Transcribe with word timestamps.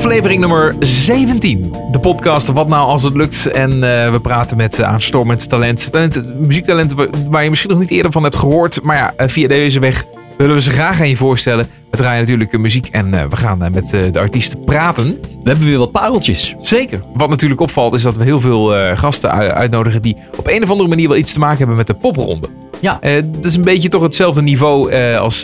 Aflevering 0.00 0.40
nummer 0.40 0.74
17. 0.78 1.74
De 1.90 1.98
podcast 1.98 2.48
Wat 2.48 2.68
nou 2.68 2.88
als 2.88 3.02
het 3.02 3.14
lukt. 3.14 3.46
En 3.46 3.72
uh, 3.72 4.10
we 4.10 4.18
praten 4.22 4.56
met 4.56 4.78
uh, 4.78 4.86
aanstormend 4.86 5.48
talent. 5.48 5.92
talent. 5.92 6.40
Muziektalenten 6.40 6.96
waar 7.30 7.42
je 7.42 7.48
misschien 7.50 7.70
nog 7.70 7.78
niet 7.78 7.90
eerder 7.90 8.12
van 8.12 8.22
hebt 8.22 8.36
gehoord. 8.36 8.82
Maar 8.82 8.96
ja, 8.96 9.14
uh, 9.18 9.28
via 9.28 9.48
deze 9.48 9.80
weg 9.80 10.04
willen 10.38 10.54
we 10.54 10.60
ze 10.60 10.70
graag 10.70 11.00
aan 11.00 11.08
je 11.08 11.16
voorstellen. 11.16 11.66
We 11.90 11.96
draaien 11.96 12.20
natuurlijk 12.20 12.58
muziek 12.58 12.86
en 12.86 13.10
we 13.10 13.36
gaan 13.36 13.58
met 13.72 13.90
de 13.90 14.18
artiesten 14.18 14.60
praten. 14.64 15.20
We 15.20 15.48
hebben 15.50 15.66
weer 15.66 15.78
wat 15.78 15.92
pareltjes. 15.92 16.54
Zeker. 16.58 17.00
Wat 17.14 17.28
natuurlijk 17.28 17.60
opvalt 17.60 17.94
is 17.94 18.02
dat 18.02 18.16
we 18.16 18.24
heel 18.24 18.40
veel 18.40 18.94
gasten 18.94 19.30
uitnodigen 19.32 20.02
die 20.02 20.16
op 20.36 20.46
een 20.46 20.62
of 20.62 20.70
andere 20.70 20.88
manier 20.88 21.08
wel 21.08 21.16
iets 21.16 21.32
te 21.32 21.38
maken 21.38 21.58
hebben 21.58 21.76
met 21.76 21.86
de 21.86 21.94
popronde. 21.94 22.48
Ja. 22.80 22.98
Het 23.00 23.44
is 23.44 23.54
een 23.54 23.62
beetje 23.62 23.88
toch 23.88 24.02
hetzelfde 24.02 24.42
niveau 24.42 24.94
als 25.16 25.42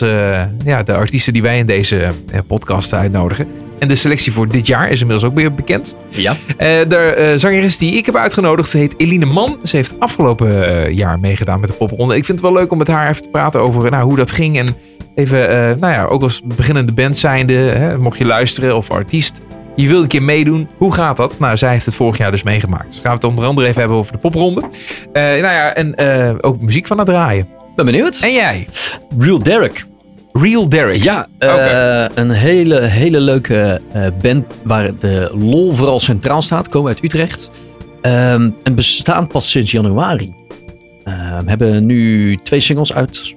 ja, 0.65 0.83
de 0.83 0.93
artiesten 0.93 1.33
die 1.33 1.41
wij 1.41 1.57
in 1.57 1.65
deze 1.65 2.11
podcast 2.47 2.93
uitnodigen. 2.93 3.47
En 3.79 3.87
de 3.87 3.95
selectie 3.95 4.31
voor 4.31 4.47
dit 4.47 4.67
jaar 4.67 4.89
is 4.89 5.01
inmiddels 5.01 5.29
ook 5.31 5.37
weer 5.37 5.53
bekend. 5.53 5.95
Ja. 6.09 6.35
de 6.57 7.15
uh, 7.17 7.39
zangeres 7.39 7.77
die 7.77 7.91
ik 7.91 8.05
heb 8.05 8.15
uitgenodigd 8.15 8.73
heet 8.73 8.93
Eline 8.97 9.25
Man. 9.25 9.57
Ze 9.63 9.75
heeft 9.75 9.99
afgelopen 9.99 10.47
uh, 10.47 10.91
jaar 10.91 11.19
meegedaan 11.19 11.59
met 11.59 11.69
de 11.69 11.75
popronde. 11.75 12.15
Ik 12.15 12.25
vind 12.25 12.39
het 12.41 12.49
wel 12.49 12.57
leuk 12.57 12.71
om 12.71 12.77
met 12.77 12.87
haar 12.87 13.09
even 13.09 13.21
te 13.21 13.29
praten 13.29 13.61
over 13.61 13.91
nou, 13.91 14.03
hoe 14.03 14.15
dat 14.15 14.31
ging. 14.31 14.57
En 14.57 14.75
even, 15.15 15.51
uh, 15.51 15.55
nou 15.79 15.93
ja, 15.93 16.05
ook 16.05 16.21
als 16.21 16.41
beginnende 16.43 16.91
band 16.91 17.17
zijnde, 17.17 17.53
hè, 17.53 17.97
mocht 17.97 18.17
je 18.17 18.25
luisteren 18.25 18.75
of 18.75 18.91
artiest. 18.91 19.41
Je 19.75 19.87
wil 19.87 20.01
een 20.01 20.07
keer 20.07 20.23
meedoen. 20.23 20.67
Hoe 20.77 20.93
gaat 20.93 21.17
dat? 21.17 21.39
Nou, 21.39 21.57
zij 21.57 21.71
heeft 21.71 21.85
het 21.85 21.95
vorig 21.95 22.17
jaar 22.17 22.31
dus 22.31 22.43
meegemaakt. 22.43 22.91
Dus 22.91 22.99
gaan 22.99 23.09
we 23.09 23.15
het 23.15 23.23
onder 23.23 23.45
andere 23.45 23.67
even 23.67 23.79
hebben 23.79 23.97
over 23.97 24.11
de 24.11 24.17
popronde. 24.17 24.61
nou 25.13 25.37
ja, 25.37 25.73
en 25.73 25.95
ook 26.41 26.61
muziek 26.61 26.87
van 26.87 26.97
het 26.97 27.07
draaien. 27.07 27.47
Ben 27.75 27.85
benieuwd. 27.85 28.19
En 28.21 28.33
jij? 28.33 28.67
Real 29.17 29.39
Derek. 29.39 29.85
Real 30.41 30.69
Derek. 30.69 31.03
Ja, 31.03 31.27
okay. 31.39 32.09
een 32.15 32.31
hele, 32.31 32.79
hele 32.79 33.19
leuke 33.19 33.81
uh, 33.95 34.07
band 34.21 34.45
waar 34.63 34.91
de 34.99 35.31
lol 35.33 35.71
vooral 35.71 35.99
centraal 35.99 36.41
staat. 36.41 36.69
Komen 36.69 36.89
uit 36.89 37.03
Utrecht. 37.03 37.49
Um, 38.01 38.55
en 38.63 38.75
bestaan 38.75 39.27
pas 39.27 39.51
sinds 39.51 39.71
januari. 39.71 40.33
Uh, 41.05 41.39
we 41.39 41.49
hebben 41.49 41.85
nu 41.85 42.35
twee 42.43 42.59
singles 42.59 42.93
uit. 42.93 43.35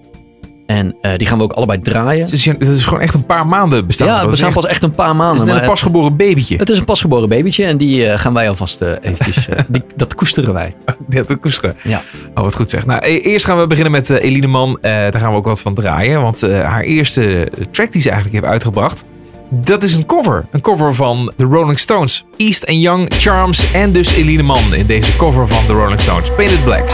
En 0.71 0.97
uh, 1.03 1.13
die 1.17 1.27
gaan 1.27 1.39
we 1.39 1.45
ook 1.45 1.53
allebei 1.53 1.79
draaien. 1.79 2.31
Dus 2.31 2.45
het 2.45 2.67
is 2.67 2.85
gewoon 2.85 3.01
echt 3.01 3.15
een 3.15 3.27
paar 3.27 3.47
maanden 3.47 3.87
bestaan. 3.87 4.07
Ja, 4.09 4.21
het 4.21 4.31
bestaan 4.31 4.53
pas 4.53 4.67
echt 4.67 4.83
een 4.83 4.95
paar 4.95 5.17
maanden. 5.17 5.39
Het 5.39 5.47
is 5.47 5.53
net 5.53 5.63
een 5.63 5.69
pasgeboren 5.69 6.17
babytje. 6.17 6.57
Het 6.57 6.71
is 6.71 6.79
een 6.79 6.85
pasgeboren 6.85 7.29
babytje. 7.29 7.65
En 7.65 7.77
die 7.77 8.05
uh, 8.05 8.19
gaan 8.19 8.35
wij 8.35 8.49
alvast 8.49 8.83
uh, 8.83 8.89
eventjes... 9.01 9.49
die, 9.69 9.83
dat 9.97 10.15
koesteren 10.15 10.53
wij. 10.55 10.75
ja, 11.09 11.23
dat 11.23 11.39
koesteren. 11.41 11.77
Ja. 11.83 12.03
Oh, 12.35 12.43
wat 12.43 12.55
goed 12.55 12.71
zeg. 12.71 12.87
Nou, 12.87 13.01
eerst 13.01 13.45
gaan 13.45 13.59
we 13.61 13.67
beginnen 13.67 13.93
met 13.93 14.11
Eline 14.11 14.47
Man. 14.47 14.79
daar 14.81 15.19
gaan 15.19 15.31
we 15.31 15.37
ook 15.37 15.45
wat 15.45 15.61
van 15.61 15.75
draaien. 15.75 16.23
Want 16.23 16.41
haar 16.41 16.83
eerste 16.83 17.49
track 17.71 17.93
die 17.93 18.03
ze 18.03 18.11
eigenlijk 18.11 18.41
heeft 18.41 18.53
uitgebracht... 18.53 19.05
Dat 19.49 19.83
is 19.83 19.95
een 19.95 20.07
cover. 20.07 20.47
Een 20.51 20.61
cover 20.61 20.95
van 20.95 21.33
The 21.37 21.45
Rolling 21.45 21.79
Stones. 21.79 22.25
East 22.37 22.67
and 22.67 22.81
Young, 22.81 23.13
Charms 23.15 23.73
en 23.73 23.93
dus 23.93 24.13
Eline 24.13 24.43
Man 24.43 24.75
in 24.75 24.87
deze 24.87 25.17
cover 25.17 25.49
van 25.49 25.67
The 25.67 25.73
Rolling 25.73 26.01
Stones. 26.01 26.31
Painted 26.37 26.65
Black. 26.65 26.91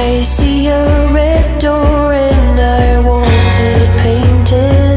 I 0.00 0.22
see 0.22 0.68
a 0.68 1.10
red 1.12 1.58
door 1.58 2.12
and 2.12 2.60
I 2.60 3.00
want 3.00 3.54
it 3.58 3.88
painted 3.98 4.87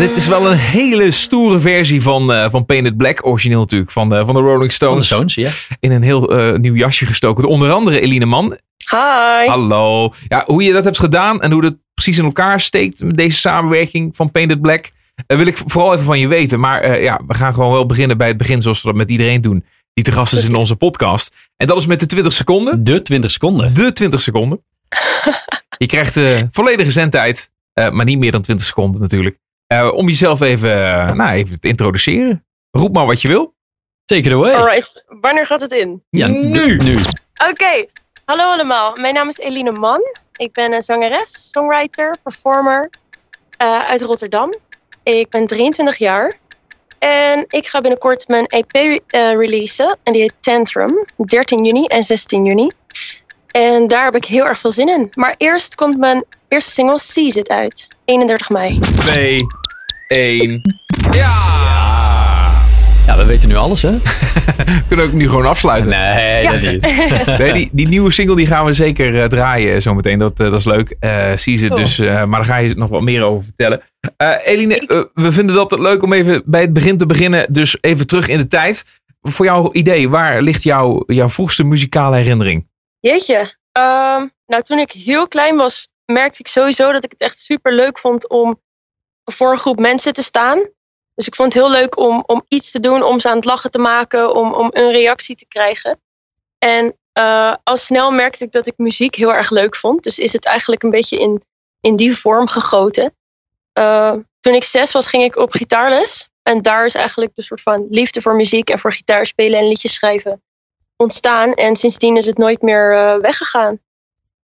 dit 0.00 0.16
is 0.16 0.26
wel 0.26 0.50
een 0.50 0.56
hele 0.56 1.10
stoere 1.10 1.60
versie 1.60 2.02
van, 2.02 2.32
eh, 2.32 2.50
van 2.50 2.64
Painted 2.64 2.96
Black. 2.96 3.26
Origineel 3.26 3.58
natuurlijk 3.58 3.90
van, 3.90 4.08
de 4.08 4.24
van 4.24 4.34
de 4.34 4.40
Rolling 4.40 4.58
Van 4.74 4.96
de 4.96 5.02
Stones. 5.02 5.06
Stones, 5.06 5.34
ja. 5.34 5.76
In 5.80 5.90
een 5.90 6.02
heel 6.02 6.36
eh, 6.38 6.58
nieuw 6.58 6.74
jasje 6.74 7.06
gestoken. 7.06 7.44
Onder 7.44 7.72
andere 7.72 8.00
Eline 8.00 8.24
Man. 8.26 8.58
Hi. 8.90 9.46
Hallo. 9.48 10.12
Ja, 10.28 10.42
hoe 10.46 10.62
je 10.62 10.72
dat 10.72 10.84
hebt 10.84 10.98
gedaan 10.98 11.42
en 11.42 11.52
hoe 11.52 11.62
dat 11.62 11.74
precies 11.94 12.18
in 12.18 12.24
elkaar 12.24 12.60
steekt 12.60 13.02
met 13.02 13.16
deze 13.16 13.38
samenwerking 13.38 14.16
van 14.16 14.30
Painted 14.30 14.60
Black. 14.60 14.90
eh, 15.26 15.36
wil 15.36 15.46
ik 15.46 15.60
vooral 15.66 15.92
even 15.92 16.04
van 16.04 16.18
je 16.18 16.28
weten. 16.28 16.60
Maar 16.60 16.80
eh, 16.80 17.02
ja, 17.02 17.20
we 17.26 17.34
gaan 17.34 17.54
gewoon 17.54 17.72
wel 17.72 17.86
beginnen 17.86 18.16
bij 18.18 18.28
het 18.28 18.36
begin 18.36 18.62
zoals 18.62 18.82
we 18.82 18.88
dat 18.88 18.96
met 18.96 19.10
iedereen 19.10 19.40
doen. 19.40 19.64
Die 19.92 20.04
te 20.04 20.12
gast 20.12 20.32
is 20.32 20.48
in 20.48 20.56
onze 20.56 20.76
podcast. 20.76 21.34
En 21.56 21.66
dat 21.66 21.76
is 21.76 21.86
met 21.86 22.00
de 22.00 22.06
20 22.06 22.32
seconden. 22.32 22.84
De 22.84 23.02
20 23.02 23.30
seconden. 23.30 23.74
De 23.74 23.92
20 23.92 24.20
seconden. 24.20 24.62
Je 25.78 25.86
krijgt 25.86 26.16
eh, 26.16 26.38
volledige 26.50 26.90
zendtijd. 26.90 27.50
eh, 27.72 27.90
maar 27.90 28.04
niet 28.04 28.18
meer 28.18 28.32
dan 28.32 28.42
20 28.42 28.66
seconden 28.66 29.00
natuurlijk. 29.00 29.36
Eh, 29.70 29.92
om 29.94 30.08
jezelf 30.08 30.40
even, 30.40 30.72
eh, 30.72 31.12
nou, 31.12 31.30
even 31.30 31.60
te 31.60 31.68
introduceren. 31.68 32.44
Roep 32.70 32.94
maar 32.94 33.06
wat 33.06 33.20
je 33.20 33.28
wil. 33.28 33.54
Take 34.04 34.22
it 34.22 34.32
away. 34.32 34.54
Alright, 34.54 35.04
wanneer 35.06 35.46
gaat 35.46 35.60
het 35.60 35.72
in? 35.72 36.02
Ja, 36.08 36.26
nu. 36.26 36.76
nu. 36.76 36.96
Oké, 37.50 37.86
hallo 38.24 38.42
allemaal. 38.42 38.96
Mijn 39.00 39.14
naam 39.14 39.28
is 39.28 39.38
Eline 39.38 39.72
Man. 39.72 40.00
Ik 40.36 40.52
ben 40.52 40.74
een 40.74 40.82
zangeres, 40.82 41.48
songwriter, 41.52 42.16
performer 42.22 42.90
eh, 43.56 43.70
uit 43.70 44.02
Rotterdam. 44.02 44.54
Ik 45.02 45.28
ben 45.28 45.46
23 45.46 45.96
jaar. 45.96 46.32
En 46.98 47.44
ik 47.48 47.66
ga 47.66 47.80
binnenkort 47.80 48.28
mijn 48.28 48.46
EP 48.46 48.72
eh, 48.72 49.28
releasen. 49.28 49.98
En 50.02 50.12
die 50.12 50.22
heet 50.22 50.34
Tantrum. 50.40 51.04
13 51.16 51.64
juni 51.64 51.84
en 51.84 52.02
16 52.02 52.44
juni. 52.44 52.70
En 53.50 53.86
daar 53.86 54.04
heb 54.04 54.16
ik 54.16 54.24
heel 54.24 54.44
erg 54.46 54.58
veel 54.58 54.70
zin 54.70 54.88
in. 54.88 55.08
Maar 55.14 55.34
eerst 55.36 55.74
komt 55.74 55.98
mijn 55.98 56.24
eerste 56.48 56.70
single 56.70 56.98
Seize 56.98 57.38
It 57.38 57.48
uit. 57.48 57.88
31 58.04 58.48
mei. 58.50 58.78
2, 58.78 59.40
1. 60.08 60.60
Ja! 61.14 61.58
Ja, 63.06 63.16
we 63.16 63.24
weten 63.24 63.48
nu 63.48 63.56
alles, 63.56 63.82
hè? 63.82 63.90
We 63.98 64.82
kunnen 64.88 65.06
ook 65.06 65.12
nu 65.12 65.28
gewoon 65.28 65.46
afsluiten. 65.46 65.90
Nee, 65.90 66.42
Ja. 66.42 66.52
dat 66.52 66.60
niet. 66.60 66.82
Nee, 67.38 67.52
die, 67.52 67.68
die 67.72 67.88
nieuwe 67.88 68.10
single 68.10 68.36
die 68.36 68.46
gaan 68.46 68.64
we 68.64 68.72
zeker 68.72 69.20
eh, 69.22 69.28
draaien 69.28 69.82
zometeen. 69.82 70.18
Dat, 70.18 70.40
eh, 70.40 70.50
dat 70.50 70.58
is 70.60 70.64
leuk. 70.64 70.96
Eh 71.00 71.32
Cool. 71.44 71.74
dus, 71.74 71.98
eh, 71.98 72.14
maar 72.24 72.38
daar 72.40 72.44
ga 72.44 72.56
je 72.56 72.74
nog 72.74 72.88
wat 72.88 73.02
meer 73.02 73.22
over 73.22 73.44
vertellen. 73.44 73.80
Eh, 74.16 74.34
Eline, 74.44 75.08
we 75.14 75.32
vinden 75.32 75.54
dat 75.54 75.78
leuk 75.78 76.02
om 76.02 76.12
even 76.12 76.42
bij 76.44 76.60
het 76.60 76.72
begin 76.72 76.96
te 76.98 77.06
beginnen. 77.06 77.46
Dus 77.52 77.78
even 77.80 78.06
terug 78.06 78.28
in 78.28 78.38
de 78.38 78.46
tijd. 78.46 78.84
Voor 79.22 79.44
jouw 79.46 79.68
idee, 79.72 80.08
waar 80.08 80.42
ligt 80.42 80.62
jouw, 80.62 81.02
jouw 81.06 81.28
vroegste 81.28 81.64
muzikale 81.64 82.16
herinnering? 82.16 82.68
Jeetje. 83.00 83.56
Ehm, 83.72 84.28
nou, 84.46 84.62
toen 84.62 84.78
ik 84.78 84.92
heel 84.92 85.28
klein 85.28 85.56
was, 85.56 85.88
merkte 86.04 86.40
ik 86.40 86.48
sowieso 86.48 86.92
dat 86.92 87.04
ik 87.04 87.10
het 87.10 87.20
echt 87.20 87.38
super 87.38 87.74
leuk 87.74 87.98
vond 87.98 88.28
om 88.28 88.60
voor 89.24 89.50
een 89.50 89.58
groep 89.58 89.78
mensen 89.78 90.12
te 90.12 90.22
staan. 90.22 90.68
Dus 91.14 91.26
ik 91.26 91.34
vond 91.34 91.54
het 91.54 91.62
heel 91.62 91.72
leuk 91.72 91.98
om, 91.98 92.22
om 92.26 92.44
iets 92.48 92.70
te 92.70 92.80
doen, 92.80 93.02
om 93.02 93.20
ze 93.20 93.28
aan 93.28 93.36
het 93.36 93.44
lachen 93.44 93.70
te 93.70 93.78
maken, 93.78 94.34
om, 94.34 94.54
om 94.54 94.68
een 94.72 94.90
reactie 94.90 95.36
te 95.36 95.46
krijgen. 95.46 96.00
En 96.58 96.98
eh, 97.12 97.54
al 97.62 97.76
snel 97.76 98.10
merkte 98.10 98.44
ik 98.44 98.52
dat 98.52 98.66
ik 98.66 98.74
muziek 98.76 99.14
heel 99.14 99.32
erg 99.32 99.50
leuk 99.50 99.76
vond. 99.76 100.02
Dus 100.02 100.18
is 100.18 100.32
het 100.32 100.44
eigenlijk 100.44 100.82
een 100.82 100.90
beetje 100.90 101.18
in, 101.18 101.42
in 101.80 101.96
die 101.96 102.16
vorm 102.16 102.48
gegoten. 102.48 103.16
Eh, 103.72 104.14
toen 104.40 104.54
ik 104.54 104.64
zes 104.64 104.92
was, 104.92 105.08
ging 105.08 105.22
ik 105.22 105.36
op 105.36 105.52
gitaarles. 105.52 106.28
En 106.42 106.62
daar 106.62 106.84
is 106.84 106.94
eigenlijk 106.94 107.34
de 107.34 107.42
soort 107.42 107.62
van 107.62 107.86
liefde 107.90 108.20
voor 108.20 108.34
muziek 108.34 108.70
en 108.70 108.78
voor 108.78 108.92
gitaar 108.92 109.26
spelen 109.26 109.58
en 109.58 109.68
liedjes 109.68 109.94
schrijven 109.94 110.42
ontstaan. 111.00 111.52
En 111.52 111.76
sindsdien 111.76 112.16
is 112.16 112.26
het 112.26 112.38
nooit 112.38 112.62
meer 112.62 112.94
eh, 112.94 113.16
weggegaan. 113.20 113.78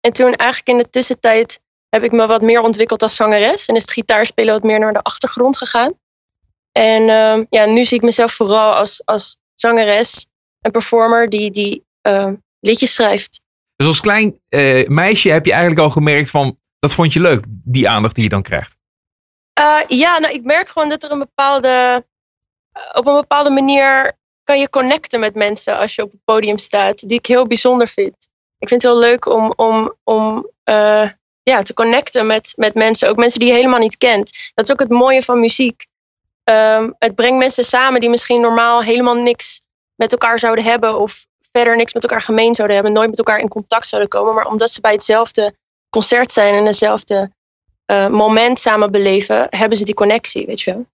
En 0.00 0.12
toen 0.12 0.35
eigenlijk 0.35 0.69
in 0.69 0.79
de 0.85 0.91
tussentijd 0.91 1.61
heb 1.88 2.03
ik 2.03 2.12
me 2.12 2.26
wat 2.26 2.43
meer 2.43 2.61
ontwikkeld 2.61 3.03
als 3.03 3.17
zangeres. 3.17 3.67
En 3.67 3.75
is 3.75 3.82
het 3.82 3.91
gitaarspelen 3.91 4.55
wat 4.55 4.62
meer 4.62 4.79
naar 4.79 4.93
de 4.93 5.03
achtergrond 5.03 5.58
gegaan. 5.58 5.94
En 6.73 7.08
ehm, 7.08 7.44
ja, 7.50 7.64
nu 7.64 7.85
zie 7.85 7.97
ik 7.97 8.03
mezelf 8.03 8.32
vooral 8.32 8.75
als, 8.75 9.03
als 9.05 9.37
zangeres 9.55 10.26
en 10.61 10.70
performer 10.70 11.29
die, 11.29 11.50
die 11.50 11.85
ehm, 12.03 12.35
liedjes 12.61 12.94
schrijft. 12.94 13.41
Dus 13.76 13.87
als 13.87 14.00
klein 14.00 14.41
eh, 14.49 14.87
meisje 14.87 15.31
heb 15.31 15.44
je 15.44 15.52
eigenlijk 15.52 15.81
al 15.81 15.91
gemerkt 15.91 16.31
van, 16.31 16.59
dat 16.79 16.94
vond 16.94 17.12
je 17.12 17.20
leuk, 17.20 17.44
die 17.49 17.88
aandacht 17.88 18.14
die 18.14 18.25
je 18.25 18.31
dan 18.31 18.43
krijgt. 18.43 18.76
Eh, 19.52 19.81
ja, 19.87 20.19
nou, 20.19 20.35
ik 20.35 20.44
merk 20.44 20.69
gewoon 20.69 20.88
dat 20.88 21.02
er 21.02 21.11
een 21.11 21.19
bepaalde. 21.19 22.05
op 22.93 23.06
een 23.06 23.14
bepaalde 23.14 23.50
manier 23.50 24.17
kan 24.46 24.58
je 24.58 24.70
connecten 24.70 25.20
met 25.20 25.34
mensen 25.34 25.78
als 25.78 25.94
je 25.94 26.02
op 26.02 26.10
het 26.10 26.25
podium 26.25 26.58
staat, 26.58 27.08
die 27.08 27.19
ik 27.19 27.26
heel 27.26 27.46
bijzonder 27.46 27.88
vind. 27.88 28.28
Ik 28.58 28.69
vind 28.69 28.82
het 28.82 28.90
heel 28.90 29.00
leuk 29.00 29.26
om, 29.26 29.52
om, 29.56 29.94
om 30.04 30.50
eh, 30.64 31.10
ja, 31.43 31.62
te 31.62 31.75
connecten 31.75 32.26
met, 32.26 32.52
met 32.56 32.75
mensen, 32.75 33.08
ook 33.08 33.16
mensen 33.16 33.40
die 33.40 33.48
je 33.48 33.54
helemaal 33.54 33.78
niet 33.78 33.96
kent. 33.96 34.52
Dat 34.54 34.64
is 34.64 34.72
ook 34.72 34.78
het 34.78 34.88
mooie 34.88 35.22
van 35.22 35.40
muziek. 35.40 35.87
Ehm, 36.44 36.90
het 36.98 37.14
brengt 37.14 37.38
mensen 37.38 37.64
samen 37.64 38.00
die 38.00 38.10
misschien 38.10 38.40
normaal 38.40 38.82
helemaal 38.82 39.14
niks 39.14 39.60
met 39.94 40.12
elkaar 40.12 40.38
zouden 40.38 40.64
hebben, 40.64 40.99
of 40.99 41.26
verder 41.52 41.76
niks 41.76 41.94
met 41.94 42.02
elkaar 42.02 42.22
gemeen 42.22 42.54
zouden 42.54 42.76
hebben, 42.76 42.94
nooit 42.94 43.08
met 43.08 43.19
elkaar 43.19 43.38
in 43.38 43.49
contact 43.49 43.88
zouden 43.88 44.10
komen. 44.10 44.34
Maar 44.34 44.46
omdat 44.46 44.70
ze 44.70 44.81
bij 44.81 44.92
hetzelfde 44.92 45.54
concert 45.90 46.31
zijn 46.31 46.54
en 46.54 46.64
hetzelfde 46.64 47.31
eh, 47.87 48.09
moment 48.09 48.61
samen 48.61 48.91
beleven, 48.91 49.47
hebben 49.50 49.79
ze 49.79 49.85
die 49.85 49.94
connectie, 49.94 50.47
weet 50.47 50.61
je 50.61 50.71
wel. 50.71 50.87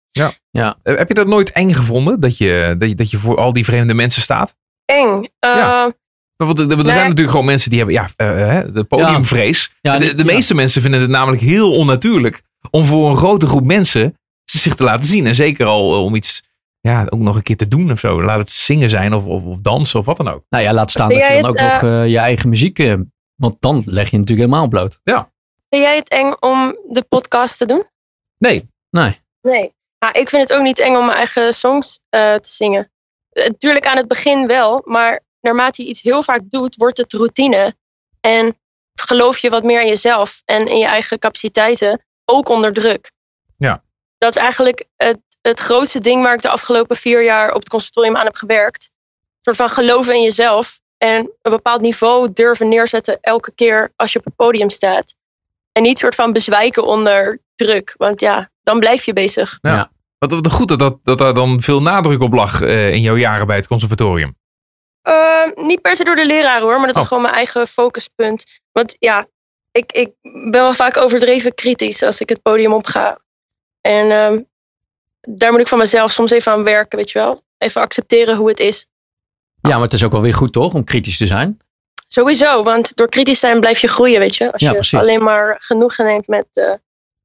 Eh, 0.83 0.97
heb 0.97 1.09
je 1.09 1.15
dat 1.15 1.27
nooit 1.27 1.53
eng 1.53 1.73
gevonden, 1.73 2.21
dat 2.21 2.37
je, 2.39 2.75
dat 2.79 2.89
je, 2.89 2.95
dat 2.95 3.11
je 3.11 3.19
voor 3.19 3.37
al 3.39 3.53
die 3.53 3.65
vreemde 3.65 3.95
mensen 3.95 4.23
staat? 4.23 4.55
Eng. 4.85 5.29
Eh, 5.39 5.51
Ja. 5.57 5.93
Want 6.37 6.59
er, 6.59 6.67
Nee. 6.67 6.85
zijn 6.85 6.99
natuurlijk 6.99 7.31
gewoon 7.31 7.45
mensen 7.45 7.71
die 7.71 7.79
hebben 7.79 7.97
ja, 7.97 8.09
eh, 8.17 8.27
hè, 8.29 8.73
de 8.73 8.85
podiumvrees. 8.85 9.71
Ja, 9.81 9.99
de 9.99 10.13
ja. 10.17 10.25
meeste 10.25 10.55
mensen 10.55 10.83
vinden 10.83 11.01
het 11.01 11.11
namelijk 11.11 11.43
heel 11.43 11.73
onnatuurlijk 11.73 12.43
om 12.71 12.85
voor 12.85 13.11
een 13.11 13.17
grote 13.17 13.47
groep 13.47 13.65
mensen 13.65 14.17
zich 14.45 14.75
te 14.75 14.85
laten 14.85 15.09
zien. 15.09 15.27
En 15.27 15.35
zeker 15.35 15.67
al 15.67 16.05
om 16.05 16.15
iets 16.15 16.43
ja, 16.81 17.07
ook 17.09 17.21
nog 17.21 17.37
een 17.37 17.43
keer 17.43 17.57
te 17.57 17.69
doen 17.69 17.93
of 17.93 17.99
zo. 17.99 18.23
Laat 18.23 18.39
het 18.39 18.51
zingen 18.51 18.91
zijn 18.91 19.15
of, 19.15 19.25
of, 19.25 19.45
of 19.45 19.59
dansen 19.61 19.99
of 19.99 20.07
wat 20.07 20.17
dan 20.17 20.29
ook. 20.29 20.45
Nou 20.49 20.65
ja, 20.65 20.73
laat 20.73 20.91
staan 20.91 21.09
Ben 21.09 21.19
dat 21.19 21.29
je 21.29 21.35
dan 21.35 21.45
ook 21.51 21.59
het, 21.59 21.73
nog 21.73 21.83
eh, 21.83 22.09
je 22.09 22.19
eigen 22.19 22.49
muziek... 22.49 22.79
eh, 22.79 22.95
want 23.37 23.57
dan 23.61 23.83
leg 23.87 24.11
je 24.11 24.19
natuurlijk 24.19 24.49
helemaal 24.49 24.69
bloot. 24.69 25.01
Vind 25.73 25.85
jij 25.85 25.97
het 25.97 26.09
eng 26.09 26.33
om 26.41 26.79
de 26.89 27.03
podcast 27.03 27.59
te 27.59 27.65
doen? 27.65 27.85
Nee, 28.39 28.69
Nee. 28.91 29.21
Nee. 29.41 29.75
Ja, 29.99 30.13
ik 30.13 30.29
vind 30.29 30.43
het 30.43 30.53
ook 30.53 30.63
niet 30.63 30.79
eng 30.79 30.97
om 30.97 31.05
mijn 31.05 31.17
eigen 31.17 31.55
songs 31.55 32.01
eh, 32.09 32.35
te 32.35 32.49
zingen. 32.53 32.93
Eh, 33.31 33.47
Natuurlijk 33.47 33.87
aan 33.87 33.97
het 33.97 34.09
begin 34.09 34.47
wel, 34.47 34.83
maar 34.85 35.21
naarmate 35.41 35.83
je 35.83 35.89
iets 35.89 36.03
heel 36.03 36.23
vaak 36.23 36.41
doet, 36.51 36.77
wordt 36.77 36.99
het 36.99 37.13
routine. 37.13 37.75
En 38.21 38.59
geloof 38.95 39.39
je 39.39 39.51
wat 39.51 39.63
meer 39.63 39.81
in 39.81 39.87
jezelf 39.87 40.43
en 40.45 40.67
in 40.67 40.79
je 40.79 40.87
eigen 40.87 41.19
capaciteiten, 41.19 42.05
ook 42.25 42.49
onder 42.49 42.73
druk. 42.73 43.13
Ja. 43.57 43.83
Dat 44.19 44.37
is 44.37 44.43
eigenlijk 44.43 44.87
het, 44.97 45.19
het 45.43 45.61
grootste 45.61 46.01
ding 46.01 46.23
waar 46.23 46.35
ik 46.35 46.43
de 46.43 46.49
afgelopen 46.49 46.97
vier 46.97 47.25
jaar 47.25 47.49
op 47.49 47.61
het 47.61 47.69
conservatorium 47.69 48.17
aan 48.17 48.25
heb 48.27 48.37
gewerkt. 48.37 48.91
Een 48.93 49.55
soort 49.55 49.57
van 49.57 49.71
geloven 49.71 50.15
in 50.15 50.23
jezelf 50.23 50.81
en 50.99 51.31
een 51.43 51.53
bepaald 51.53 51.81
niveau 51.81 52.33
durven 52.33 52.69
neerzetten 52.69 53.21
elke 53.21 53.53
keer 53.55 53.93
als 53.97 54.13
je 54.13 54.19
op 54.19 54.25
het 54.25 54.37
podium 54.37 54.71
staat. 54.71 55.15
En 55.73 55.83
niet 55.83 55.99
soort 55.99 56.15
van 56.15 56.33
bezwijken 56.33 56.87
onder 56.87 57.41
druk, 57.55 57.95
want 57.97 58.21
ja, 58.21 58.51
dan 58.63 58.79
blijf 58.79 59.05
je 59.05 59.13
bezig. 59.13 59.59
wat, 60.19 60.33
wat 60.33 60.53
goed 60.53 60.69
dat, 60.69 60.79
dat, 60.79 60.99
dat 61.03 61.19
daar 61.19 61.35
dan 61.35 61.63
veel 61.63 61.83
nadruk 61.83 62.21
op 62.21 62.33
lag 62.33 62.61
eh, 62.61 62.93
in 62.93 63.01
jouw 63.01 63.17
jaren 63.17 63.47
bij 63.47 63.57
het 63.57 63.67
conservatorium. 63.67 64.37
Uh, 65.09 65.45
niet 65.55 65.81
per 65.81 65.97
se 65.97 66.05
door 66.05 66.17
de 66.17 66.27
leraar 66.27 66.61
hoor, 66.61 66.77
maar 66.77 66.87
dat 66.87 66.95
was 66.95 67.03
Oh. 67.05 67.09
gewoon 67.09 67.23
mijn 67.23 67.35
eigen 67.35 67.67
focuspunt. 67.67 68.61
Want 68.73 68.97
ja, 68.99 69.27
ik, 69.73 69.93
ik 69.93 70.13
ben 70.23 70.51
wel 70.51 70.75
vaak 70.75 70.97
overdreven 70.97 71.55
kritisch 71.55 72.03
als 72.03 72.21
ik 72.21 72.29
het 72.29 72.43
podium 72.43 72.73
op 72.73 72.87
ga. 72.87 73.21
En 73.81 74.11
ehm, 74.11 74.41
daar 75.21 75.51
moet 75.51 75.61
ik 75.61 75.69
van 75.69 75.79
mezelf 75.79 76.11
soms 76.11 76.31
even 76.31 76.53
aan 76.53 76.63
werken, 76.65 76.99
weet 76.99 77.11
je 77.11 77.19
wel. 77.19 77.43
Even 77.59 77.81
accepteren 77.81 78.37
hoe 78.37 78.49
het 78.49 78.61
is. 78.61 78.87
Ja, 79.61 79.71
maar 79.71 79.81
het 79.81 79.93
is 79.93 80.05
ook 80.05 80.13
wel 80.13 80.21
weer 80.21 80.35
goed 80.35 80.53
toch, 80.53 80.75
om 80.75 80.85
kritisch 80.85 81.17
te 81.19 81.27
zijn. 81.27 81.59
Sowieso, 82.13 82.63
want 82.63 82.97
door 82.97 83.09
kritisch 83.09 83.41
zijn 83.41 83.61
blijf 83.61 83.79
je 83.81 83.89
groeien, 83.89 84.19
weet 84.19 84.37
je. 84.37 84.53
Als 84.53 84.63
Ja, 84.63 84.69
je 84.69 84.75
precies. 84.75 84.99
alleen 84.99 85.23
maar 85.23 85.57
genoegen 85.59 86.05
neemt 86.05 86.29
met, 86.29 86.47
eh, 86.53 86.73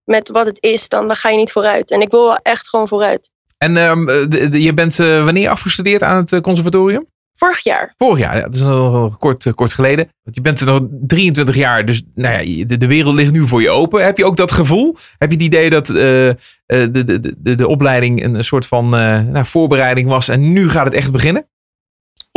met 0.03 0.29
wat 0.29 0.45
het 0.45 0.57
is, 0.59 0.89
dan, 0.89 1.07
dan 1.07 1.15
ga 1.15 1.29
je 1.29 1.37
niet 1.37 1.51
vooruit. 1.51 1.91
En 1.91 2.01
ik 2.01 2.11
wil 2.11 2.23
wel 2.27 2.37
echt 2.41 2.69
gewoon 2.69 2.87
vooruit. 2.87 3.31
En 3.57 3.77
ehm, 3.77 4.05
de- 4.05 4.49
de- 4.49 4.61
je 4.61 4.73
bent 4.73 4.99
eh, 4.99 5.23
wanneer 5.23 5.49
afgestudeerd 5.49 6.03
aan 6.03 6.17
het 6.17 6.33
eh, 6.33 6.39
conservatorium? 6.39 7.05
Vorig 7.35 7.63
jaar. 7.63 7.93
Vorig 7.97 8.19
jaar, 8.19 8.35
ja, 8.35 8.41
dat 8.41 8.55
is 8.55 8.63
al 8.63 9.15
kort, 9.19 9.45
eh, 9.45 9.53
kort 9.53 9.73
geleden. 9.73 10.09
Want 10.23 10.35
je 10.35 10.41
bent 10.41 10.59
er 10.59 10.65
nog 10.65 10.81
23 11.07 11.55
jaar, 11.55 11.85
dus 11.85 12.01
nou 12.15 12.43
ja, 12.45 12.65
de, 12.65 12.77
de 12.77 12.87
wereld 12.87 13.15
ligt 13.15 13.31
nu 13.31 13.47
voor 13.47 13.61
je 13.61 13.69
open. 13.69 14.05
Heb 14.05 14.17
je 14.17 14.25
ook 14.25 14.37
dat 14.37 14.51
gevoel? 14.51 14.95
Heb 15.17 15.29
je 15.29 15.35
het 15.35 15.45
idee 15.45 15.69
dat 15.69 15.89
eh, 15.89 16.29
eh, 16.29 16.35
de, 16.65 17.03
de, 17.03 17.33
de, 17.37 17.55
de 17.55 17.67
opleiding 17.67 18.23
een 18.23 18.43
soort 18.43 18.65
van 18.65 18.85
eh, 18.95 19.19
nou, 19.21 19.45
voorbereiding 19.45 20.09
was 20.09 20.27
en 20.27 20.51
nu 20.53 20.69
gaat 20.69 20.85
het 20.85 20.93
echt 20.93 21.11
beginnen? 21.11 21.47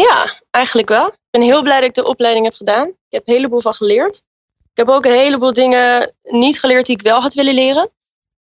Ja, 0.01 0.41
eigenlijk 0.51 0.89
wel. 0.89 1.07
Ik 1.07 1.19
ben 1.31 1.43
heel 1.43 1.63
blij 1.63 1.81
dat 1.81 1.89
ik 1.89 1.95
de 1.95 2.05
opleiding 2.05 2.45
heb 2.45 2.55
gedaan. 2.55 2.89
Ik 2.89 2.95
heb 3.09 3.29
een 3.29 3.35
heleboel 3.35 3.61
van 3.61 3.75
geleerd. 3.75 4.17
Ik 4.59 4.77
heb 4.77 4.89
ook 4.89 5.05
een 5.05 5.13
heleboel 5.13 5.53
dingen 5.53 6.15
niet 6.23 6.61
geleerd 6.61 6.87
die 6.87 6.97
ik 6.97 7.03
wel 7.03 7.21
had 7.21 7.35
willen 7.35 7.55
leren. 7.55 7.91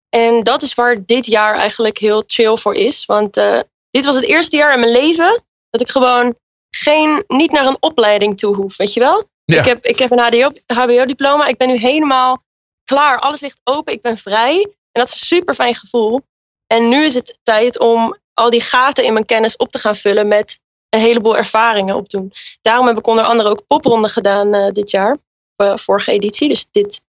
En 0.08 0.42
dat 0.42 0.62
is 0.62 0.74
waar 0.74 1.04
dit 1.04 1.26
jaar 1.26 1.54
eigenlijk 1.56 1.98
heel 1.98 2.22
chill 2.26 2.56
voor 2.56 2.74
is. 2.74 3.04
Want 3.04 3.36
eh, 3.36 3.60
dit 3.90 4.04
was 4.04 4.14
het 4.14 4.24
eerste 4.24 4.56
jaar 4.56 4.74
in 4.74 4.80
mijn 4.80 4.92
leven 4.92 5.44
dat 5.70 5.80
ik 5.80 5.88
gewoon 5.88 6.36
geen, 6.70 7.24
niet 7.26 7.50
naar 7.50 7.66
een 7.66 7.76
opleiding 7.80 8.38
toe 8.38 8.54
hoef, 8.54 8.76
weet 8.76 8.92
je 8.92 9.00
wel? 9.00 9.28
Ja. 9.44 9.58
Ik, 9.58 9.64
heb, 9.64 9.84
ik 9.84 9.98
heb 9.98 10.10
een 10.10 10.64
HBO-diploma. 10.66 11.46
Ik 11.46 11.56
ben 11.56 11.68
nu 11.68 11.76
helemaal 11.76 12.42
klaar. 12.84 13.18
Alles 13.18 13.40
ligt 13.40 13.60
open. 13.64 13.92
Ik 13.92 14.02
ben 14.02 14.18
vrij. 14.18 14.62
En 14.62 15.00
dat 15.00 15.06
is 15.06 15.12
een 15.12 15.26
super 15.26 15.54
fijn 15.54 15.74
gevoel. 15.74 16.20
En 16.66 16.88
nu 16.88 17.04
is 17.04 17.14
het 17.14 17.38
tijd 17.42 17.78
om 17.78 18.16
al 18.34 18.50
die 18.50 18.60
gaten 18.60 19.04
in 19.04 19.12
mijn 19.12 19.24
kennis 19.24 19.56
op 19.56 19.70
te 19.70 19.78
gaan 19.78 19.96
vullen 19.96 20.28
met 20.28 20.60
een 20.90 21.00
heleboel 21.00 21.36
ervaringen 21.36 21.96
opdoen. 21.96 22.32
Daarom 22.62 22.86
heb 22.86 22.98
ik 22.98 23.06
onder 23.06 23.24
andere 23.24 23.48
ook 23.48 23.66
popronde 23.66 24.08
gedaan 24.08 24.54
eh, 24.54 24.72
dit 24.72 24.90
jaar. 24.90 25.16
Eh, 25.56 25.76
vorige 25.76 26.12
editie, 26.12 26.48
dus 26.48 26.68
dit 26.70 27.02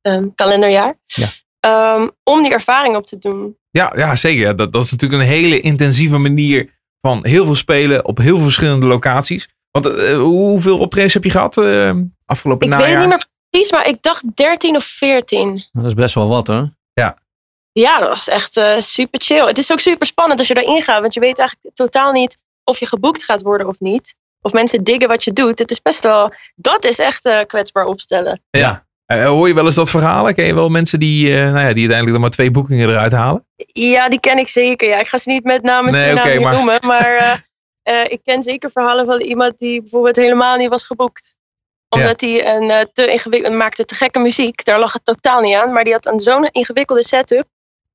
ehm, 0.00 0.28
kalenderjaar. 0.34 0.98
Ja. 1.04 1.26
Ehm, 1.60 2.08
om 2.22 2.42
die 2.42 2.52
ervaring 2.52 2.96
op 2.96 3.06
te 3.06 3.18
doen. 3.18 3.56
Ja, 3.70 3.92
ja 3.96 4.16
zeker. 4.16 4.42
Ja, 4.42 4.52
Dat, 4.52 4.72
dat 4.72 4.82
is 4.82 4.90
natuurlijk 4.90 5.22
een 5.22 5.28
hele 5.28 5.60
intensieve 5.60 6.18
manier 6.18 6.80
van 7.00 7.26
heel 7.26 7.44
veel 7.44 7.54
spelen 7.54 8.04
op 8.04 8.18
heel 8.18 8.34
veel 8.34 8.44
verschillende 8.44 8.86
locaties. 8.86 9.48
Want 9.70 9.86
eh, 9.86 10.16
hoeveel 10.16 10.78
optredens 10.78 11.14
heb 11.14 11.24
je 11.24 11.30
gehad 11.30 11.56
eh, 11.56 11.92
afgelopen 12.26 12.66
Ik 12.66 12.72
najaar? 12.72 12.86
weet 12.88 12.96
het 12.96 13.08
niet 13.08 13.16
meer 13.16 13.28
precies, 13.50 13.72
maar 13.72 13.86
ik 13.86 14.02
dacht 14.02 14.36
13 14.36 14.76
of 14.76 14.84
14. 14.84 15.64
Dat 15.72 15.84
is 15.84 15.94
best 15.94 16.14
wel 16.14 16.28
wat 16.28 16.46
hoor. 16.46 16.70
Ja, 17.72 17.98
dat 17.98 18.08
was 18.08 18.28
echt 18.28 18.56
eh, 18.56 18.78
super 18.78 19.20
chill. 19.20 19.46
Het 19.46 19.58
is 19.58 19.72
ook 19.72 19.80
super 19.80 20.06
spannend 20.06 20.38
als 20.38 20.48
je 20.48 20.54
daarin 20.54 20.82
gaat, 20.82 21.00
want 21.00 21.14
je 21.14 21.20
weet 21.20 21.38
eigenlijk 21.38 21.76
totaal 21.76 22.12
niet 22.12 22.38
of 22.64 22.78
je 22.78 22.86
geboekt 22.86 23.24
gaat 23.24 23.42
worden 23.42 23.68
of 23.68 23.80
niet. 23.80 24.14
Of 24.40 24.52
mensen 24.52 24.84
diggen 24.84 25.08
wat 25.08 25.24
je 25.24 25.32
doet. 25.32 25.58
Het 25.58 25.70
is 25.70 25.82
best 25.82 26.02
wel, 26.02 26.32
dat 26.54 26.84
is 26.84 26.98
echt 26.98 27.24
eh, 27.24 27.40
kwetsbaar 27.46 27.84
opstellen. 27.84 28.42
Ja. 28.50 28.86
Eh, 29.06 29.24
hoor 29.24 29.48
je 29.48 29.54
wel 29.54 29.64
eens 29.64 29.74
dat 29.74 29.90
verhalen? 29.90 30.34
Ken 30.34 30.44
je 30.44 30.54
wel 30.54 30.68
mensen 30.68 31.00
die, 31.00 31.28
eh, 31.36 31.38
nou 31.38 31.50
ja, 31.58 31.72
die 31.72 31.88
uiteindelijk 31.88 32.10
dan 32.10 32.20
maar 32.20 32.30
twee 32.30 32.50
boekingen 32.50 32.88
eruit 32.88 33.12
halen? 33.12 33.46
Ja, 33.72 34.08
die 34.08 34.20
ken 34.20 34.38
ik 34.38 34.48
zeker. 34.48 34.88
Ja, 34.88 34.98
ik 34.98 35.08
ga 35.08 35.18
ze 35.18 35.30
niet 35.30 35.44
met 35.44 35.62
naam 35.62 35.86
en 35.86 35.92
Nee, 35.92 36.02
toenaam 36.14 36.40
maar- 36.42 36.54
noemen. 36.54 36.78
Maar 36.86 37.14
eh, 37.16 37.32
eh, 38.02 38.10
ik 38.10 38.20
ken 38.24 38.42
zeker 38.42 38.70
verhalen 38.70 39.06
van 39.06 39.20
iemand 39.20 39.58
die 39.58 39.80
bijvoorbeeld 39.80 40.16
helemaal 40.16 40.56
niet 40.56 40.68
was 40.68 40.84
geboekt. 40.84 41.36
Omdat 41.88 42.20
hij 42.20 42.54
een 42.56 42.70
eh, 42.70 42.84
te 42.92 43.12
ingewikkeld 43.12 43.52
maakte 43.54 43.84
te 43.84 43.94
gekke 43.94 44.18
muziek. 44.18 44.64
Daar 44.64 44.78
lag 44.78 44.92
het 44.92 45.04
totaal 45.04 45.40
niet 45.40 45.54
aan. 45.54 45.72
Maar 45.72 45.84
die 45.84 45.92
had 45.92 46.06
een 46.06 46.20
zo'n 46.20 46.48
ingewikkelde 46.50 47.02
setup. 47.04 47.46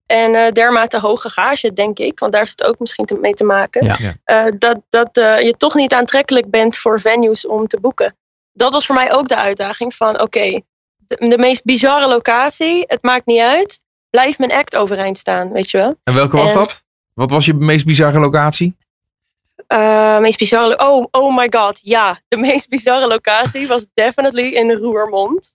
En 0.07 0.35
eh, 0.35 0.51
dermate 0.51 0.99
hoge 0.99 1.29
gage, 1.29 1.73
denk 1.73 1.99
ik. 1.99 2.19
Want 2.19 2.31
daar 2.31 2.41
heeft 2.41 2.59
het 2.59 2.69
ook 2.69 2.79
misschien 2.79 3.05
te- 3.05 3.17
mee 3.17 3.33
te 3.33 3.43
maken. 3.43 3.85
Ja. 3.85 3.95
Eh, 4.23 4.53
dat 4.57 4.77
dat 4.89 5.17
eh, 5.17 5.41
je 5.41 5.53
toch 5.57 5.75
niet 5.75 5.93
aantrekkelijk 5.93 6.49
bent 6.49 6.77
voor 6.77 6.99
venues 6.99 7.47
om 7.47 7.67
te 7.67 7.79
boeken. 7.79 8.15
Dat 8.53 8.71
was 8.71 8.85
voor 8.85 8.95
mij 8.95 9.13
ook 9.13 9.27
de 9.27 9.35
uitdaging 9.35 9.95
van 9.95 10.21
oké, 10.21 10.61
de, 10.97 11.27
de 11.27 11.37
meest 11.37 11.63
bizarre 11.63 12.07
locatie, 12.07 12.83
het 12.87 13.03
maakt 13.03 13.25
niet 13.25 13.39
uit. 13.39 13.79
Blijf 14.09 14.37
mijn 14.37 14.51
act 14.51 14.75
overeind 14.75 15.17
staan, 15.17 15.51
weet 15.51 15.69
je 15.69 15.77
wel. 15.77 15.95
En 16.03 16.13
welke 16.13 16.37
was 16.37 16.53
dat? 16.53 16.83
Wat 17.13 17.31
was 17.31 17.45
je 17.45 17.53
meest 17.53 17.85
bizarre 17.85 18.19
locatie? 18.19 18.75
Eh, 19.67 20.19
meest 20.19 20.37
bizarre, 20.37 20.79
oh, 20.79 21.07
oh 21.11 21.35
my 21.35 21.47
god, 21.49 21.79
ja. 21.83 22.19
De 22.27 22.37
meest 22.37 22.69
bizarre 22.69 23.07
locatie 23.07 23.67
was 23.67 23.87
definitely 23.93 24.53
in 24.53 24.71
Roermond. 24.71 25.53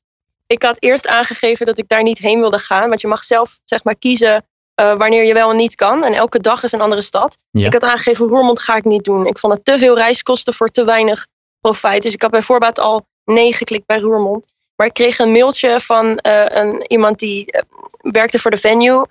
Ik 0.52 0.62
had 0.62 0.76
eerst 0.78 1.06
aangegeven 1.06 1.66
dat 1.66 1.78
ik 1.78 1.88
daar 1.88 2.02
niet 2.02 2.18
heen 2.18 2.40
wilde 2.40 2.58
gaan. 2.58 2.88
Want 2.88 3.00
je 3.00 3.08
mag 3.08 3.24
zelf 3.24 3.58
zeg 3.64 3.84
maar 3.84 3.96
kiezen 3.96 4.46
eh, 4.74 4.94
wanneer 4.94 5.24
je 5.24 5.32
wel 5.32 5.50
en 5.50 5.56
niet 5.56 5.74
kan. 5.74 6.04
En 6.04 6.12
elke 6.12 6.40
dag 6.40 6.62
is 6.62 6.72
een 6.72 6.80
andere 6.80 7.02
stad. 7.02 7.38
Ja. 7.50 7.66
Ik 7.66 7.72
had 7.72 7.84
aangegeven, 7.84 8.28
Roermond 8.28 8.60
ga 8.60 8.76
ik 8.76 8.84
niet 8.84 9.04
doen. 9.04 9.26
Ik 9.26 9.38
vond 9.38 9.54
het 9.54 9.64
te 9.64 9.78
veel 9.78 9.96
reiskosten 9.96 10.54
voor 10.54 10.68
te 10.68 10.84
weinig 10.84 11.26
profijt. 11.60 12.02
Dus 12.02 12.14
ik 12.14 12.22
had 12.22 12.30
bij 12.30 12.42
voorbaat 12.42 12.78
al 12.78 13.06
nee 13.24 13.52
geklikt 13.52 13.86
bij 13.86 13.98
Roermond. 13.98 14.52
Maar 14.76 14.86
ik 14.86 14.92
kreeg 14.92 15.18
een 15.18 15.32
mailtje 15.32 15.80
van 15.80 16.18
eh, 16.18 16.44
een, 16.48 16.84
iemand 16.86 17.18
die 17.18 17.52
eh, 17.52 17.62
werkte 17.98 18.38
voor 18.38 18.50
de 18.50 18.56
venue. 18.56 19.06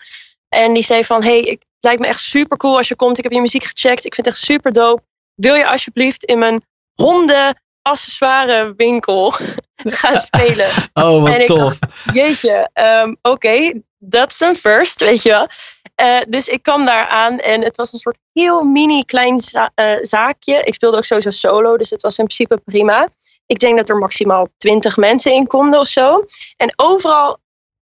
En 0.50 0.74
die 0.74 0.83
zei 0.83 1.03
van, 1.05 1.24
hey, 1.24 1.39
ik, 1.39 1.60
het 1.60 1.83
lijkt 1.83 2.01
me 2.01 2.07
echt 2.07 2.19
super 2.19 2.57
cool 2.57 2.77
als 2.77 2.88
je 2.88 2.95
komt. 2.95 3.17
Ik 3.17 3.24
heb 3.24 3.33
je 3.33 3.41
muziek 3.41 3.63
gecheckt. 3.63 4.05
Ik 4.05 4.15
vind 4.15 4.27
het 4.27 4.36
echt 4.36 4.45
super 4.45 4.71
dope. 4.71 5.01
Wil 5.36 5.55
je 5.55 5.67
alsjeblieft 5.67 6.24
in 6.24 6.39
mijn 6.39 6.65
honden 6.93 7.62
accessoire 7.82 8.74
winkel 8.78 9.32
gaan 10.00 10.20
spelen? 10.20 10.70
Oh, 10.94 11.22
wat 11.24 11.34
En 11.34 11.42
ik 11.42 11.48
tof. 11.48 11.58
dacht, 11.60 11.80
jeetje, 12.14 12.70
ehm, 12.74 13.16
oké, 13.22 13.82
dat 13.98 14.32
is 14.32 14.40
een 14.40 14.56
first, 14.56 15.02
weet 15.02 15.22
je 15.22 15.30
wel. 15.30 15.48
Eh, 15.96 16.20
dus 16.28 16.48
ik 16.48 16.64
kwam 16.64 16.86
daar 16.86 17.08
aan 17.08 17.40
en 17.40 17.64
het 17.64 17.76
was 17.76 17.94
een 17.94 18.00
soort 18.00 18.18
heel 18.34 18.64
mini 18.64 19.04
klein 19.06 19.40
za- 19.40 19.72
eh, 19.76 19.98
zaakje. 20.02 20.62
Ik 20.64 20.74
speelde 20.74 20.98
ook 20.98 21.06
sowieso 21.06 21.30
solo, 21.30 21.78
dus 21.78 21.90
het 21.90 22.02
was 22.02 22.18
in 22.18 22.26
principe 22.26 22.62
prima. 22.66 23.08
Ik 23.46 23.60
denk 23.60 23.78
dat 23.78 23.90
er 23.90 23.98
maximaal 23.98 24.48
20 24.58 24.98
mensen 24.98 25.34
in 25.34 25.48
konden 25.48 25.80
of 25.80 25.88
zo. 25.88 26.26
En 26.58 26.74
overal, 26.76 27.38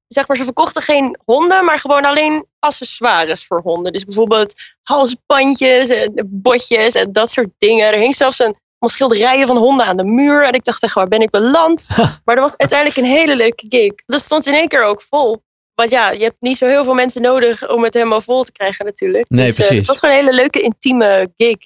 zeg 0.08 0.28
maar, 0.28 0.38
ze 0.38 0.44
verkochten 0.44 0.82
geen 0.82 1.18
honden, 1.26 1.66
maar 1.66 1.80
gewoon 1.80 2.06
alleen 2.06 2.46
accessoires 2.60 3.46
voor 3.46 3.62
honden. 3.62 3.94
Dus 3.94 4.06
bijvoorbeeld 4.06 4.54
halsbandjes 4.84 5.90
en 5.90 6.14
botjes 6.28 6.94
en 6.94 7.12
dat 7.12 7.32
soort 7.32 7.50
dingen. 7.58 7.88
Er 7.88 8.00
hing 8.00 8.16
zelfs 8.16 8.40
een 8.40 8.56
schilderijen 8.88 9.48
van 9.48 9.58
honden 9.58 9.86
aan 9.86 9.98
de 9.98 10.04
muur. 10.04 10.46
En 10.46 10.54
ik 10.54 10.64
dacht 10.64 10.84
echt, 10.84 10.94
waar 10.94 11.08
ben 11.08 11.22
ik 11.22 11.30
beland? 11.30 11.88
Maar 12.26 12.36
dat 12.36 12.44
was 12.44 12.58
uiteindelijk 12.58 13.00
een 13.00 13.18
hele 13.18 13.36
leuke 13.36 13.66
gig. 13.70 13.92
Dat 14.06 14.22
stond 14.22 14.48
in 14.48 14.54
één 14.54 14.68
keer 14.68 14.84
ook 14.84 15.02
vol. 15.02 15.44
Want 15.76 15.92
ja, 15.92 16.12
je 16.12 16.24
hebt 16.24 16.36
niet 16.40 16.58
zo 16.58 16.68
heel 16.68 16.84
veel 16.84 16.94
mensen 16.94 17.22
nodig 17.22 17.70
om 17.70 17.84
het 17.84 17.94
helemaal 17.94 18.22
vol 18.22 18.44
te 18.44 18.52
krijgen 18.52 18.86
natuurlijk. 18.86 19.30
Nee, 19.30 19.46
dus, 19.46 19.60
eh, 19.60 19.66
precies. 19.66 19.78
het 19.78 19.88
was 19.88 20.00
gewoon 20.00 20.16
een 20.16 20.22
hele 20.22 20.36
leuke, 20.36 20.62
intieme 20.62 21.32
gig. 21.38 21.58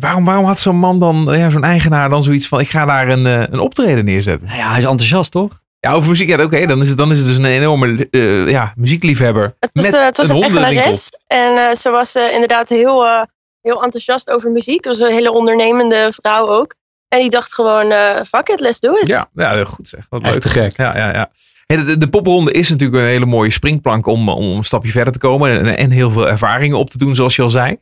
Waarom, 0.00 0.24
waarom 0.24 0.44
had 0.44 0.58
zo'n 0.58 0.76
man 0.76 1.00
dan, 1.00 1.28
ja, 1.30 1.50
zo'n 1.50 1.64
eigenaar 1.64 2.08
dan 2.08 2.22
zoiets 2.22 2.48
van, 2.48 2.60
ik 2.60 2.68
ga 2.68 2.84
daar 2.84 3.08
een, 3.08 3.26
eh, 3.26 3.40
een 3.50 3.60
optreden 3.60 4.04
neerzetten? 4.04 4.46
Nou 4.46 4.58
ja, 4.58 4.68
hij 4.68 4.78
is 4.78 4.84
enthousiast, 4.84 5.30
toch? 5.30 5.64
Ja, 5.86 5.92
over 5.92 6.08
muziek, 6.08 6.28
ja, 6.28 6.44
oké, 6.44 6.66
dan, 6.66 6.82
is 6.82 6.88
het, 6.88 6.96
dan 6.98 7.10
is 7.10 7.18
het 7.18 7.26
dus 7.26 7.36
een 7.36 7.44
enorme 7.44 8.08
eh, 8.10 8.48
ja, 8.48 8.72
muziekliefhebber. 8.76 9.56
Het 9.60 9.70
was, 9.72 9.90
met 9.90 10.00
het 10.00 10.16
was 10.16 10.28
een, 10.28 10.42
eigenares. 10.42 11.12
En 11.26 11.56
eh, 11.56 11.74
ze 11.74 11.90
was 11.90 12.14
eh, 12.14 12.32
inderdaad 12.32 12.68
heel, 12.68 13.06
eh, 13.06 13.22
heel 13.66 13.82
enthousiast 13.82 14.30
over 14.30 14.50
muziek. 14.50 14.82
Dat 14.82 14.98
was 14.98 15.08
een 15.08 15.14
hele 15.14 15.32
ondernemende 15.32 16.12
vrouw 16.20 16.48
ook. 16.48 16.74
En 17.08 17.20
die 17.20 17.30
dacht 17.30 17.54
gewoon, 17.54 17.90
eh, 17.90 18.22
fuck 18.22 18.48
it, 18.48 18.60
let's 18.60 18.80
do 18.80 18.92
it. 18.92 19.06
Ja, 19.06 19.28
ja, 19.34 19.52
heel 19.52 19.64
goed 19.64 19.88
zeg. 19.88 20.06
Wat 20.08 20.22
Echt 20.22 20.32
leuk. 20.32 20.42
te 20.42 20.48
gek. 20.48 20.76
Ja, 20.76 20.96
ja, 20.96 21.12
ja. 21.12 21.30
Hey, 21.66 21.84
de, 21.84 21.98
de 21.98 22.08
popronde 22.08 22.52
is 22.52 22.68
natuurlijk 22.68 23.02
een 23.02 23.08
hele 23.08 23.26
mooie 23.26 23.50
springplank 23.50 24.06
om, 24.06 24.28
om 24.28 24.56
een 24.56 24.64
stapje 24.64 24.90
verder 24.90 25.12
te 25.12 25.18
komen. 25.18 25.58
En, 25.58 25.76
en 25.76 25.90
heel 25.90 26.10
veel 26.10 26.28
ervaringen 26.28 26.78
op 26.78 26.90
te 26.90 26.98
doen, 26.98 27.14
zoals 27.14 27.36
je 27.36 27.42
al 27.42 27.48
zei. 27.48 27.78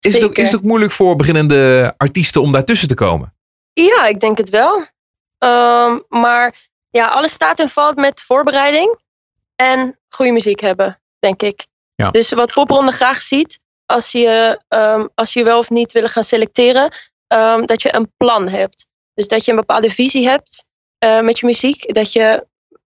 Is 0.00 0.14
het, 0.14 0.24
ook, 0.24 0.36
is 0.36 0.44
het 0.44 0.56
ook 0.56 0.62
moeilijk 0.62 0.92
voor 0.92 1.16
beginnende 1.16 1.94
artiesten 1.96 2.42
om 2.42 2.52
daartussen 2.52 2.88
te 2.88 2.94
komen? 2.94 3.34
Ja, 3.72 4.06
ik 4.06 4.20
denk 4.20 4.38
het 4.38 4.50
wel. 4.50 4.86
Ehm, 5.38 5.98
maar 6.08 6.54
ja, 6.90 7.08
alles 7.08 7.32
staat 7.32 7.60
en 7.60 7.68
valt 7.68 7.96
met 7.96 8.22
voorbereiding 8.22 8.98
en 9.56 9.98
goede 10.08 10.32
muziek 10.32 10.60
hebben, 10.60 11.00
denk 11.18 11.42
ik. 11.42 11.66
Ja. 11.94 12.10
Dus 12.10 12.32
wat 12.32 12.52
Popronde 12.52 12.92
graag 12.92 13.22
ziet, 13.22 13.60
als 13.88 14.12
je, 14.12 14.60
ehm, 14.68 15.06
als 15.14 15.32
je 15.32 15.44
wel 15.44 15.58
of 15.58 15.70
niet 15.70 15.92
willen 15.92 16.08
gaan 16.08 16.24
selecteren, 16.24 16.92
ehm, 17.26 17.64
dat 17.64 17.82
je 17.82 17.94
een 17.94 18.12
plan 18.16 18.48
hebt. 18.48 18.86
Dus 19.14 19.28
dat 19.28 19.44
je 19.44 19.50
een 19.50 19.56
bepaalde 19.56 19.90
visie 19.90 20.28
hebt 20.28 20.64
eh, 20.98 21.20
met 21.20 21.38
je 21.38 21.46
muziek. 21.46 21.94
Dat 21.94 22.12
je 22.12 22.46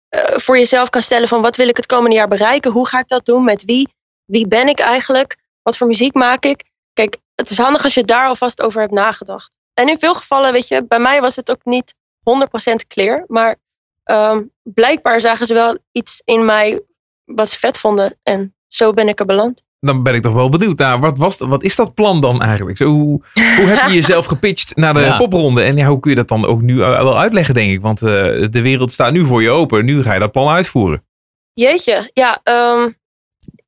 eh, 0.09 0.37
voor 0.37 0.57
jezelf 0.57 0.89
kan 0.89 1.01
stellen 1.01 1.27
van 1.27 1.41
wat 1.41 1.55
wil 1.55 1.67
ik 1.67 1.77
het 1.77 1.85
komende 1.85 2.15
jaar 2.15 2.27
bereiken? 2.27 2.71
Hoe 2.71 2.87
ga 2.87 2.99
ik 2.99 3.07
dat 3.07 3.25
doen? 3.25 3.43
Met 3.43 3.63
wie? 3.65 3.93
Wie 4.25 4.47
ben 4.47 4.67
ik 4.67 4.79
eigenlijk? 4.79 5.35
Wat 5.61 5.77
voor 5.77 5.87
muziek 5.87 6.13
maak 6.13 6.43
ik? 6.43 6.63
Kijk, 6.93 7.17
het 7.35 7.49
is 7.49 7.57
handig 7.57 7.83
als 7.83 7.93
je 7.93 8.03
daar 8.03 8.27
alvast 8.27 8.61
over 8.61 8.81
hebt 8.81 8.93
nagedacht. 8.93 9.51
En 9.73 9.89
in 9.89 9.99
veel 9.99 10.13
gevallen, 10.13 10.51
weet 10.51 10.67
je, 10.67 10.85
bij 10.85 10.99
mij 10.99 11.21
was 11.21 11.35
het 11.35 11.51
ook 11.51 11.65
niet 11.65 11.93
100% 12.19 12.87
clear. 12.87 13.23
Maar 13.27 13.55
ehm, 14.03 14.43
blijkbaar 14.63 15.19
zagen 15.19 15.45
ze 15.45 15.53
wel 15.53 15.77
iets 15.91 16.21
in 16.25 16.45
mij 16.45 16.81
wat 17.25 17.49
ze 17.49 17.59
vet 17.59 17.77
vonden. 17.77 18.19
En 18.23 18.55
zo 18.67 18.93
ben 18.93 19.07
ik 19.07 19.19
er 19.19 19.25
beland. 19.25 19.63
Dan 19.79 20.03
ben 20.03 20.15
ik 20.15 20.21
toch 20.21 20.33
wel 20.33 20.49
benieuwd. 20.49 20.77
Nou, 20.79 20.99
wat, 20.99 21.17
was, 21.17 21.37
wat 21.37 21.63
is 21.63 21.75
dat 21.75 21.93
plan 21.93 22.21
dan 22.21 22.41
eigenlijk? 22.41 22.77
Zo, 22.77 22.85
hoe, 22.85 23.21
hoe 23.33 23.65
heb 23.65 23.87
je 23.87 23.93
jezelf 24.01 24.25
gepitcht 24.25 24.75
naar 24.75 24.93
de 24.93 24.99
Ja. 24.99 25.17
popronde? 25.17 25.61
En 25.63 25.77
ja, 25.77 25.87
hoe 25.87 25.99
kun 25.99 26.09
je 26.09 26.15
dat 26.15 26.27
dan 26.27 26.45
ook 26.45 26.61
nu 26.61 26.81
eh, 26.81 26.89
wel 26.89 27.17
uitleggen, 27.19 27.53
denk 27.53 27.71
ik? 27.71 27.81
Want 27.81 28.01
eh, 28.01 28.11
de 28.49 28.61
wereld 28.61 28.91
staat 28.91 29.11
nu 29.11 29.25
voor 29.25 29.41
je 29.41 29.49
open. 29.49 29.85
Nu 29.85 30.03
ga 30.03 30.13
je 30.13 30.19
dat 30.19 30.31
plan 30.31 30.47
uitvoeren. 30.49 31.05
Jeetje, 31.53 32.09
ja. 32.13 32.39
ehm, 32.43 32.89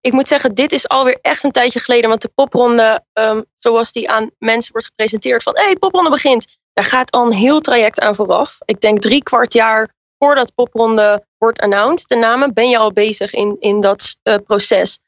ik 0.02 0.12
moet 0.12 0.28
zeggen, 0.28 0.56
dit 0.56 0.72
is 0.72 0.88
alweer 0.88 1.18
echt 1.22 1.44
een 1.44 1.52
tijdje 1.52 1.80
geleden. 1.80 2.10
Want 2.10 2.22
de 2.22 2.32
popronde, 2.36 3.04
ehm, 3.14 3.42
zoals 3.58 3.92
die 3.92 4.10
aan 4.10 4.30
mensen 4.38 4.72
wordt 4.72 4.88
gepresenteerd 4.88 5.44
van... 5.44 5.54
hé, 5.58 5.64
hey, 5.64 5.76
popronde 5.76 6.10
begint. 6.10 6.58
Daar 6.74 6.86
gaat 6.86 7.12
al 7.12 7.26
een 7.26 7.32
heel 7.34 7.60
traject 7.60 8.00
aan 8.00 8.16
vooraf. 8.16 8.58
Ik 8.66 8.82
denk 8.82 9.00
drie 9.00 9.24
kwart 9.24 9.54
jaar 9.54 9.90
voordat 10.18 10.54
popronde 10.56 11.26
wordt 11.38 11.60
announced. 11.60 12.08
De 12.10 12.16
namen 12.16 12.54
ben 12.54 12.70
je 12.70 12.78
al 12.78 12.92
bezig 12.94 13.34
in, 13.34 13.56
in 13.60 13.80
dat 13.80 14.16
eh, 14.24 14.36
proces. 14.46 15.00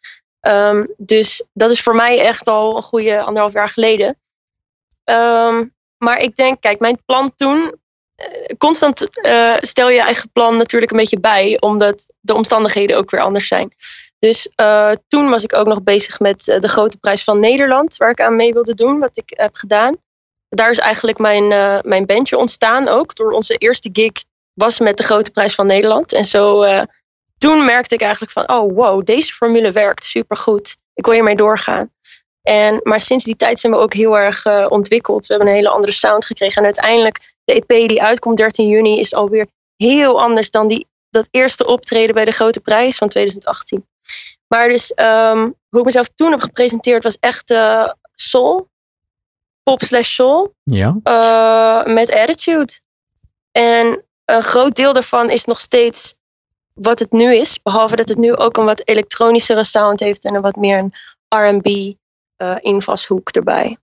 Ehm, 0.42 0.86
dus 0.98 1.46
dat 1.54 1.72
is 1.72 1.82
voor 1.82 1.96
mij 1.96 2.20
echt 2.20 2.48
al 2.48 2.76
een 2.76 2.84
goede 2.84 3.22
anderhalf 3.22 3.54
jaar 3.54 3.70
geleden. 3.70 4.20
Ehm, 5.04 5.66
maar 5.98 6.20
ik 6.20 6.36
denk, 6.36 6.62
kijk, 6.62 6.80
mijn 6.80 7.04
plan 7.06 7.36
toen... 7.36 7.80
eh, 8.16 8.58
constant 8.58 9.20
eh, 9.22 9.58
stel 9.60 9.90
je 9.90 10.02
eigen 10.02 10.32
plan 10.32 10.58
natuurlijk 10.58 10.92
een 10.92 10.98
beetje 10.98 11.20
bij, 11.20 11.58
omdat 11.60 12.14
de 12.20 12.34
omstandigheden 12.34 12.98
ook 12.98 13.12
weer 13.12 13.22
anders 13.22 13.48
zijn. 13.48 13.74
Dus 14.20 14.50
eh, 14.56 14.92
toen 15.08 15.30
was 15.30 15.44
ik 15.44 15.54
ook 15.54 15.68
nog 15.68 15.84
bezig 15.84 16.20
met 16.20 16.44
de 16.44 16.68
grote 16.68 16.98
prijs 16.98 17.24
van 17.24 17.40
Nederland, 17.40 17.98
waar 17.98 18.10
ik 18.10 18.22
aan 18.22 18.36
mee 18.36 18.54
wilde 18.54 18.74
doen, 18.74 19.00
wat 19.00 19.18
ik 19.18 19.34
heb 19.36 19.56
gedaan. 19.56 19.98
Daar 20.50 20.70
is 20.70 20.80
eigenlijk 20.80 21.18
mijn, 21.18 21.48
mijn 21.88 22.06
bandje 22.06 22.38
ontstaan 22.38 22.88
ook. 22.88 23.16
Door 23.16 23.32
onze 23.32 23.56
eerste 23.56 23.90
gig 23.94 24.12
was 24.54 24.80
met 24.80 24.98
de 24.98 25.04
grote 25.04 25.32
prijs 25.32 25.56
van 25.56 25.68
Nederland. 25.68 26.14
En 26.14 26.26
zo 26.26 26.64
toen 27.42 27.66
merkte 27.66 27.96
ik 27.96 28.02
eigenlijk 28.02 28.32
van, 28.32 28.50
oh 28.50 28.74
wow, 28.76 29.06
deze 29.06 29.34
formule 29.34 29.72
werkt 29.72 30.06
supergoed. 30.06 30.78
Ik 30.94 31.06
wil 31.06 31.14
hiermee 31.14 31.36
doorgaan. 31.36 31.92
En, 32.42 32.80
maar 32.84 33.00
sinds 33.00 33.24
die 33.24 33.36
tijd 33.36 33.60
zijn 33.60 33.74
we 33.74 33.80
ook 33.80 33.94
heel 33.94 34.18
erg 34.18 34.46
eh, 34.46 34.66
ontwikkeld. 34.70 35.28
We 35.28 35.34
hebben 35.34 35.52
een 35.52 35.58
hele 35.58 35.70
andere 35.70 35.92
sound 35.92 36.26
gekregen. 36.26 36.58
En 36.58 36.64
uiteindelijk, 36.64 37.34
de 37.44 37.54
EP 37.54 37.88
die 37.88 38.04
uitkomt 38.04 38.38
13 38.38 38.68
juni, 38.68 39.00
is 39.00 39.14
alweer 39.14 39.48
heel 39.76 40.22
anders 40.22 40.52
dan 40.52 40.68
die, 40.68 40.88
dat 41.10 41.28
eerste 41.32 41.66
optreden 41.66 42.16
bij 42.16 42.26
de 42.26 42.32
Grote 42.32 42.60
Prijs 42.60 42.98
van 42.98 43.10
2018. 43.10 43.88
Maar 44.48 44.68
dus, 44.68 44.94
ehm, 44.94 45.50
hoe 45.70 45.80
ik 45.80 45.86
mezelf 45.86 46.10
toen 46.16 46.32
heb 46.32 46.42
gepresenteerd, 46.42 47.04
was 47.04 47.18
echt 47.20 47.52
eh, 47.52 47.90
soul. 48.16 48.70
Pop 49.64 49.82
slash 49.84 50.10
soul. 50.10 50.54
Ja. 50.64 50.98
eh, 51.04 51.94
met 51.94 52.12
attitude. 52.12 52.80
En 53.52 54.06
een 54.26 54.44
groot 54.44 54.76
deel 54.76 54.94
daarvan 54.94 55.30
is 55.30 55.46
nog 55.46 55.60
steeds 55.60 56.16
wat 56.74 57.00
het 57.00 57.12
nu 57.12 57.36
is. 57.36 57.62
Behalve 57.62 57.96
dat 57.96 58.10
het 58.10 58.18
nu 58.18 58.36
ook 58.36 58.58
een 58.58 58.66
wat 58.66 58.88
elektronischere 58.88 59.64
sound 59.64 60.00
heeft 60.00 60.26
en 60.26 60.36
een 60.36 60.42
wat 60.42 60.56
meer 60.56 60.78
een 60.78 60.94
R&B 61.30 61.68
eh, 62.36 62.56
invalshoek 62.60 63.30
erbij. 63.30 63.78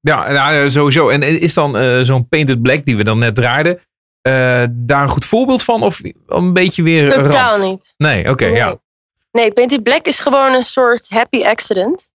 Ja, 0.00 0.32
nou, 0.32 0.70
sowieso. 0.70 1.08
En 1.08 1.22
is 1.22 1.54
dan 1.54 1.76
eh, 1.76 2.00
zo'n 2.00 2.28
Painted 2.28 2.62
Black 2.62 2.84
die 2.84 2.96
we 2.96 3.04
dan 3.04 3.18
net 3.18 3.34
draaiden, 3.34 3.80
eh, 4.20 4.64
daar 4.70 5.02
een 5.02 5.08
goed 5.08 5.24
voorbeeld 5.24 5.62
van? 5.62 5.82
Of 5.82 6.00
een 6.26 6.52
beetje 6.52 6.82
weer 6.82 7.08
Totaal 7.08 7.50
rand? 7.50 7.70
niet. 7.70 7.94
Nee, 7.96 8.30
oké, 8.30 8.44
nee. 8.44 8.54
ja. 8.54 8.78
Nee, 9.30 9.52
Painted 9.52 9.82
Black 9.82 10.06
is 10.06 10.20
gewoon 10.20 10.54
een 10.54 10.64
soort 10.64 11.08
happy 11.08 11.44
accident. 11.44 12.10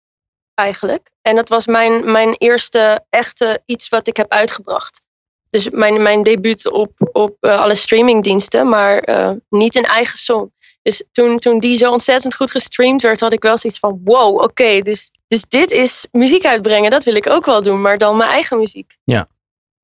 Eigenlijk. 0.54 1.12
En 1.22 1.36
dat 1.36 1.50
was 1.50 1.68
mijn, 1.68 2.12
mijn 2.12 2.36
eerste 2.38 3.06
echte 3.10 3.62
iets 3.66 3.90
wat 3.90 4.08
ik 4.08 4.18
heb 4.18 4.32
uitgebracht. 4.32 5.02
Dus 5.50 5.70
mijn, 5.70 6.02
mijn 6.02 6.24
debuut 6.24 6.72
op, 6.72 6.92
op 7.12 7.36
eh, 7.40 7.60
alle 7.60 7.76
streamingdiensten, 7.76 8.70
maar 8.70 8.98
eh, 8.98 9.32
niet 9.50 9.76
een 9.76 9.84
eigen 9.84 10.18
song. 10.18 10.52
Dus 10.82 11.04
toen, 11.12 11.40
toen 11.40 11.60
die 11.60 11.78
zo 11.78 11.92
ontzettend 11.92 12.36
goed 12.36 12.52
gestreamd 12.52 13.02
werd, 13.02 13.20
had 13.20 13.34
ik 13.34 13.42
wel 13.42 13.58
zoiets 13.58 13.80
van: 13.80 14.02
wow, 14.04 14.42
oké, 14.42 14.82
dus, 14.82 15.12
dus 15.28 15.46
dit 15.48 15.72
is 15.72 16.08
muziek 16.12 16.46
uitbrengen, 16.46 16.92
dat 16.92 17.04
wil 17.04 17.16
ik 17.16 17.30
ook 17.30 17.46
wel 17.46 17.62
doen, 17.62 17.82
maar 17.82 17.98
dan 17.98 18.18
mijn 18.18 18.30
eigen 18.30 18.58
muziek. 18.58 18.98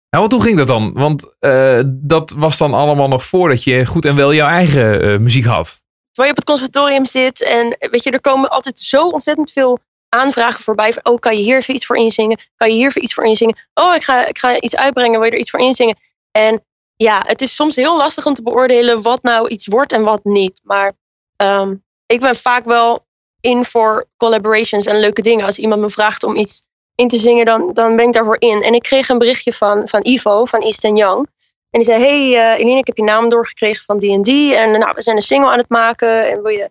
Nou, 0.09 0.27
want 0.27 0.31
hoe 0.31 0.41
ging 0.41 0.57
dat 0.57 0.67
dan? 0.67 0.93
Want 0.93 1.35
eh, 1.39 1.81
dat 1.85 2.33
was 2.37 2.57
dan 2.57 2.73
allemaal 2.73 3.07
nog 3.07 3.25
voordat 3.25 3.63
je 3.63 3.85
goed 3.85 4.05
en 4.05 4.15
wel 4.15 4.33
jouw 4.33 4.47
eigen 4.47 5.21
muziek 5.23 5.45
had. 5.45 5.81
Terwijl 6.11 6.33
je 6.33 6.41
op 6.41 6.47
het 6.47 6.55
conservatorium 6.55 7.05
zit 7.05 7.43
en 7.43 7.77
weet 7.91 8.03
je, 8.03 8.11
er 8.11 8.21
komen 8.21 8.49
altijd 8.49 8.79
zo 8.79 9.07
ontzettend 9.07 9.51
veel 9.51 9.79
aanvragen 10.15 10.63
voorbij. 10.63 10.95
Oh, 11.03 11.19
kan 11.19 11.37
je 11.37 11.43
hier 11.43 11.57
even 11.57 11.73
iets 11.73 11.85
voor 11.85 11.97
inzingen? 11.97 12.39
Kan 12.55 12.69
je 12.69 12.75
hier 12.75 12.87
even 12.87 13.03
iets 13.03 13.13
voor 13.13 13.23
inzingen? 13.23 13.57
Oh, 13.73 13.95
ik 13.95 14.03
ga, 14.03 14.25
ik 14.25 14.37
ga 14.37 14.59
iets 14.59 14.75
uitbrengen, 14.75 15.19
wil 15.19 15.27
je 15.27 15.33
er 15.33 15.39
iets 15.39 15.49
voor 15.49 15.59
inzingen? 15.59 15.97
En 16.31 16.63
ja, 16.95 17.23
het 17.27 17.41
is 17.41 17.55
soms 17.55 17.75
heel 17.75 17.97
lastig 17.97 18.25
om 18.25 18.33
te 18.33 18.43
beoordelen 18.43 19.01
wat 19.01 19.23
nou 19.23 19.47
iets 19.47 19.67
wordt 19.67 19.91
en 19.91 20.03
wat 20.03 20.23
niet. 20.23 20.61
Maar 20.63 20.93
ehm, 21.35 21.75
ik 22.05 22.19
ben 22.19 22.35
vaak 22.35 22.65
wel 22.65 23.05
in 23.41 23.65
voor 23.65 24.05
collaborations 24.17 24.85
en 24.85 24.99
leuke 24.99 25.21
dingen. 25.21 25.45
Als 25.45 25.59
iemand 25.59 25.81
me 25.81 25.89
vraagt 25.89 26.23
om 26.23 26.35
iets 26.35 26.61
in 26.95 27.07
te 27.07 27.17
zingen, 27.17 27.45
dan, 27.45 27.73
dan 27.73 27.95
ben 27.95 28.05
ik 28.05 28.13
daarvoor 28.13 28.39
in. 28.39 28.61
En 28.61 28.73
ik 28.73 28.81
kreeg 28.81 29.09
een 29.09 29.17
berichtje 29.17 29.53
van, 29.53 29.87
van 29.87 29.99
Ivo, 30.03 30.45
van 30.45 30.61
East 30.61 30.83
Young. 30.83 31.27
En 31.69 31.81
die 31.81 31.83
zei, 31.83 32.03
hey 32.03 32.53
eh 32.53 32.59
Eline, 32.59 32.79
ik 32.79 32.87
heb 32.87 32.97
je 32.97 33.03
naam 33.03 33.29
doorgekregen 33.29 33.85
van 33.85 33.99
D&D. 33.99 34.29
En 34.53 34.71
nou, 34.71 34.91
we 34.95 35.01
zijn 35.01 35.15
een 35.15 35.21
single 35.21 35.49
aan 35.49 35.57
het 35.57 35.69
maken. 35.69 36.29
En 36.29 36.41
wil 36.41 36.51
je 36.51 36.69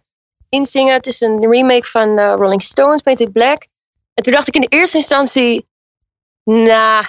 inzingen? 0.54 0.92
Het 0.92 1.06
is 1.06 1.20
een 1.20 1.50
remake 1.50 1.88
van 1.88 2.18
eh, 2.18 2.34
Rolling 2.37 2.62
Stones, 2.62 3.02
Painted 3.02 3.32
Black. 3.32 3.66
En 4.14 4.23
toen 4.23 4.32
dacht 4.32 4.49
ik 4.49 4.54
in 4.54 4.61
de 4.61 4.76
eerste 4.76 4.96
instantie, 4.96 5.66
nou, 6.44 7.04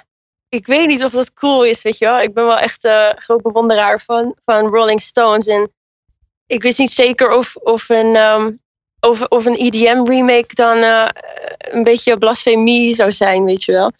ik 0.49 0.65
weet 0.65 0.87
niet 0.87 1.03
of 1.03 1.11
dat 1.11 1.33
cool 1.33 1.65
is, 1.65 1.81
weet 1.81 1.97
je 1.97 2.05
wel. 2.05 2.19
Ik 2.19 2.33
ben 2.33 2.45
wel 2.45 2.57
echt 2.57 2.83
een 2.83 3.21
groot 3.21 3.41
bewonderaar 3.41 4.01
van, 4.01 4.35
van 4.43 4.67
Rolling 4.67 5.01
Stones. 5.01 5.47
En 5.47 5.71
ik 6.47 6.61
wist 6.61 6.79
niet 6.79 6.93
zeker 6.93 7.31
of, 7.31 7.55
of 7.55 7.89
een, 7.89 8.15
ehm, 8.15 8.51
of, 8.99 9.21
of 9.21 9.45
een 9.45 9.55
EDM 9.55 10.03
remake 10.03 10.55
dan 10.55 10.77
eh, 10.77 11.07
een 11.57 11.83
beetje 11.83 12.17
blasfemie 12.17 12.95
zou 12.95 13.11
zijn, 13.11 13.43
weet 13.43 13.63
je 13.63 13.71
wel. 13.71 13.91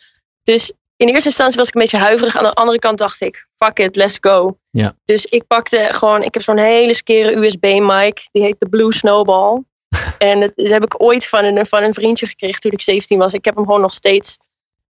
Dus 0.43 0.73
in 0.97 1.07
eerste 1.07 1.29
instantie 1.29 1.57
was 1.57 1.67
ik 1.67 1.75
een 1.75 1.81
beetje 1.81 1.97
huiverig. 1.97 2.37
Aan 2.37 2.43
de 2.43 2.53
andere 2.53 2.79
kant 2.79 2.97
dacht 2.97 3.21
ik, 3.21 3.47
fuck 3.57 3.79
it, 3.79 3.95
let's 3.95 4.17
go. 4.21 4.57
Ja. 4.69 4.95
Dus 5.05 5.25
ik 5.25 5.47
pakte 5.47 5.87
gewoon, 5.91 6.23
ik 6.23 6.33
heb 6.33 6.43
zo'n 6.43 6.57
hele 6.57 6.93
skere 6.93 7.35
USB-mic. 7.35 8.27
Die 8.31 8.43
heet 8.43 8.59
de 8.59 8.69
Blue 8.69 8.93
Snowball. 8.93 9.63
en 10.17 10.39
dat, 10.39 10.51
heb 10.55 10.83
ik 10.83 11.03
ooit 11.03 11.27
van 11.27 11.43
een, 11.43 11.65
van 11.65 11.83
een 11.83 11.93
vriendje 11.93 12.27
gekregen 12.27 12.59
toen 12.59 12.71
ik 12.71 12.81
17 12.81 13.17
was. 13.17 13.33
Ik 13.33 13.45
heb 13.45 13.55
hem 13.55 13.65
gewoon 13.65 13.81
nog 13.81 13.93
steeds. 13.93 14.37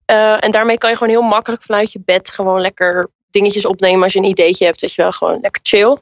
Eh, 0.04 0.44
en 0.44 0.50
daarmee 0.50 0.78
kan 0.78 0.90
je 0.90 0.96
gewoon 0.96 1.12
heel 1.12 1.22
makkelijk 1.22 1.62
vanuit 1.62 1.92
je 1.92 2.00
bed 2.04 2.32
gewoon 2.32 2.60
lekker 2.60 3.10
dingetjes 3.30 3.66
opnemen 3.66 4.02
als 4.02 4.12
je 4.12 4.18
een 4.18 4.24
ideetje 4.24 4.64
hebt. 4.64 4.80
Weet 4.80 4.94
je 4.94 5.02
wel, 5.02 5.12
gewoon 5.12 5.38
lekker 5.40 5.60
chill. 5.64 5.98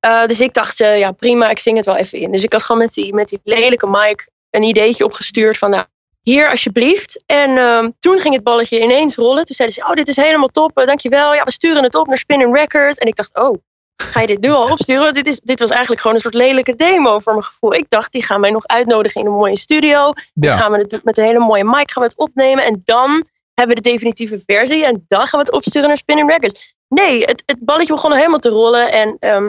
Eh, 0.00 0.26
dus 0.26 0.40
ik 0.40 0.54
dacht, 0.54 0.80
eh, 0.80 0.98
ja 0.98 1.12
prima, 1.12 1.48
ik 1.48 1.58
zing 1.58 1.76
het 1.76 1.86
wel 1.86 1.96
even 1.96 2.18
in. 2.18 2.32
Dus 2.32 2.42
ik 2.42 2.52
had 2.52 2.62
gewoon 2.62 2.82
met 2.82 2.94
die, 2.94 3.14
met 3.14 3.28
die 3.28 3.40
lelijke 3.42 3.86
mic 3.86 4.28
een 4.50 4.62
ideetje 4.62 5.04
opgestuurd 5.04 5.58
van, 5.58 5.70
nou, 5.70 5.84
hier 6.30 6.50
alsjeblieft. 6.50 7.22
En 7.26 7.56
ehm, 7.56 7.90
toen 7.98 8.20
ging 8.20 8.34
het 8.34 8.42
balletje 8.44 8.80
ineens 8.80 9.16
rollen. 9.16 9.44
Toen 9.44 9.54
zeiden 9.54 9.76
ze, 9.76 9.84
oh, 9.88 9.92
dit 9.94 10.08
is 10.08 10.16
helemaal 10.16 10.48
top, 10.48 10.78
uh, 10.78 10.86
dankjewel. 10.86 11.34
Ja, 11.34 11.44
we 11.44 11.50
sturen 11.52 11.82
het 11.82 11.94
op 11.94 12.06
naar 12.06 12.16
Spinning 12.16 12.56
Records. 12.56 12.98
En 12.98 13.06
ik 13.06 13.16
dacht, 13.16 13.36
oh, 13.38 13.56
ga 13.96 14.20
je 14.20 14.26
dit 14.26 14.40
nu 14.40 14.50
al 14.50 14.70
opsturen? 14.70 15.14
dit, 15.14 15.26
is, 15.26 15.40
dit 15.40 15.58
was 15.60 15.70
eigenlijk 15.70 16.00
gewoon 16.00 16.16
een 16.16 16.22
soort 16.22 16.34
lelijke 16.34 16.74
demo 16.74 17.18
voor 17.18 17.32
mijn 17.32 17.44
gevoel. 17.44 17.74
Ik 17.74 17.90
dacht, 17.90 18.12
die 18.12 18.24
gaan 18.24 18.40
mij 18.40 18.50
nog 18.50 18.66
uitnodigen 18.66 19.20
in 19.20 19.26
een 19.26 19.32
mooie 19.32 19.58
studio. 19.58 20.12
Dan 20.34 20.50
Ja. 20.50 20.56
gaan 20.56 20.72
we 20.72 20.76
het 20.76 21.04
met 21.04 21.18
een 21.18 21.24
hele 21.24 21.38
mooie 21.38 21.64
mic 21.64 21.90
gaan 21.90 22.02
we 22.02 22.08
het 22.08 22.18
opnemen. 22.18 22.64
En 22.64 22.82
dan 22.84 23.24
hebben 23.54 23.76
we 23.76 23.82
de 23.82 23.90
definitieve 23.90 24.42
versie. 24.46 24.84
En 24.84 25.04
dan 25.08 25.20
gaan 25.26 25.40
we 25.40 25.46
het 25.46 25.52
opsturen 25.52 25.88
naar 25.88 25.96
Spinning 25.96 26.30
Records. 26.30 26.74
Nee, 26.88 27.24
het, 27.24 27.42
het 27.46 27.58
balletje 27.60 27.92
begon 27.92 28.10
al 28.10 28.16
helemaal 28.16 28.38
te 28.38 28.48
rollen. 28.48 28.92
En 28.92 29.16
ehm 29.20 29.48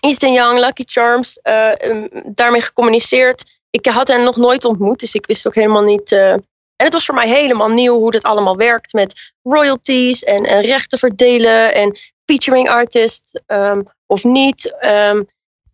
Easton 0.00 0.32
Young, 0.32 0.58
Lucky 0.58 0.82
Charms, 0.86 1.38
eh, 1.42 1.82
ehm, 1.82 2.06
daarmee 2.24 2.60
gecommuniceerd. 2.60 3.59
Ik 3.70 3.86
had 3.86 4.08
hen 4.08 4.22
nog 4.22 4.36
nooit 4.36 4.64
ontmoet, 4.64 5.00
dus 5.00 5.14
ik 5.14 5.26
wist 5.26 5.46
ook 5.46 5.54
helemaal 5.54 5.82
niet. 5.82 6.12
eh, 6.12 6.32
en 6.32 6.86
het 6.86 6.92
was 6.92 7.04
voor 7.04 7.14
mij 7.14 7.28
helemaal 7.28 7.68
nieuw 7.68 7.98
hoe 7.98 8.10
dit 8.10 8.22
allemaal 8.22 8.56
werkt 8.56 8.92
met 8.92 9.32
royalties 9.42 10.22
en, 10.22 10.44
en 10.44 10.60
rechten 10.60 10.98
verdelen 10.98 11.74
en 11.74 11.96
featuring 12.24 12.68
artist 12.68 13.42
ehm, 13.46 13.82
of 14.06 14.24
niet. 14.24 14.76
Ehm 14.78 15.22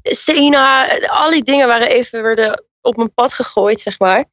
Sena, 0.02 0.98
al 1.06 1.30
die 1.30 1.42
dingen 1.42 1.66
waren 1.66 1.88
even 1.88 2.22
werden 2.22 2.64
op 2.80 2.96
mijn 2.96 3.14
pad 3.14 3.34
gegooid, 3.34 3.80
zeg 3.80 3.98
maar. 3.98 4.24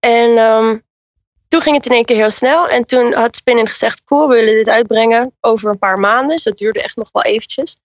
En 0.00 0.36
ehm, 0.36 0.78
toen 1.48 1.60
ging 1.60 1.76
het 1.76 1.86
in 1.86 1.92
één 1.92 2.04
keer 2.04 2.16
heel 2.16 2.30
snel. 2.30 2.68
En 2.68 2.84
toen 2.84 3.12
had 3.12 3.36
Spinnin 3.36 3.68
gezegd, 3.68 4.04
cool, 4.04 4.28
we 4.28 4.34
willen 4.34 4.54
dit 4.54 4.68
uitbrengen 4.68 5.36
over 5.40 5.70
een 5.70 5.78
paar 5.78 5.98
maanden. 5.98 6.34
Dus 6.34 6.42
dat 6.42 6.58
duurde 6.58 6.82
echt 6.82 6.96
nog 6.96 7.08
wel 7.12 7.22
eventjes. 7.22 7.76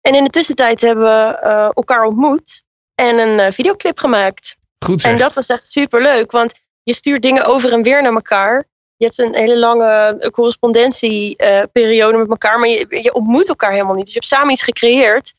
En 0.00 0.14
in 0.14 0.24
de 0.24 0.30
tussentijd 0.30 0.80
hebben 0.80 1.04
we 1.04 1.38
eh, 1.38 1.68
elkaar 1.74 2.04
ontmoet 2.04 2.62
en 2.94 3.18
een 3.18 3.40
eh, 3.40 3.52
videoclip 3.52 3.98
gemaakt. 3.98 4.56
Goed 4.84 5.00
zeg. 5.00 5.12
En 5.12 5.18
dat 5.18 5.32
was 5.34 5.46
echt 5.48 5.66
super 5.66 6.02
leuk, 6.02 6.30
want 6.30 6.52
je 6.82 6.94
stuurt 6.94 7.22
dingen 7.22 7.44
over 7.44 7.72
en 7.72 7.82
weer 7.82 8.02
naar 8.02 8.12
elkaar. 8.12 8.68
Je 8.96 9.04
hebt 9.04 9.18
een 9.18 9.34
hele 9.34 9.58
lange 9.58 10.16
eh, 10.20 10.30
correspondentieperiode 10.30 12.18
met 12.18 12.28
elkaar, 12.30 12.58
maar 12.58 12.68
je, 12.68 12.86
je 13.02 13.12
ontmoet 13.14 13.48
elkaar 13.48 13.70
helemaal 13.72 13.94
niet. 13.94 14.04
Dus 14.04 14.14
je 14.14 14.18
hebt 14.20 14.32
samen 14.32 14.50
iets 14.52 14.62
gecreëerd, 14.62 15.32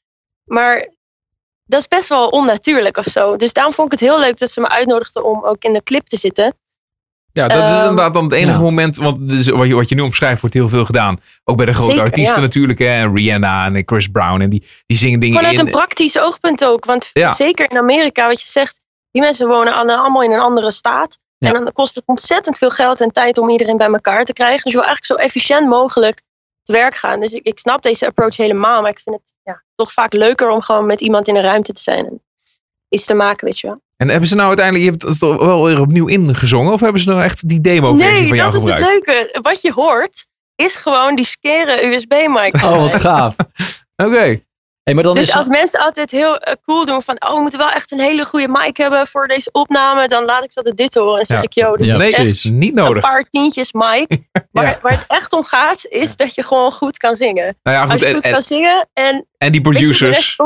maar 0.43 0.89
dat 1.65 1.80
is 1.80 1.88
best 1.88 2.10
wel 2.10 2.27
onnatuurlijk 2.27 2.97
of 2.97 3.06
zo. 3.06 3.36
Dus 3.36 3.54
daarom 3.54 3.73
vond 3.73 3.93
ik 3.93 3.99
het 3.99 4.10
heel 4.10 4.19
leuk 4.19 4.38
dat 4.38 4.51
ze 4.51 4.62
me 4.62 4.69
uitnodigden 4.69 5.23
om 5.25 5.45
ook 5.45 5.63
in 5.63 5.73
de 5.73 5.84
clip 5.84 6.06
te 6.06 6.17
zitten. 6.17 6.54
Ja, 7.34 7.47
dat 7.47 7.58
is 7.63 7.69
Ehm, 7.69 7.80
inderdaad 7.80 8.13
dan 8.13 8.23
het 8.23 8.34
enige 8.34 8.58
ja. 8.58 8.63
moment. 8.63 8.95
Want 8.97 9.30
dus 9.30 9.47
wat, 9.49 9.67
je, 9.67 9.75
wat 9.75 9.89
je 9.89 9.95
nu 9.95 10.01
omschrijft, 10.01 10.41
wordt 10.41 10.56
heel 10.56 10.69
veel 10.69 10.86
gedaan. 10.86 11.17
Ook 11.43 11.58
bij 11.58 11.65
de 11.65 11.73
grote 11.73 11.89
Zeker, 11.89 12.04
artiesten 12.06 12.36
ja. 12.36 12.41
natuurlijk. 12.41 12.80
Hè, 12.80 13.08
Rihanna 13.13 13.65
en 13.65 13.84
Chris 13.86 14.08
Brown. 14.08 14.41
En 14.41 14.49
die, 14.49 14.63
die 14.86 14.97
zingen 14.97 15.19
dingen 15.19 15.36
Vanuit 15.36 15.60
in. 15.60 15.65
een 15.65 15.71
praktisch 15.71 16.19
oogpunt 16.19 16.65
ook. 16.65 16.86
Want 16.86 17.10
Ja. 17.13 17.34
zeker 17.34 17.71
in 17.71 17.77
Amerika, 17.77 18.27
wat 18.27 18.41
je 18.41 18.47
zegt, 18.47 18.81
die 19.12 19.21
mensen 19.21 19.47
wonen 19.47 19.74
alle- 19.74 19.97
allemaal 19.97 20.24
in 20.24 20.32
een 20.32 20.39
andere 20.39 20.71
staat. 20.71 21.17
Ja. 21.38 21.47
En 21.47 21.63
dan 21.63 21.74
kost 21.74 21.95
het 21.95 22.04
ontzettend 22.06 22.58
veel 22.58 22.69
geld 22.69 23.02
en 23.02 23.12
tijd 23.12 23.38
om 23.38 23.50
iedereen 23.50 23.78
bij 23.78 23.88
elkaar 23.88 24.24
te 24.26 24.34
krijgen. 24.34 24.63
Dus 24.63 24.71
je 24.71 24.78
wil 24.78 24.88
eigenlijk 24.88 25.19
zo 25.21 25.26
efficiënt 25.28 25.67
mogelijk 25.67 26.21
te 26.63 26.71
werk 26.74 26.95
gaan. 26.95 27.19
Dus 27.19 27.34
ik, 27.34 27.45
ik 27.45 27.60
snap 27.60 27.82
deze 27.84 28.08
approach 28.08 28.38
helemaal. 28.38 28.82
Maar 28.82 28.91
ik 28.91 29.00
vind 29.00 29.15
het 29.15 29.34
ja, 29.43 29.63
toch 29.76 29.91
vaak 29.93 30.13
leuker 30.13 30.50
om 30.50 30.62
gewoon 30.62 30.86
met 30.86 31.02
iemand 31.02 31.28
in 31.28 31.36
een 31.36 31.41
ruimte 31.41 31.74
te 31.74 31.82
zijn. 31.82 32.06
En 32.06 32.21
iets 32.89 33.06
te 33.06 33.13
maken, 33.13 33.45
weet 33.45 33.60
je 33.60 33.67
wel. 33.67 33.82
En 33.97 34.10
hebben 34.10 34.28
ze 34.30 34.36
nou 34.36 34.47
uiteindelijk, 34.47 34.86
je 34.86 34.91
hebt 34.91 35.04
het 35.04 35.19
toch 35.19 35.45
wel 35.45 35.63
weer 35.65 35.80
opnieuw 35.80 36.08
ingezongen? 36.08 36.74
Of 36.74 36.80
hebben 36.80 37.02
ze 37.02 37.10
nou 37.10 37.24
echt 37.24 37.47
die 37.50 37.62
demo-versie 37.62 38.12
Nee, 38.19 38.28
van 38.28 38.38
jou 38.38 38.52
dat 38.52 38.62
is 38.62 38.67
gebruikt? 38.69 39.06
het 39.06 39.15
leuke. 39.15 39.39
Wat 39.41 39.62
je 39.62 39.71
hoort, 39.74 40.26
is 40.56 40.78
gewoon 40.78 41.15
die 41.15 41.26
skere 41.26 41.86
USB-mic. 41.86 42.56
Oh, 42.56 42.78
wat 42.80 42.95
gaaf. 43.06 43.36
Oké. 43.95 44.41
Hey, 44.84 44.94
maar 44.94 45.04
dan 45.04 45.15
Dus 45.15 45.28
is 45.28 45.36
als 45.36 45.48
mensen 45.48 45.80
altijd 45.80 46.12
heel 46.12 46.38
eh, 46.38 46.54
cool 46.65 46.86
doen 46.86 47.02
van... 47.02 47.15
oh, 47.28 47.34
we 47.36 47.41
moeten 47.41 47.60
wel 47.60 47.70
echt 47.72 47.91
een 47.91 48.00
hele 48.00 48.26
goede 48.26 48.48
mic 48.50 48.78
hebben 48.78 49.08
voor 49.08 49.28
deze 49.28 49.50
opname... 49.52 50.08
dan 50.08 50.26
laat 50.26 50.44
ik 50.44 50.52
ze 50.52 50.58
altijd 50.58 50.78
dit 50.78 50.96
horen 50.96 51.20
en 51.20 51.26
zeg 51.26 51.38
Ja. 51.38 51.44
ik... 51.44 51.54
yo, 51.54 51.76
dit 51.76 51.86
Ja, 51.86 51.94
is 51.94 52.00
Nee, 52.00 52.13
echt 52.15 52.44
niet 52.46 52.70
een 52.70 52.76
nodig. 52.76 53.02
paar 53.02 53.26
tientjes 53.30 53.72
mic. 53.74 54.08
Waar, 54.52 54.65
Ja. 54.65 54.80
waar 54.82 54.91
het 54.91 55.06
echt 55.08 55.34
om 55.34 55.44
gaat, 55.44 55.86
is 55.89 56.15
dat 56.15 56.36
je 56.36 56.44
gewoon 56.44 56.72
goed 56.72 56.98
kan 56.98 57.15
zingen. 57.15 57.58
Nou 57.63 57.78
ja, 57.78 57.82
Als 57.84 57.91
goed. 57.91 58.00
je 58.00 58.06
En, 58.06 58.13
goed 58.13 58.24
en, 58.24 58.32
kan 58.32 58.41
zingen 58.41 58.88
en 58.94 59.26
en 59.38 59.52
die 59.52 59.62
producers, 59.62 60.38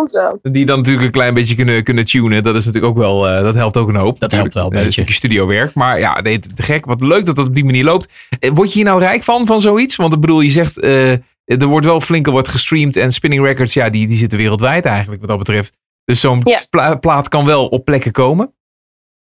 die 0.42 0.66
dan 0.66 0.78
natuurlijk 0.78 1.06
een 1.06 1.12
klein 1.12 1.34
beetje 1.34 1.56
kunnen, 1.56 1.84
kunnen 1.84 2.06
tunen. 2.06 2.44
Dat 2.44 2.56
is 2.56 2.66
natuurlijk 2.66 2.94
ook 2.94 3.00
wel, 3.00 3.28
eh, 3.28 3.44
dat 3.44 3.56
helpt 3.56 3.78
ook 3.78 3.88
een 3.88 3.96
hoop. 3.96 4.20
Dat 4.20 4.32
helpt 4.32 4.54
wel 4.54 4.64
een 4.64 4.70
natuurlijk. 4.70 4.74
Eh, 4.74 4.78
beetje. 4.80 4.92
stukje 4.92 5.14
studiowerk. 5.14 5.74
Maar 5.74 6.00
ja, 6.00 6.22
nee, 6.22 6.40
te 6.40 6.64
gek. 6.64 6.86
Wat 6.86 7.02
leuk 7.02 7.26
dat 7.26 7.36
dat 7.36 7.46
op 7.46 7.56
die 7.56 7.66
manier 7.66 7.84
loopt. 7.84 8.08
Word 8.54 8.68
je 8.68 8.74
hier 8.74 8.84
nou 8.84 9.00
rijk 9.00 9.24
van, 9.24 9.46
van 9.46 9.62
zoiets? 9.62 9.96
Want 9.96 10.14
ik 10.14 10.20
bedoel, 10.20 10.42
je 10.42 10.50
zegt, 10.50 10.80
eh, 10.80 11.12
er 11.46 11.66
wordt 11.66 11.86
wel 11.86 12.02
flink 12.02 12.28
wat 12.28 12.48
gestreamd. 12.48 12.96
En 12.96 13.12
Spinning 13.12 13.44
Records, 13.46 13.74
ja, 13.74 13.90
die, 13.90 14.08
die 14.08 14.18
zitten 14.18 14.38
wereldwijd 14.38 14.86
eigenlijk 14.86 15.20
wat 15.20 15.30
dat 15.30 15.38
betreft. 15.38 15.78
Dus 16.06 16.20
zo'n 16.20 16.44
pla- 16.70 16.96
plaat 16.96 17.28
kan 17.28 17.46
wel 17.46 17.68
op 17.68 17.86
plekken 17.86 18.12
komen. 18.12 18.56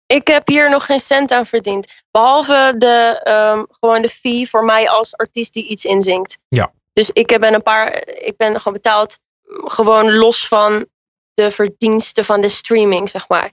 Ik 0.06 0.26
heb 0.26 0.48
hier 0.48 0.70
nog 0.70 0.87
geen 0.87 1.00
cent 1.00 1.33
aan 1.33 1.46
verdiend. 1.46 1.87
Behalve 2.11 2.74
de, 2.78 3.20
ehm, 3.22 3.62
gewoon 3.80 4.02
de 4.02 4.09
fee 4.09 4.48
voor 4.48 4.64
mij 4.64 4.88
als 4.88 5.16
artiest 5.16 5.52
die 5.52 5.68
iets 5.68 5.85
inzingt. 5.85 6.38
Ja. 6.48 6.72
Dus 6.92 7.11
ik 7.11 7.38
ben 7.40 7.54
een 7.54 7.62
paar, 7.62 8.06
ik 8.06 8.37
ben 8.37 8.56
gewoon 8.56 8.72
betaald 8.72 9.18
gewoon 9.64 10.16
los 10.16 10.48
van 10.48 10.87
de 11.35 11.50
verdiensten 11.50 12.24
van 12.24 12.40
de 12.40 12.48
streaming, 12.48 13.09
zeg 13.09 13.28
maar. 13.28 13.50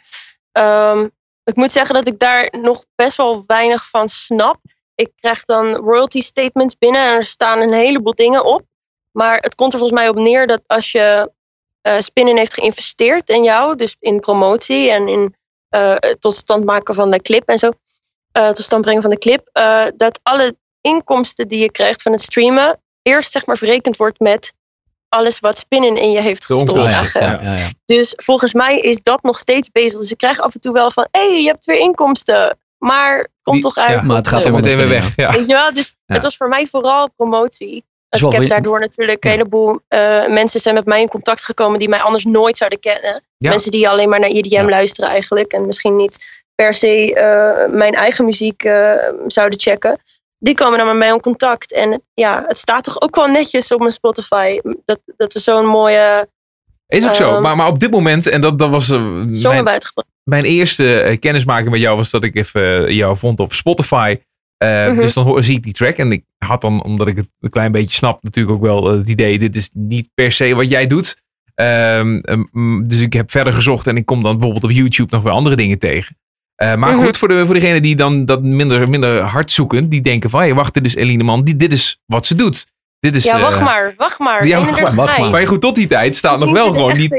Ehm, 0.51 1.07
ik 1.43 1.55
moet 1.55 1.71
zeggen 1.71 1.95
dat 1.95 2.07
ik 2.07 2.19
daar 2.19 2.53
nog 2.61 2.85
best 2.95 3.17
wel 3.17 3.43
weinig 3.47 3.89
van 3.89 4.07
snap. 4.07 4.59
Ik 4.97 5.11
krijg 5.15 5.43
dan 5.43 5.75
royalty 5.75 6.19
statements 6.19 6.77
binnen 6.77 7.01
en 7.01 7.13
er 7.13 7.23
staan 7.23 7.61
een 7.61 7.73
heleboel 7.73 8.15
dingen 8.15 8.45
op. 8.45 8.61
Maar 9.11 9.37
het 9.37 9.55
komt 9.55 9.73
er 9.73 9.79
volgens 9.79 9.99
mij 9.99 10.09
op 10.09 10.15
neer 10.15 10.47
dat 10.47 10.61
als 10.67 10.91
je 10.91 11.31
eh 11.81 11.99
Spinnen 11.99 12.37
heeft 12.37 12.53
geïnvesteerd 12.53 13.29
in 13.29 13.43
jou, 13.43 13.75
dus 13.75 13.95
in 13.99 14.19
promotie 14.19 14.91
en 14.91 15.07
in 15.07 15.35
eh, 15.69 15.93
het 15.95 16.21
tot 16.21 16.33
stand 16.33 16.65
maken 16.65 16.95
van 16.95 17.11
de 17.11 17.21
clip 17.21 17.49
en 17.49 17.57
zo, 17.57 17.71
eh, 18.31 18.47
tot 18.47 18.65
stand 18.65 18.81
brengen 18.81 19.01
van 19.01 19.11
de 19.11 19.17
clip, 19.17 19.49
dat 19.97 20.19
alle 20.23 20.55
inkomsten 20.81 21.47
die 21.47 21.59
je 21.59 21.71
krijgt 21.71 22.01
van 22.01 22.11
het 22.11 22.21
streamen 22.21 22.79
eerst 23.07 23.31
zeg 23.31 23.45
maar 23.45 23.57
verrekend 23.57 23.97
wordt 23.97 24.19
met 24.19 24.53
alles 25.09 25.39
wat 25.39 25.57
Spinnen 25.57 25.97
in 25.97 26.11
je 26.11 26.21
heeft 26.21 26.45
gestoken. 26.45 26.81
onkosten, 26.81 27.21
ja, 27.21 27.55
ja. 27.55 27.69
Dus 27.85 28.13
volgens 28.15 28.53
mij 28.53 28.79
is 28.79 28.99
dat 29.03 29.23
nog 29.23 29.37
steeds 29.37 29.69
bezig. 29.71 29.99
Dus 29.99 30.11
ik 30.11 30.17
krijg 30.17 30.39
af 30.39 30.53
en 30.53 30.59
toe 30.59 30.73
wel 30.73 30.91
van, 30.91 31.07
hé, 31.11 31.29
hey, 31.29 31.41
je 31.41 31.47
hebt 31.47 31.65
weer 31.65 31.79
inkomsten. 31.79 32.57
Maar 32.77 33.27
komt 33.51 33.61
Die- 33.63 33.73
toch 33.73 33.77
uit. 33.85 33.95
ja, 33.99 34.01
Maar 34.01 34.15
het 34.17 34.27
gaat 34.27 34.41
allemaal 34.41 34.59
meteen 34.61 34.77
weer 34.77 34.87
weg. 34.87 35.15
Ja. 35.15 35.31
Weet 35.31 35.47
je 35.47 35.53
wel? 35.53 35.73
Dus 35.73 35.95
Ja. 36.05 36.13
het 36.13 36.23
was 36.23 36.37
voor 36.37 36.47
mij 36.47 36.67
vooral 36.67 37.09
promotie. 37.15 37.85
ik 38.09 38.31
heb 38.31 38.47
daardoor 38.47 38.79
natuurlijk 38.79 39.23
Ja. 39.23 39.29
een 39.31 39.37
heleboel 39.37 39.79
eh, 39.87 40.27
mensen 40.27 40.59
zijn 40.59 40.75
met 40.75 40.85
mij 40.85 41.01
in 41.01 41.07
contact 41.07 41.43
gekomen 41.43 41.79
die 41.79 41.89
mij 41.89 41.99
anders 42.01 42.25
nooit 42.25 42.57
zouden 42.57 42.79
kennen. 42.79 43.23
Ja. 43.37 43.49
Mensen 43.49 43.71
die 43.71 43.89
alleen 43.89 44.09
maar 44.09 44.19
naar 44.19 44.29
EDM 44.29 44.53
Ja. 44.53 44.69
luisteren 44.69 45.09
eigenlijk. 45.09 45.51
En 45.51 45.65
misschien 45.65 45.95
niet 45.95 46.45
per 46.55 46.73
se 46.73 47.13
eh, 47.13 47.73
mijn 47.73 47.93
eigen 47.93 48.25
muziek 48.25 48.63
eh, 48.63 48.93
zouden 49.27 49.59
checken. 49.59 49.99
Die 50.39 50.53
komen 50.55 50.77
dan 50.77 50.87
met 50.87 50.95
mij 50.95 51.09
in 51.09 51.19
contact. 51.21 51.73
En 51.73 52.01
ja, 52.13 52.43
het 52.47 52.57
staat 52.57 52.83
toch 52.83 53.01
ook 53.01 53.15
wel 53.15 53.27
netjes 53.27 53.71
op 53.71 53.79
mijn 53.79 53.91
Spotify. 53.91 54.59
Dat, 54.85 54.99
dat 55.17 55.33
we 55.33 55.39
zo'n 55.39 55.65
mooie 55.65 56.27
Is 56.87 57.07
ook 57.07 57.15
zo. 57.15 57.33
Ehm, 57.33 57.41
Maar, 57.41 57.55
maar 57.55 57.67
op 57.67 57.79
dit 57.79 57.91
moment, 57.91 58.27
en 58.27 58.41
dat, 58.41 58.59
dat 58.59 58.69
was 58.69 58.87
mijn, 58.89 59.33
hebben 59.41 59.73
uitgebracht. 59.73 60.07
Mijn 60.29 60.43
eerste 60.45 60.99
eh, 60.99 61.19
kennismaking 61.19 61.69
met 61.71 61.79
jou, 61.79 61.97
was 61.97 62.09
dat 62.11 62.23
ik 62.23 62.35
even 62.35 62.87
eh, 62.87 62.93
jou 62.95 63.17
vond 63.17 63.39
op 63.39 63.53
Spotify. 63.53 64.15
Eh, 64.57 64.87
Mhm. 64.87 64.99
Dus 64.99 65.13
dan 65.13 65.23
hoor, 65.25 65.43
zie 65.43 65.55
ik 65.57 65.63
die 65.63 65.73
track. 65.73 65.95
En 65.97 66.11
ik 66.11 66.23
had 66.37 66.61
dan, 66.61 66.83
omdat 66.83 67.07
ik 67.07 67.17
het 67.17 67.27
een 67.39 67.49
klein 67.49 67.71
beetje 67.71 67.95
snap, 67.95 68.23
natuurlijk 68.23 68.55
ook 68.55 68.61
wel 68.63 68.85
het 68.97 69.09
idee: 69.09 69.39
dit 69.39 69.55
is 69.55 69.69
niet 69.73 70.09
per 70.13 70.31
se 70.31 70.55
wat 70.55 70.69
jij 70.69 70.87
doet. 70.87 71.21
Ehm, 71.55 72.17
ehm, 72.17 72.83
dus 72.83 73.01
ik 73.01 73.13
heb 73.13 73.31
verder 73.31 73.53
gezocht 73.53 73.87
en 73.87 73.97
ik 73.97 74.05
kom 74.05 74.23
dan 74.23 74.31
bijvoorbeeld 74.37 74.63
op 74.63 74.71
YouTube 74.71 75.13
nog 75.15 75.23
weer 75.23 75.33
andere 75.33 75.55
dingen 75.55 75.79
tegen. 75.79 76.17
Maar 76.55 76.77
Mhm. 76.77 76.93
goed, 77.03 77.17
voor, 77.17 77.27
de, 77.27 77.45
voor 77.45 77.53
degenen 77.53 77.81
die 77.81 77.95
dan 77.95 78.25
dat 78.25 78.43
minder, 78.43 78.89
minder 78.89 79.21
hard 79.21 79.51
zoeken, 79.51 79.89
die 79.89 80.01
denken 80.01 80.29
van, 80.29 80.41
hé, 80.41 80.53
wacht, 80.53 80.73
dit 80.73 80.85
is 80.85 80.95
Eline 80.95 81.23
Man, 81.23 81.43
die, 81.43 81.55
dit 81.55 81.71
is 81.73 81.99
wat 82.05 82.25
ze 82.25 82.35
doet. 82.35 82.65
Dit 83.11 83.15
is, 83.15 83.23
Ja, 83.23 83.39
wacht 83.39 83.59
eh, 83.59 83.65
maar, 83.65 83.93
wacht 83.97 84.19
maar. 84.19 84.45
ja, 84.47 84.55
wacht 84.57 84.67
31 84.69 84.95
maar, 84.95 85.05
wacht 85.05 85.17
mei. 85.19 85.31
Maar 85.31 85.47
goed, 85.47 85.61
tot 85.61 85.75
die 85.75 85.87
tijd 85.87 86.15
staat 86.15 86.39
nog 86.39 86.51
wel 86.51 86.73
gewoon 86.73 86.93
die, 86.93 87.15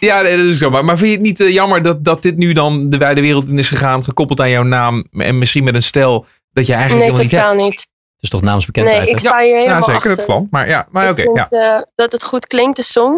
ja, 0.00 0.20
nee, 0.22 0.36
dat 0.36 0.46
is 0.46 0.58
zo. 0.58 0.70
Maar, 0.70 0.84
maar 0.84 0.96
vind 0.98 1.10
je 1.10 1.16
het 1.16 1.24
niet 1.26 1.40
eh, 1.40 1.50
jammer 1.52 1.82
dat, 1.82 2.04
dat 2.04 2.22
dit 2.22 2.36
nu 2.36 2.52
dan 2.52 2.90
de 2.90 2.96
wijde 2.98 3.20
wereld 3.20 3.48
in 3.48 3.58
is 3.58 3.68
gegaan, 3.68 4.04
gekoppeld 4.04 4.40
aan 4.40 4.50
jouw 4.50 4.62
naam 4.62 5.04
en 5.12 5.38
misschien 5.38 5.64
met 5.64 5.74
een 5.74 5.82
stijl 5.82 6.26
dat 6.52 6.66
je 6.66 6.72
eigenlijk 6.74 7.02
Nee, 7.06 7.16
helemaal 7.16 7.22
niet 7.22 7.30
totaal 7.30 7.64
hebt? 7.64 7.70
niet. 7.70 7.80
Het 8.14 8.22
is 8.22 8.28
toch 8.30 8.42
namensbekendheid, 8.42 9.00
Nee, 9.00 9.08
ik 9.10 9.18
sta 9.18 9.38
hier 9.38 9.56
helemaal 9.56 9.74
Ja, 9.76 9.80
zeker, 9.80 9.94
achter. 9.96 10.16
dat 10.16 10.24
kwam. 10.24 10.46
Maar 10.50 10.68
ja, 10.68 10.86
maar 10.90 11.10
oké, 11.10 11.22
ja. 11.34 11.48
eh, 11.48 11.82
dat 11.94 12.12
het 12.12 12.24
goed 12.24 12.46
klinkt, 12.46 12.76
de 12.76 12.82
song. 12.82 13.16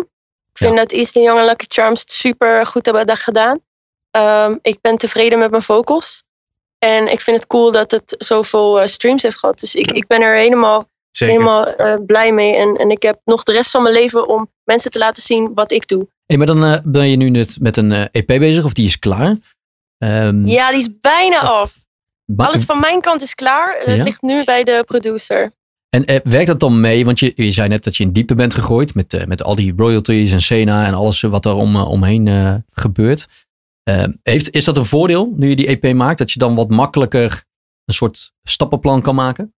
Ik 0.53 0.59
vind 0.63 0.73
Ja. 0.75 0.79
dat 0.79 0.93
Easton 0.93 1.23
Young 1.23 1.39
en 1.39 1.45
Lucky 1.45 1.65
Charms 1.69 2.01
het 2.01 2.13
super 2.13 2.67
goed 2.67 2.87
hebben 2.87 3.07
dat 3.07 3.19
gedaan. 3.19 3.61
Ehm, 4.11 4.55
ik 4.63 4.79
ben 4.81 4.97
tevreden 4.97 5.39
met 5.39 5.51
mijn 5.51 5.63
vocals. 5.63 6.23
En 6.79 7.13
ik 7.13 7.21
vind 7.21 7.37
het 7.37 7.47
cool 7.47 7.71
dat 7.71 7.91
het 7.91 8.15
zoveel 8.19 8.87
streams 8.87 9.23
heeft 9.23 9.39
gehad. 9.39 9.59
Dus 9.61 9.75
ik, 9.75 9.91
ik 9.91 10.07
ben 10.07 10.21
er 10.23 10.37
helemaal, 10.37 10.89
Zeker. 11.17 11.35
helemaal 11.35 11.67
eh, 11.67 12.05
blij 12.07 12.33
mee. 12.33 12.57
En, 12.57 12.75
en 12.75 12.91
ik 12.91 13.03
heb 13.03 13.21
nog 13.25 13.43
de 13.43 13.53
rest 13.53 13.71
van 13.71 13.83
mijn 13.83 13.95
leven 13.95 14.29
om 14.29 14.51
mensen 14.65 14.91
te 14.91 14.99
laten 14.99 15.23
zien 15.23 15.55
wat 15.55 15.73
ik 15.73 15.89
doe. 15.89 16.09
Hey, 16.27 16.37
maar 16.37 16.47
dan 16.47 16.65
eh, 16.65 16.79
ben 16.85 17.09
je 17.09 17.17
nu 17.17 17.31
net 17.31 17.57
met 17.61 17.77
een 17.77 17.93
eh, 17.93 18.05
EP 18.13 18.27
bezig, 18.27 18.65
of 18.65 18.73
die 18.73 18.87
is 18.87 18.99
klaar. 18.99 19.37
Ehm, 19.99 20.47
Ja, 20.47 20.69
die 20.69 20.79
is 20.79 20.89
bijna 21.01 21.41
af. 21.41 21.75
Alles 22.37 22.65
van 22.65 22.81
mijn 22.81 23.01
kant 23.01 23.23
is 23.23 23.35
klaar. 23.35 23.83
Het 23.85 24.03
ligt 24.03 24.23
nu 24.23 24.45
bij 24.45 24.65
de 24.65 24.83
producer. 24.87 25.53
En 25.89 26.21
werkt 26.25 26.47
dat 26.47 26.61
dan 26.61 26.81
mee? 26.81 27.05
Want 27.05 27.19
je, 27.19 27.33
je 27.35 27.53
zei 27.53 27.69
net 27.69 27.85
dat 27.85 27.97
je 27.97 28.03
in 28.03 28.13
diepe 28.13 28.35
bent 28.35 28.55
gegooid 28.55 28.95
met, 28.95 29.27
met 29.27 29.43
al 29.43 29.55
die 29.55 29.73
royalties 29.77 30.33
en 30.33 30.43
Sena 30.43 30.87
en 30.87 30.95
alles 30.95 31.21
wat 31.21 31.45
er 31.45 31.55
om, 31.55 31.77
omheen 31.77 32.65
gebeurt. 32.71 33.27
Eh, 33.91 34.05
heeft, 34.23 34.51
is 34.51 34.65
dat 34.65 34.77
een 34.77 34.87
voordeel 34.87 35.33
nu 35.37 35.49
je 35.49 35.57
die 35.57 35.67
EP 35.67 35.95
maakt? 35.95 36.19
Dat 36.19 36.33
je 36.33 36.39
dan 36.39 36.55
wat 36.55 36.71
makkelijker 36.71 37.45
een 37.85 37.95
soort 37.95 38.33
stappenplan 38.43 39.03
kan 39.03 39.15
maken? 39.15 39.55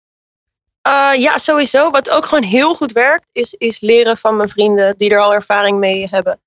Uh, 0.87 1.11
ja, 1.21 1.37
sowieso. 1.37 1.89
Wat 1.89 2.09
ook 2.09 2.25
gewoon 2.25 2.43
heel 2.43 2.75
goed 2.75 2.91
werkt, 2.91 3.29
is, 3.31 3.53
is 3.53 3.79
leren 3.79 4.17
van 4.17 4.35
mijn 4.35 4.49
vrienden 4.49 4.97
die 4.97 5.09
er 5.09 5.19
al 5.19 5.33
ervaring 5.33 5.77
mee 5.77 6.07
hebben. 6.11 6.39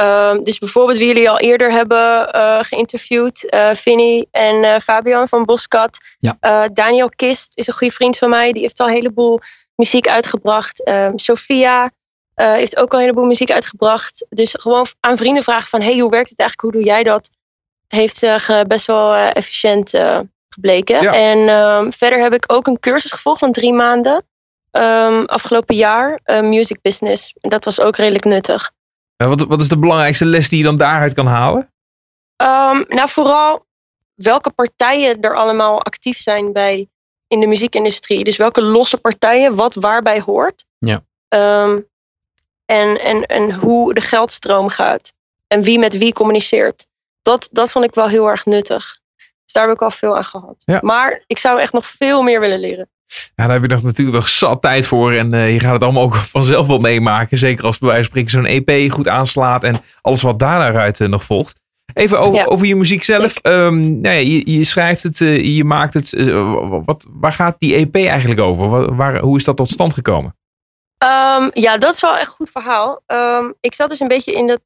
Um, 0.00 0.44
dus 0.44 0.58
bijvoorbeeld 0.58 0.98
wie 0.98 1.06
jullie 1.06 1.30
al 1.30 1.38
eerder 1.38 1.72
hebben 1.72 2.36
uh, 2.36 2.58
geïnterviewd, 2.62 3.54
uh, 3.54 3.74
Vinnie 3.74 4.28
en 4.30 4.80
Fabian 4.80 5.28
van 5.28 5.44
Boskat. 5.44 5.98
Ja. 6.18 6.68
Daniel 6.68 7.08
Kist 7.08 7.56
is 7.58 7.66
een 7.66 7.74
goede 7.74 7.94
vriend 7.94 8.18
van 8.18 8.30
mij, 8.30 8.52
die 8.52 8.62
heeft 8.62 8.80
al 8.80 8.86
een 8.86 8.92
heleboel 8.92 9.40
muziek 9.76 10.08
uitgebracht. 10.08 10.88
Um, 10.88 11.18
Sophia 11.18 11.90
heeft 12.34 12.76
ook 12.76 12.92
al 12.92 12.98
een 12.98 13.04
heleboel 13.04 13.26
muziek 13.26 13.50
uitgebracht. 13.50 14.26
Dus 14.28 14.56
gewoon 14.60 14.86
aan 15.00 15.16
vrienden 15.16 15.42
vragen 15.42 15.68
van, 15.68 15.82
hey, 15.82 15.98
hoe 15.98 16.10
werkt 16.10 16.30
het 16.30 16.38
eigenlijk, 16.38 16.72
hoe 16.72 16.82
doe 16.82 16.90
jij 16.92 17.02
dat? 17.02 17.30
Heeft 17.88 18.16
zich 18.16 18.66
best 18.66 18.86
wel 18.86 19.14
efficiënt 19.14 19.92
gebleken. 20.54 21.02
Ja. 21.02 21.12
En 21.12 21.38
um, 21.48 21.92
verder 21.92 22.20
heb 22.20 22.34
ik 22.34 22.44
ook 22.46 22.66
een 22.66 22.80
cursus 22.80 23.12
gevolgd 23.12 23.38
van 23.38 23.52
drie 23.52 23.72
maanden. 23.72 24.24
Um, 24.70 25.24
afgelopen 25.24 25.76
jaar, 25.76 26.20
uh, 26.24 26.40
music 26.40 26.78
business. 26.82 27.34
En 27.40 27.50
dat 27.50 27.64
was 27.64 27.80
ook 27.80 27.96
redelijk 27.96 28.24
nuttig. 28.24 28.70
Ja, 29.16 29.26
wat, 29.26 29.40
wat 29.40 29.60
is 29.60 29.68
de 29.68 29.78
belangrijkste 29.78 30.24
les 30.24 30.48
die 30.48 30.58
je 30.58 30.64
dan 30.64 30.76
daaruit 30.76 31.14
kan 31.14 31.26
halen? 31.26 31.72
Um, 32.42 32.84
nou, 32.88 33.08
vooral 33.08 33.66
welke 34.14 34.50
partijen 34.50 35.20
er 35.20 35.36
allemaal 35.36 35.82
actief 35.82 36.18
zijn 36.18 36.52
bij, 36.52 36.88
in 37.28 37.40
de 37.40 37.46
muziekindustrie. 37.46 38.24
Dus 38.24 38.36
welke 38.36 38.62
losse 38.62 38.96
partijen, 38.96 39.56
wat 39.56 39.74
waarbij 39.74 40.20
hoort. 40.20 40.64
Ja. 40.78 41.02
Um, 41.28 41.86
en, 42.64 43.00
en, 43.00 43.26
en 43.26 43.54
hoe 43.54 43.94
de 43.94 44.00
geldstroom 44.00 44.68
gaat. 44.68 45.12
En 45.46 45.62
wie 45.62 45.78
met 45.78 45.98
wie 45.98 46.12
communiceert. 46.12 46.86
Dat, 47.22 47.48
dat 47.52 47.70
vond 47.72 47.84
ik 47.84 47.94
wel 47.94 48.08
heel 48.08 48.28
erg 48.28 48.44
nuttig. 48.44 48.98
Daar 49.54 49.64
heb 49.64 49.74
ik 49.74 49.82
al 49.82 49.90
veel 49.90 50.16
aan 50.16 50.24
gehad. 50.24 50.54
Ja. 50.56 50.78
Maar 50.82 51.22
ik 51.26 51.38
zou 51.38 51.60
echt 51.60 51.72
nog 51.72 51.86
veel 51.86 52.22
meer 52.22 52.40
willen 52.40 52.60
leren. 52.60 52.88
Ja, 53.34 53.44
daar 53.44 53.52
heb 53.52 53.62
je 53.62 53.68
nog 53.68 53.82
natuurlijk 53.82 54.16
nog 54.16 54.28
zat 54.28 54.62
tijd 54.62 54.86
voor. 54.86 55.12
En 55.12 55.32
uh, 55.32 55.52
je 55.52 55.60
gaat 55.60 55.72
het 55.72 55.82
allemaal 55.82 56.02
ook 56.02 56.16
vanzelf 56.36 56.66
wel 56.66 56.78
meemaken. 56.78 57.38
Zeker 57.38 57.64
als 57.64 57.78
bij 57.78 57.88
wijze 57.88 58.10
van 58.10 58.22
spreken 58.22 58.30
zo'n 58.30 58.64
EP 58.64 58.92
goed 58.92 59.08
aanslaat. 59.08 59.64
En 59.64 59.80
alles 60.00 60.22
wat 60.22 60.38
daaruit 60.38 61.00
uh, 61.00 61.08
nog 61.08 61.24
volgt. 61.24 61.62
Even 61.94 62.20
over, 62.20 62.34
Ja. 62.38 62.44
over 62.44 62.66
je 62.66 62.76
muziek 62.76 63.02
zelf. 63.02 63.38
Um, 63.42 64.00
nou 64.00 64.14
ja, 64.14 64.20
je, 64.20 64.50
je, 64.58 64.64
schrijft 64.64 65.02
het, 65.02 65.20
uh, 65.20 65.56
je 65.56 65.64
maakt 65.64 65.94
het. 65.94 66.10
wat, 66.84 67.06
waar 67.10 67.32
gaat 67.32 67.54
die 67.58 67.74
EP 67.74 67.94
eigenlijk 67.94 68.40
over? 68.40 68.68
Waar, 68.68 68.96
waar, 68.96 69.18
hoe 69.18 69.36
is 69.36 69.44
dat 69.44 69.56
tot 69.56 69.70
stand 69.70 69.94
gekomen? 69.94 70.36
Um, 71.04 71.50
ja, 71.52 71.78
dat 71.78 71.94
is 71.94 72.00
wel 72.00 72.16
echt 72.16 72.26
een 72.26 72.34
goed 72.34 72.50
verhaal. 72.50 73.00
Um, 73.06 73.54
ik 73.60 73.74
zat 73.74 73.88
dus 73.88 74.00
een 74.00 74.08
beetje 74.08 74.32
in 74.32 74.46
dat, 74.46 74.60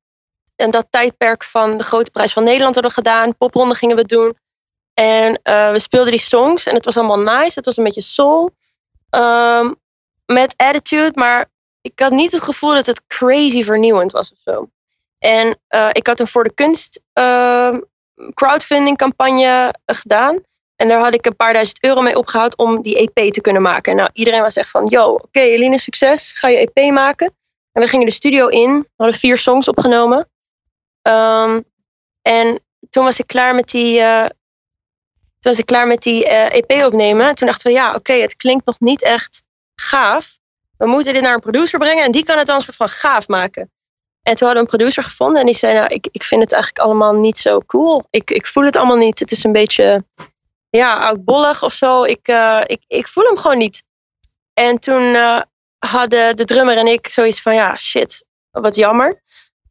in 0.57 0.71
dat 0.71 0.87
tijdperk 0.91 1.45
van 1.45 1.77
de 1.77 1.85
Grote 1.85 2.11
Prijs 2.11 2.33
van 2.33 2.45
Nederland 2.45 2.75
hadden 2.75 2.93
we 2.95 3.03
gedaan. 3.03 3.37
Popronde 3.37 3.75
gingen 3.75 3.97
we 3.97 4.05
doen. 4.05 4.37
En 4.99 5.41
uh, 5.45 5.71
we 5.71 5.79
speelden 5.79 6.11
die 6.11 6.21
songs 6.21 6.67
en 6.67 6.75
het 6.75 6.85
was 6.85 6.97
allemaal 6.97 7.19
nice. 7.19 7.53
Het 7.55 7.65
was 7.65 7.77
een 7.77 7.85
beetje 7.85 8.01
soul. 8.01 8.51
Um, 9.11 9.77
met 10.27 10.55
attitude, 10.57 11.11
maar 11.15 11.51
ik 11.81 11.99
had 11.99 12.13
niet 12.13 12.33
het 12.33 12.43
gevoel 12.43 12.75
dat 12.75 12.87
het 12.87 13.07
crazy 13.07 13.63
vernieuwend 13.63 14.13
was 14.13 14.33
of 14.33 14.39
zo. 14.41 14.71
En 15.19 15.59
uh, 15.71 15.89
ik 15.93 16.07
had 16.07 16.21
een 16.21 16.27
voor 16.27 16.45
de 16.45 16.55
kunst 16.55 17.01
uh, 17.15 17.77
crowdfunding 18.35 18.97
campagne 18.97 19.75
gedaan. 19.87 20.41
En 20.77 20.89
daar 20.89 21.01
had 21.01 21.15
ik 21.15 21.27
een 21.27 21.37
paar 21.37 21.53
duizend 21.53 21.83
euro 21.83 22.01
mee 22.01 22.17
opgehaald 22.17 22.57
om 22.57 22.83
die 22.83 23.11
EP 23.15 23.33
te 23.33 23.41
kunnen 23.41 23.63
maken. 23.63 23.97
Nou, 23.97 24.11
iedereen 24.13 24.43
was 24.43 24.57
echt 24.57 24.71
van, 24.71 24.87
yo, 24.87 25.13
oké, 25.13 25.25
okay, 25.25 25.51
Eline, 25.51 25.79
succes. 25.79 26.33
Ga 26.33 26.49
je 26.49 26.71
EP 26.73 26.93
maken. 26.93 27.35
En 27.73 27.83
we 27.83 27.89
gingen 27.89 28.07
de 28.07 28.13
studio 28.13 28.47
in. 28.47 28.79
We 28.79 28.87
hadden 28.97 29.19
vier 29.19 29.37
songs 29.37 29.69
opgenomen. 29.69 30.29
Um, 31.03 31.65
en 32.23 32.63
toen 32.91 33.05
was 33.05 33.19
ik 33.19 33.27
klaar 33.27 33.55
met 33.55 33.69
die, 33.69 34.03
toen 35.39 35.51
was 35.53 35.59
ik 35.59 35.67
klaar 35.67 35.87
met 35.87 36.03
die 36.03 36.29
EP 36.29 36.85
opnemen. 36.85 37.35
Toen 37.35 37.47
dachten 37.47 37.71
we, 37.71 37.77
ja, 37.77 37.95
oké, 37.95 38.13
het 38.13 38.37
klinkt 38.37 38.67
nog 38.67 38.81
niet 38.81 39.03
echt 39.03 39.43
gaaf. 39.75 40.39
We 40.77 40.87
moeten 40.87 41.13
dit 41.13 41.23
naar 41.23 41.35
een 41.35 41.41
producer 41.41 41.79
brengen 41.79 42.05
en 42.05 42.13
die 42.13 42.25
kan 42.25 42.39
het 42.39 42.47
dan 42.47 42.57
een 42.57 42.63
soort 42.63 42.77
van 42.77 42.89
gaaf 42.89 43.29
maken. 43.29 43.71
En 44.23 44.37
toen 44.37 44.47
hadden 44.47 44.65
we 44.65 44.71
een 44.71 44.79
producer 44.79 45.03
gevonden 45.03 45.41
en 45.41 45.47
die 45.47 45.55
zei, 45.55 45.75
nou, 45.75 45.87
ik, 45.87 46.09
ik 46.13 46.23
vind 46.23 46.43
het 46.43 46.53
eigenlijk 46.53 46.85
allemaal 46.85 47.13
niet 47.13 47.39
zo 47.39 47.61
cool. 47.61 48.05
Ik, 48.11 48.31
ik 48.31 48.47
voel 48.47 48.65
het 48.65 48.77
allemaal 48.77 48.97
niet. 48.97 49.19
Het 49.19 49.31
is 49.31 49.45
een 49.45 49.53
beetje, 49.53 50.05
ja, 50.71 50.99
oudbollig 50.99 51.63
of 51.63 51.73
zo. 51.73 52.05
Ik, 52.05 52.29
uh, 52.29 52.63
ik, 52.67 52.85
ik 52.87 53.09
voel 53.09 53.25
hem 53.25 53.39
gewoon 53.39 53.59
niet. 53.59 53.83
En 54.55 54.79
toen 54.79 55.03
uh, 55.03 55.41
hadden 55.79 56.37
de 56.37 56.45
drummer 56.45 56.77
en 56.77 56.87
ik 56.87 57.11
zoiets 57.11 57.43
van, 57.43 57.55
ja, 57.55 57.77
shit, 57.77 58.25
wat 58.51 58.77
jammer. 58.77 59.23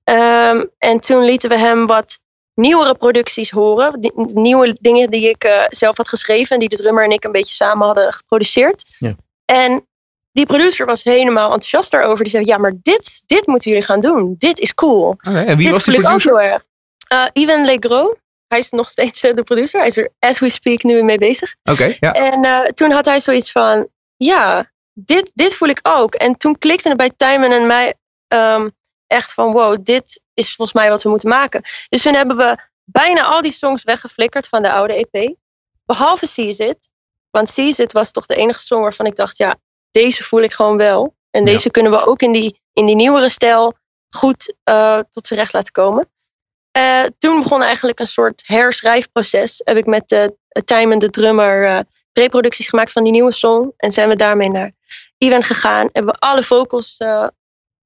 Um, 0.03 0.71
en 0.77 0.99
toen 0.99 1.23
lieten 1.23 1.49
we 1.49 1.57
hem 1.57 1.85
wat 1.85 2.19
nieuwere 2.57 2.95
producties 2.95 3.51
horen. 3.51 3.99
Die, 3.99 4.11
nieuwe 4.15 4.77
dingen 4.79 5.09
die 5.09 5.29
ik 5.29 5.43
uh, 5.43 5.63
zelf 5.67 5.97
had 5.97 6.09
geschreven 6.09 6.53
en 6.53 6.59
die 6.59 6.69
de 6.69 6.75
drummer 6.75 7.03
en 7.03 7.11
ik 7.11 7.23
een 7.23 7.31
beetje 7.31 7.53
samen 7.53 7.85
hadden 7.85 8.13
geproduceerd. 8.13 8.95
Ja. 8.97 9.13
En 9.45 9.87
die 10.31 10.45
producer 10.45 10.85
was 10.85 11.03
helemaal 11.03 11.43
enthousiast 11.43 11.91
daarover. 11.91 12.23
Die 12.23 12.33
zei, 12.33 12.45
ja, 12.45 12.57
maar 12.57 12.73
dit, 12.81 13.23
dit 13.25 13.47
moeten 13.47 13.71
jullie 13.71 13.85
gaan 13.85 13.99
doen. 13.99 14.35
Dit 14.37 14.59
is 14.59 14.73
cool. 14.73 15.07
Okay, 15.07 15.45
en 15.45 15.57
wie 15.57 15.65
dit 15.65 15.73
was 15.73 15.83
die 15.83 16.01
producer? 16.01 16.65
Uh, 17.13 17.25
Ivan 17.33 17.65
Legros. 17.65 18.15
Hij 18.47 18.59
is 18.59 18.69
nog 18.69 18.89
steeds 18.89 19.23
uh, 19.23 19.33
de 19.33 19.43
producer. 19.43 19.79
Hij 19.79 19.87
is 19.87 19.97
er, 19.97 20.09
as 20.19 20.39
we 20.39 20.49
speak, 20.49 20.83
nu 20.83 21.03
mee 21.03 21.17
bezig. 21.17 21.55
Oké, 21.63 21.71
okay, 21.71 21.97
ja. 21.99 22.11
En 22.11 22.75
toen 22.75 22.91
had 22.91 23.05
hij 23.05 23.19
zoiets 23.19 23.51
van, 23.51 23.87
ja, 24.15 24.71
dit, 24.93 25.31
dit 25.33 25.55
voel 25.55 25.69
ik 25.69 25.79
ook. 25.83 26.15
En 26.15 26.37
toen 26.37 26.57
klikte 26.57 26.87
het 26.87 26.97
bij 26.97 27.11
Timon 27.17 27.51
en 27.51 27.67
mij 27.67 27.93
um, 28.27 28.71
echt 29.07 29.33
van, 29.33 29.51
wow, 29.51 29.77
dit 29.83 30.21
is 30.37 30.55
volgens 30.55 30.77
mij 30.77 30.89
wat 30.89 31.03
we 31.03 31.09
moeten 31.09 31.29
maken. 31.29 31.61
Dus 31.89 32.01
toen 32.01 32.13
hebben 32.13 32.37
we 32.37 32.57
bijna 32.83 33.23
al 33.23 33.41
die 33.41 33.51
songs 33.51 33.83
weggeflikkerd 33.83 34.47
van 34.47 34.61
de 34.61 34.71
oude 34.71 35.07
EP. 35.09 35.35
Behalve 35.85 36.27
Seize 36.27 36.65
It. 36.65 36.89
Want 37.31 37.49
Seize 37.49 37.83
It 37.83 37.93
was 37.93 38.11
toch 38.11 38.25
de 38.25 38.35
enige 38.35 38.61
song 38.61 38.81
waarvan 38.81 39.05
ik 39.05 39.15
dacht, 39.15 39.37
ja, 39.37 39.55
deze 39.91 40.23
voel 40.23 40.41
ik 40.41 40.53
gewoon 40.53 40.77
wel. 40.77 41.15
En 41.31 41.45
deze 41.45 41.63
ja. 41.63 41.71
kunnen 41.71 41.91
we 41.91 42.05
ook 42.05 42.21
in 42.21 42.31
die, 42.31 42.61
in 42.73 42.85
die 42.85 42.95
nieuwere 42.95 43.29
stijl 43.29 43.73
goed 44.09 44.53
uh, 44.69 44.99
tot 45.11 45.27
z'n 45.27 45.35
recht 45.35 45.53
laten 45.53 45.73
komen. 45.73 46.09
Uh, 46.77 47.03
toen 47.17 47.39
begon 47.39 47.61
eigenlijk 47.61 47.99
een 47.99 48.07
soort 48.07 48.43
herschrijfproces. 48.45 49.61
Heb 49.63 49.77
ik 49.77 49.85
met 49.85 50.09
de 50.09 50.35
uh, 50.51 50.63
Tijmen, 50.63 50.99
de 50.99 51.09
drummer, 51.09 51.85
preproducties 52.11 52.69
gemaakt 52.69 52.91
van 52.91 53.03
die 53.03 53.11
nieuwe 53.11 53.31
song. 53.31 53.73
En 53.77 53.91
zijn 53.91 54.09
we 54.09 54.15
daarmee 54.15 54.49
naar 54.49 54.71
event 55.17 55.45
gegaan. 55.45 55.89
Hebben 55.91 56.13
we 56.13 56.19
alle 56.19 56.43
vocals 56.43 56.97
eh, 56.97 57.27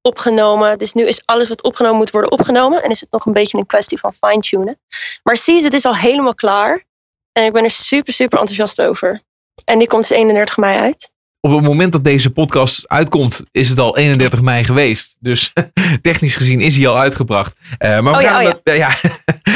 opgenomen. 0.01 0.77
Dus 0.77 0.93
nu 0.93 1.07
is 1.07 1.25
alles 1.25 1.49
wat 1.49 1.63
opgenomen 1.63 1.97
moet 1.97 2.11
worden 2.11 2.31
opgenomen. 2.31 2.83
En 2.83 2.89
is 2.89 2.99
het 2.99 3.11
nog 3.11 3.25
een 3.25 3.33
beetje 3.33 3.57
een 3.57 3.65
kwestie 3.65 3.99
van 3.99 4.13
fine-tunen. 4.13 4.79
Maar 5.23 5.35
het 5.45 5.73
is 5.73 5.85
al 5.85 5.95
helemaal 5.95 6.35
klaar. 6.35 6.85
En 7.31 7.45
ik 7.45 7.53
ben 7.53 7.63
er 7.63 7.71
super, 7.71 8.13
super 8.13 8.39
enthousiast 8.39 8.81
over. 8.81 9.21
En 9.65 9.77
die 9.77 9.87
komt 9.87 10.07
dus 10.07 10.17
31 10.17 10.57
mei 10.57 10.79
uit. 10.79 11.11
Op 11.47 11.51
het 11.51 11.61
moment 11.61 11.91
dat 11.91 12.03
deze 12.03 12.29
podcast 12.29 12.87
uitkomt, 12.89 13.43
is 13.51 13.69
het 13.69 13.79
al 13.79 13.97
31 13.97 14.41
mei 14.41 14.63
geweest. 14.63 15.15
Dus 15.19 15.53
technisch 16.01 16.35
gezien 16.35 16.59
is 16.61 16.77
hij 16.77 16.87
al 16.87 16.97
uitgebracht. 16.97 17.55
Eh, 17.77 17.89
maar 17.99 18.03
we 18.11 18.17
Oh 18.17 18.21
ja, 18.21 18.31
gaan 18.31 18.45
oh 18.45 18.51
hem- 18.63 18.75
ja. 18.77 18.89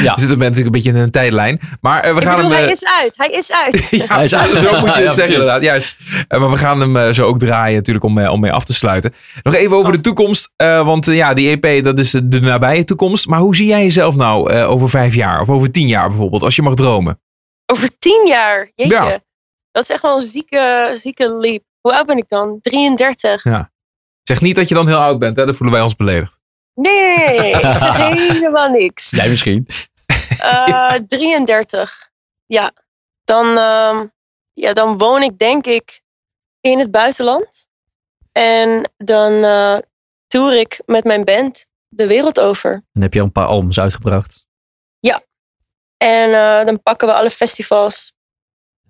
Ja. 0.02 0.14
we 0.14 0.20
zitten 0.20 0.38
natuurlijk 0.38 0.66
een 0.66 0.70
beetje 0.72 0.90
in 0.90 0.96
een 0.96 1.10
tijdlijn. 1.10 1.60
Maar 1.80 2.00
eh, 2.02 2.14
we 2.14 2.20
Ik 2.20 2.26
gaan 2.26 2.36
bedoel, 2.36 2.50
hem. 2.50 2.58
hij 2.58 2.66
eh, 2.66 2.72
is 2.72 2.84
uit. 3.00 3.16
Hij 3.16 3.28
is 3.28 3.52
uit. 3.52 3.88
ja, 4.06 4.14
Hij 4.14 4.24
is 4.24 4.34
uit. 4.34 4.56
zo 4.56 4.80
moet 4.80 4.80
je 4.80 4.86
Ja, 4.86 4.92
het 4.92 4.94
zeggen 4.96 5.14
precies. 5.14 5.28
inderdaad, 5.34 5.62
juist. 5.62 5.96
Eh, 6.28 6.40
maar 6.40 6.50
we 6.50 6.56
gaan 6.56 6.80
hem 6.80 7.14
zo 7.14 7.26
ook 7.26 7.38
draaien 7.38 7.76
natuurlijk 7.76 8.04
om, 8.04 8.26
om 8.26 8.40
mee 8.40 8.52
af 8.52 8.64
te 8.64 8.74
sluiten. 8.74 9.14
Nog 9.42 9.54
even 9.54 9.76
over 9.76 9.92
de 9.92 10.00
toekomst. 10.00 10.52
eh, 10.56 10.84
want 10.84 11.06
ja, 11.06 11.34
die 11.34 11.58
EP 11.60 11.84
dat 11.84 11.98
is 11.98 12.10
de, 12.10 12.28
de 12.28 12.40
nabije 12.40 12.84
toekomst. 12.84 13.26
Maar 13.26 13.40
hoe 13.40 13.56
zie 13.56 13.66
jij 13.66 13.82
jezelf 13.82 14.16
nou 14.16 14.52
eh, 14.52 14.70
over 14.70 14.88
vijf 14.88 15.14
jaar? 15.14 15.40
Of 15.40 15.48
over 15.50 15.70
tien 15.70 15.86
jaar 15.86 16.08
bijvoorbeeld, 16.08 16.42
als 16.42 16.56
je 16.56 16.62
mag 16.62 16.74
dromen? 16.74 17.20
Over 17.66 17.88
tien 17.98 18.26
jaar. 18.26 18.70
Jeetje. 18.74 18.94
Ja. 18.94 19.20
Dat 19.72 19.82
is 19.84 19.90
echt 19.90 20.02
wel 20.02 20.16
een 20.16 20.22
zieke, 20.26 20.90
zieke 20.92 21.32
leap. 21.36 21.62
Hoe 21.86 21.94
oud 21.94 22.06
ben 22.06 22.16
ik 22.16 22.28
dan? 22.28 22.58
33. 22.60 23.42
Zeg 24.22 24.40
niet 24.40 24.56
dat 24.56 24.68
je 24.68 24.74
dan 24.74 24.86
heel 24.86 24.96
oud 24.96 25.18
bent, 25.18 25.36
hè? 25.36 25.44
dan 25.44 25.54
voelen 25.54 25.76
wij 25.76 25.84
ons 25.84 25.96
beledigd. 25.96 26.40
Nee, 26.74 27.00
nee, 27.00 27.28
nee, 27.28 27.38
nee. 27.38 27.72
Ik 27.72 27.78
zeg 27.78 27.96
helemaal 28.30 28.68
niks. 28.68 29.10
Jij 29.10 29.28
misschien. 29.28 29.66
Eh, 30.38 30.94
33. 31.06 32.10
Ja. 32.46 32.72
Dan, 33.24 33.46
ehm, 33.58 34.06
ja. 34.52 34.72
dan 34.72 34.98
woon 34.98 35.22
ik 35.22 35.38
denk 35.38 35.66
ik 35.66 36.00
in 36.60 36.78
het 36.78 36.90
buitenland. 36.90 37.66
En 38.32 38.90
dan 38.96 39.44
eh 39.44 39.78
tour 40.26 40.60
ik 40.60 40.80
met 40.86 41.04
mijn 41.04 41.24
band 41.24 41.66
de 41.88 42.06
wereld 42.06 42.40
over. 42.40 42.84
Dan 42.92 43.02
heb 43.02 43.12
je 43.12 43.20
al 43.20 43.26
een 43.26 43.32
paar 43.32 43.46
albums 43.46 43.80
uitgebracht. 43.80 44.46
En 45.96 46.32
eh, 46.32 46.66
dan 46.66 46.82
pakken 46.82 47.08
we 47.08 47.14
alle 47.14 47.30
festivals. 47.30 48.12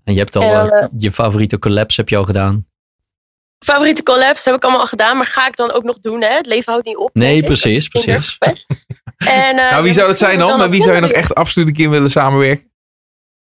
En 0.04 0.12
je 0.12 0.18
hebt 0.18 0.36
al 0.36 0.42
En 0.42 0.70
eh, 0.70 0.82
eh, 0.82 0.88
je 0.96 1.12
favoriete 1.12 1.58
collabs 1.58 1.96
heb 1.96 2.08
je 2.08 2.16
al 2.16 2.24
gedaan. 2.24 2.66
Favoriete 3.66 4.02
collabs 4.02 4.44
heb 4.44 4.54
ik 4.54 4.62
allemaal 4.62 4.80
al 4.80 4.86
gedaan. 4.86 5.16
Maar 5.16 5.26
ga 5.26 5.46
ik 5.46 5.56
dan 5.56 5.72
ook 5.72 5.82
nog 5.82 5.98
doen? 5.98 6.22
Hè? 6.22 6.28
Het 6.28 6.46
leven 6.46 6.72
houdt 6.72 6.86
niet 6.86 6.96
op. 6.96 7.10
Nee, 7.12 7.42
precies, 7.42 7.88
precies. 7.88 8.38
30 8.38 8.38
ben. 8.38 8.56
En, 9.16 9.58
eh, 9.58 9.70
nou, 9.70 9.82
wie 9.82 9.86
ja, 9.86 9.96
zou 9.96 10.06
dat 10.06 10.18
zijn 10.18 10.38
dan? 10.38 10.58
Met 10.58 10.70
wie 10.70 10.82
zou 10.82 10.94
je 10.94 11.00
nog 11.00 11.10
echt 11.10 11.34
absoluut 11.34 11.68
een 11.68 11.74
keer 11.74 11.90
willen 11.90 12.10
samenwerken? 12.10 12.72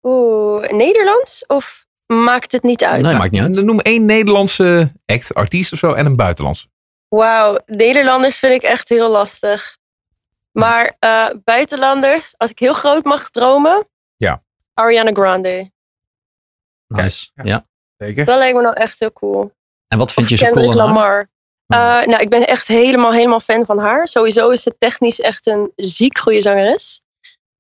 Oeh, 0.03 0.71
Nederlands? 0.71 1.47
Of 1.47 1.87
maakt 2.07 2.53
het 2.53 2.63
niet 2.63 2.85
uit? 2.85 3.03
Nee, 3.03 3.17
maakt 3.17 3.31
niet 3.31 3.41
uit. 3.41 3.55
Dan 3.55 3.65
Noem 3.65 3.81
één 3.81 4.05
Nederlandse 4.05 4.93
act, 5.07 5.35
artiest 5.35 5.73
of 5.73 5.79
zo, 5.79 5.93
en 5.93 6.07
een 6.07 6.17
buitenlandse. 6.17 6.67
Wauw, 7.09 7.59
Nederlanders 7.67 8.39
vind 8.39 8.53
ik 8.53 8.63
echt 8.63 8.89
heel 8.89 9.11
lastig. 9.11 9.79
Maar 10.53 10.97
eh, 10.99 11.31
buitenlanders, 11.45 12.35
als 12.37 12.51
ik 12.51 12.59
heel 12.59 12.73
groot 12.73 13.05
mag 13.05 13.31
dromen. 13.31 13.89
Ja. 14.17 14.43
Ariana 14.75 15.11
Grande. 15.13 15.71
Nice. 16.87 17.31
Ja. 17.35 17.45
Ja. 17.45 17.67
Zeker. 17.97 18.25
Dat 18.25 18.39
lijkt 18.39 18.57
me 18.57 18.63
nou 18.63 18.75
echt 18.75 19.01
heel 19.01 19.13
cool. 19.13 19.53
En 19.89 19.99
wat 19.99 20.13
vind 20.13 20.27
Of 20.27 20.39
je 20.39 20.45
zo 20.45 20.53
cool 20.53 20.71
aan 20.71 20.79
haar? 20.79 20.87
Lamar. 20.87 21.29
Eh, 21.67 22.07
nou, 22.07 22.23
ik 22.23 22.31
ben 22.31 22.47
echt 22.47 22.69
helemaal, 22.69 23.13
helemaal 23.13 23.41
fan 23.41 23.67
van 23.67 23.79
haar. 23.79 24.09
Sowieso 24.09 24.51
is 24.51 24.63
ze 24.63 24.75
technisch 24.79 25.21
echt 25.21 25.47
een 25.47 25.73
ziek 25.77 26.19
goede 26.19 26.41
zangeres. 26.41 27.01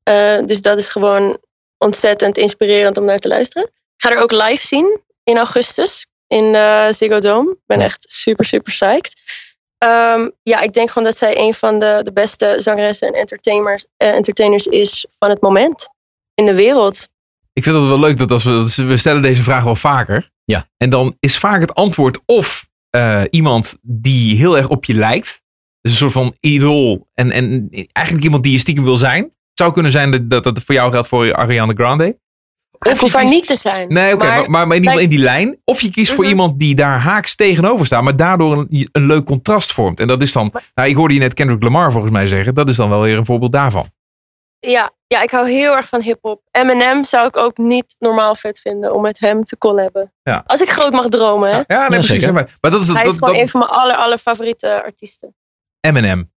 Eh, 0.03 0.39
dus 0.45 0.63
dat 0.63 0.79
is 0.79 0.89
gewoon 0.89 1.39
ontzettend 1.79 2.37
inspirerend 2.37 2.97
om 2.97 3.05
naar 3.05 3.19
te 3.19 3.29
luisteren. 3.29 3.69
Ik 3.69 4.03
ga 4.03 4.11
er 4.11 4.23
ook 4.23 4.31
live 4.31 4.67
zien 4.67 5.01
in 5.23 5.37
augustus 5.37 6.07
in 6.27 6.55
eh 6.55 6.87
Ziggo 6.91 7.19
Dome. 7.19 7.51
Ik 7.51 7.67
ben 7.67 7.81
echt 7.81 8.05
super, 8.13 8.45
super 8.45 8.73
psyched. 8.73 9.23
Ehm, 9.79 10.29
ja, 10.43 10.61
ik 10.61 10.73
denk 10.73 10.91
gewoon 10.91 11.09
dat 11.09 11.17
zij 11.17 11.39
een 11.39 11.55
van 11.55 11.79
de, 11.79 12.01
de 12.03 12.13
beste 12.13 12.55
zangeressen 12.59 13.09
en 13.09 13.15
entertainers, 13.15 13.87
entertainers 13.97 14.67
is 14.67 15.07
van 15.19 15.31
het 15.31 15.41
moment 15.41 15.89
in 16.35 16.47
de 16.47 16.55
wereld. 16.55 17.09
Ik 17.53 17.63
vind 17.63 17.77
het 17.77 17.87
wel 17.87 17.99
leuk 17.99 18.19
dat 18.19 18.31
als 18.31 18.45
we, 18.45 18.85
we 18.85 18.97
stellen 18.97 19.23
deze 19.23 19.43
vraag 19.43 19.65
wel 19.65 19.77
vaker. 19.77 20.31
Ja. 20.47 20.69
En 20.77 20.91
dan 20.91 21.17
is 21.21 21.39
vaak 21.39 21.61
het 21.61 21.75
antwoord 21.75 22.23
of 22.27 22.69
eh, 22.91 23.23
iemand 23.31 23.77
die 23.83 24.37
heel 24.37 24.57
erg 24.57 24.69
op 24.69 24.85
je 24.85 24.95
lijkt. 24.95 25.43
Dus 25.81 25.91
een 25.93 25.99
soort 25.99 26.13
van 26.13 26.35
idool. 26.41 27.09
En, 27.15 27.31
en 27.31 27.69
eigenlijk 27.93 28.25
iemand 28.25 28.43
die 28.43 28.53
je 28.53 28.59
stiekem 28.59 28.85
wil 28.85 28.97
zijn. 28.97 29.23
Het 29.23 29.33
zou 29.65 29.73
kunnen 29.73 29.93
zijn 29.93 30.11
dat 30.11 30.31
dat, 30.31 30.45
dat 30.45 30.63
voor 30.63 30.75
jou 30.75 30.91
geldt 30.93 31.09
voor 31.09 31.35
Ariana 31.35 31.73
Grande. 31.75 32.19
Of 32.79 33.01
hoeft 33.01 33.17
kiest- 33.17 33.31
niet 33.33 33.47
te 33.47 33.57
zijn. 33.57 33.93
Nee, 33.93 34.15
oké, 34.15 34.27
maar, 34.27 34.51
maar, 34.51 34.67
maar 34.67 34.77
in 34.77 34.83
ieder 34.83 34.91
geval 34.91 35.05
in 35.05 35.09
die 35.11 35.19
lijn. 35.25 35.59
Of 35.65 35.81
je 35.81 35.91
kiest 35.91 36.13
voor 36.13 36.25
Mhm. 36.25 36.33
iemand 36.33 36.59
die 36.59 36.75
daar 36.75 36.99
haaks 37.01 37.35
tegenover 37.35 37.87
staat, 37.87 38.03
maar 38.03 38.17
daardoor 38.17 38.59
een, 38.59 38.89
een 38.93 39.07
leuk 39.07 39.25
contrast 39.25 39.73
vormt. 39.73 40.01
En 40.01 40.07
dat 40.07 40.23
is 40.23 40.33
dan, 40.33 40.53
nou, 40.75 40.89
ik 40.89 40.97
hoorde 40.97 41.15
je 41.15 41.21
net 41.21 41.35
Kendrick 41.35 41.63
Lamar 41.63 41.93
volgens 41.93 42.13
mij 42.13 42.27
zeggen, 42.27 42.55
dat 42.55 42.69
is 42.69 42.77
dan 42.77 42.89
wel 42.89 43.01
weer 43.01 43.19
een 43.19 43.25
voorbeeld 43.25 43.53
daarvan. 43.53 43.87
Ja, 44.59 44.91
ja, 45.07 45.23
ik 45.23 45.31
hou 45.31 45.51
heel 45.51 45.77
erg 45.77 45.89
van 45.89 46.01
hip-hop. 46.01 46.43
Eminem 46.51 47.05
zou 47.05 47.27
ik 47.27 47.37
ook 47.37 47.57
niet 47.57 47.97
normaal 47.99 48.35
vet 48.35 48.61
vinden 48.61 48.95
om 48.95 49.03
met 49.03 49.19
hem 49.19 49.45
te 49.45 49.59
collaben. 49.59 50.13
Ja. 50.23 50.43
Als 50.47 50.61
ik 50.61 50.69
groot 50.69 50.93
mag 50.93 51.09
dromen, 51.09 51.51
hè? 51.51 51.57
Ja, 51.57 51.65
nee, 51.67 51.79
Ja, 51.79 51.87
precies. 51.87 52.09
zeker. 52.09 52.33
Maar, 52.33 52.57
maar 52.61 52.71
dat 52.71 52.81
is 52.81 52.87
Hij 52.89 53.03
dat, 53.03 53.13
is 53.13 53.19
gewoon 53.19 53.33
dat, 53.35 53.43
een 53.43 53.49
van 53.49 53.61
mijn 53.61 53.73
aller, 53.73 53.97
aller 53.97 54.19
favoriete 54.19 54.83
artiesten. 54.83 55.35
Eminem. 55.81 56.35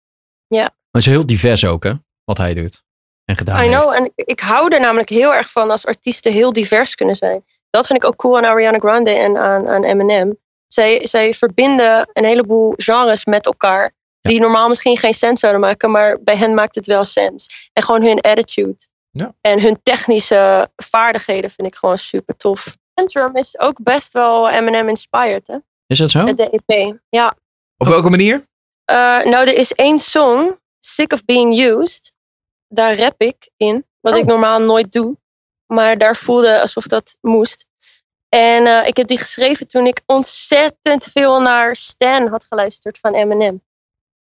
Maar 0.48 1.02
het 1.02 1.02
is 1.02 1.06
heel 1.06 1.26
divers 1.26 1.66
ook, 1.66 1.84
hè? 1.84 1.94
Wat 2.24 2.38
hij 2.38 2.54
doet. 2.54 2.84
En 3.26 3.36
gedaan 3.36 3.64
I 3.64 3.68
know, 3.68 3.90
heeft. 3.90 4.00
en 4.00 4.12
ik, 4.16 4.28
ik 4.28 4.40
hou 4.40 4.74
er 4.74 4.80
namelijk 4.80 5.10
heel 5.10 5.34
erg 5.34 5.52
van 5.52 5.72
als 5.72 5.86
artiesten 5.86 6.32
heel 6.32 6.54
divers 6.54 6.96
kunnen 6.96 7.16
zijn. 7.16 7.46
Dat 7.70 7.88
vind 7.88 8.04
ik 8.04 8.10
ook 8.10 8.16
cool 8.16 8.38
aan 8.38 8.46
Ariana 8.46 8.78
Grande 8.78 9.12
en 9.12 9.38
aan, 9.38 9.68
aan 9.68 9.84
Eminem. 9.84 10.38
Zij, 10.68 11.08
zij 11.08 11.34
verbinden 11.34 12.10
een 12.14 12.26
heleboel 12.26 12.74
genres 12.78 13.26
met 13.26 13.46
elkaar. 13.46 13.92
Die 14.22 14.40
normaal 14.40 14.68
misschien 14.68 14.98
geen 14.98 15.14
sens 15.14 15.40
zouden 15.40 15.62
maken, 15.62 15.92
maar 15.92 16.22
bij 16.24 16.36
hen 16.36 16.54
maakt 16.54 16.76
het 16.76 16.86
wel 16.86 17.04
sens. 17.04 17.70
En 17.74 17.84
gewoon 17.84 18.02
hun 18.04 18.22
attitude. 18.22 18.76
Ja. 19.12 19.34
En 19.42 19.62
hun 19.62 19.80
technische 19.84 20.70
vaardigheden 20.76 21.50
vind 21.52 21.68
ik 21.68 21.76
gewoon 21.76 21.98
super 21.98 22.36
tof. 22.38 22.78
Antrim 22.94 23.36
is 23.36 23.60
ook 23.60 23.84
best 23.84 24.14
wel 24.14 24.50
Eminem 24.50 24.88
inspired, 24.90 25.48
hè? 25.48 25.58
Is 25.88 25.98
dat 25.98 26.12
zo? 26.12 26.34
De 26.34 26.50
EP. 26.66 26.98
Ja. 27.10 27.36
Op 27.78 27.88
welke 27.88 28.10
manier? 28.10 28.48
Eh, 28.86 28.96
nou, 29.24 29.48
er 29.48 29.58
is 29.58 29.74
één 29.74 30.00
song, 30.00 30.58
Sick 30.80 31.14
of 31.14 31.26
Being 31.26 31.60
Used. 31.60 32.14
Daar 32.68 32.98
rap 32.98 33.22
ik 33.22 33.50
in, 33.58 33.86
wat 34.00 34.14
Oh. 34.14 34.20
ik 34.20 34.26
normaal 34.26 34.60
nooit 34.60 34.92
doe. 34.92 35.18
Maar 35.68 35.98
daar 35.98 36.16
voelde 36.16 36.60
alsof 36.62 36.84
dat 36.88 37.18
moest. 37.22 37.66
En 38.30 38.68
eh, 38.68 38.88
ik 38.88 38.98
heb 38.98 39.08
die 39.08 39.18
geschreven 39.18 39.68
toen 39.68 39.86
ik 39.86 40.02
ontzettend 40.06 41.04
veel 41.04 41.42
naar 41.42 41.76
Stan 41.76 42.28
had 42.28 42.46
geluisterd 42.46 42.98
van 42.98 43.14
Eminem. 43.14 43.64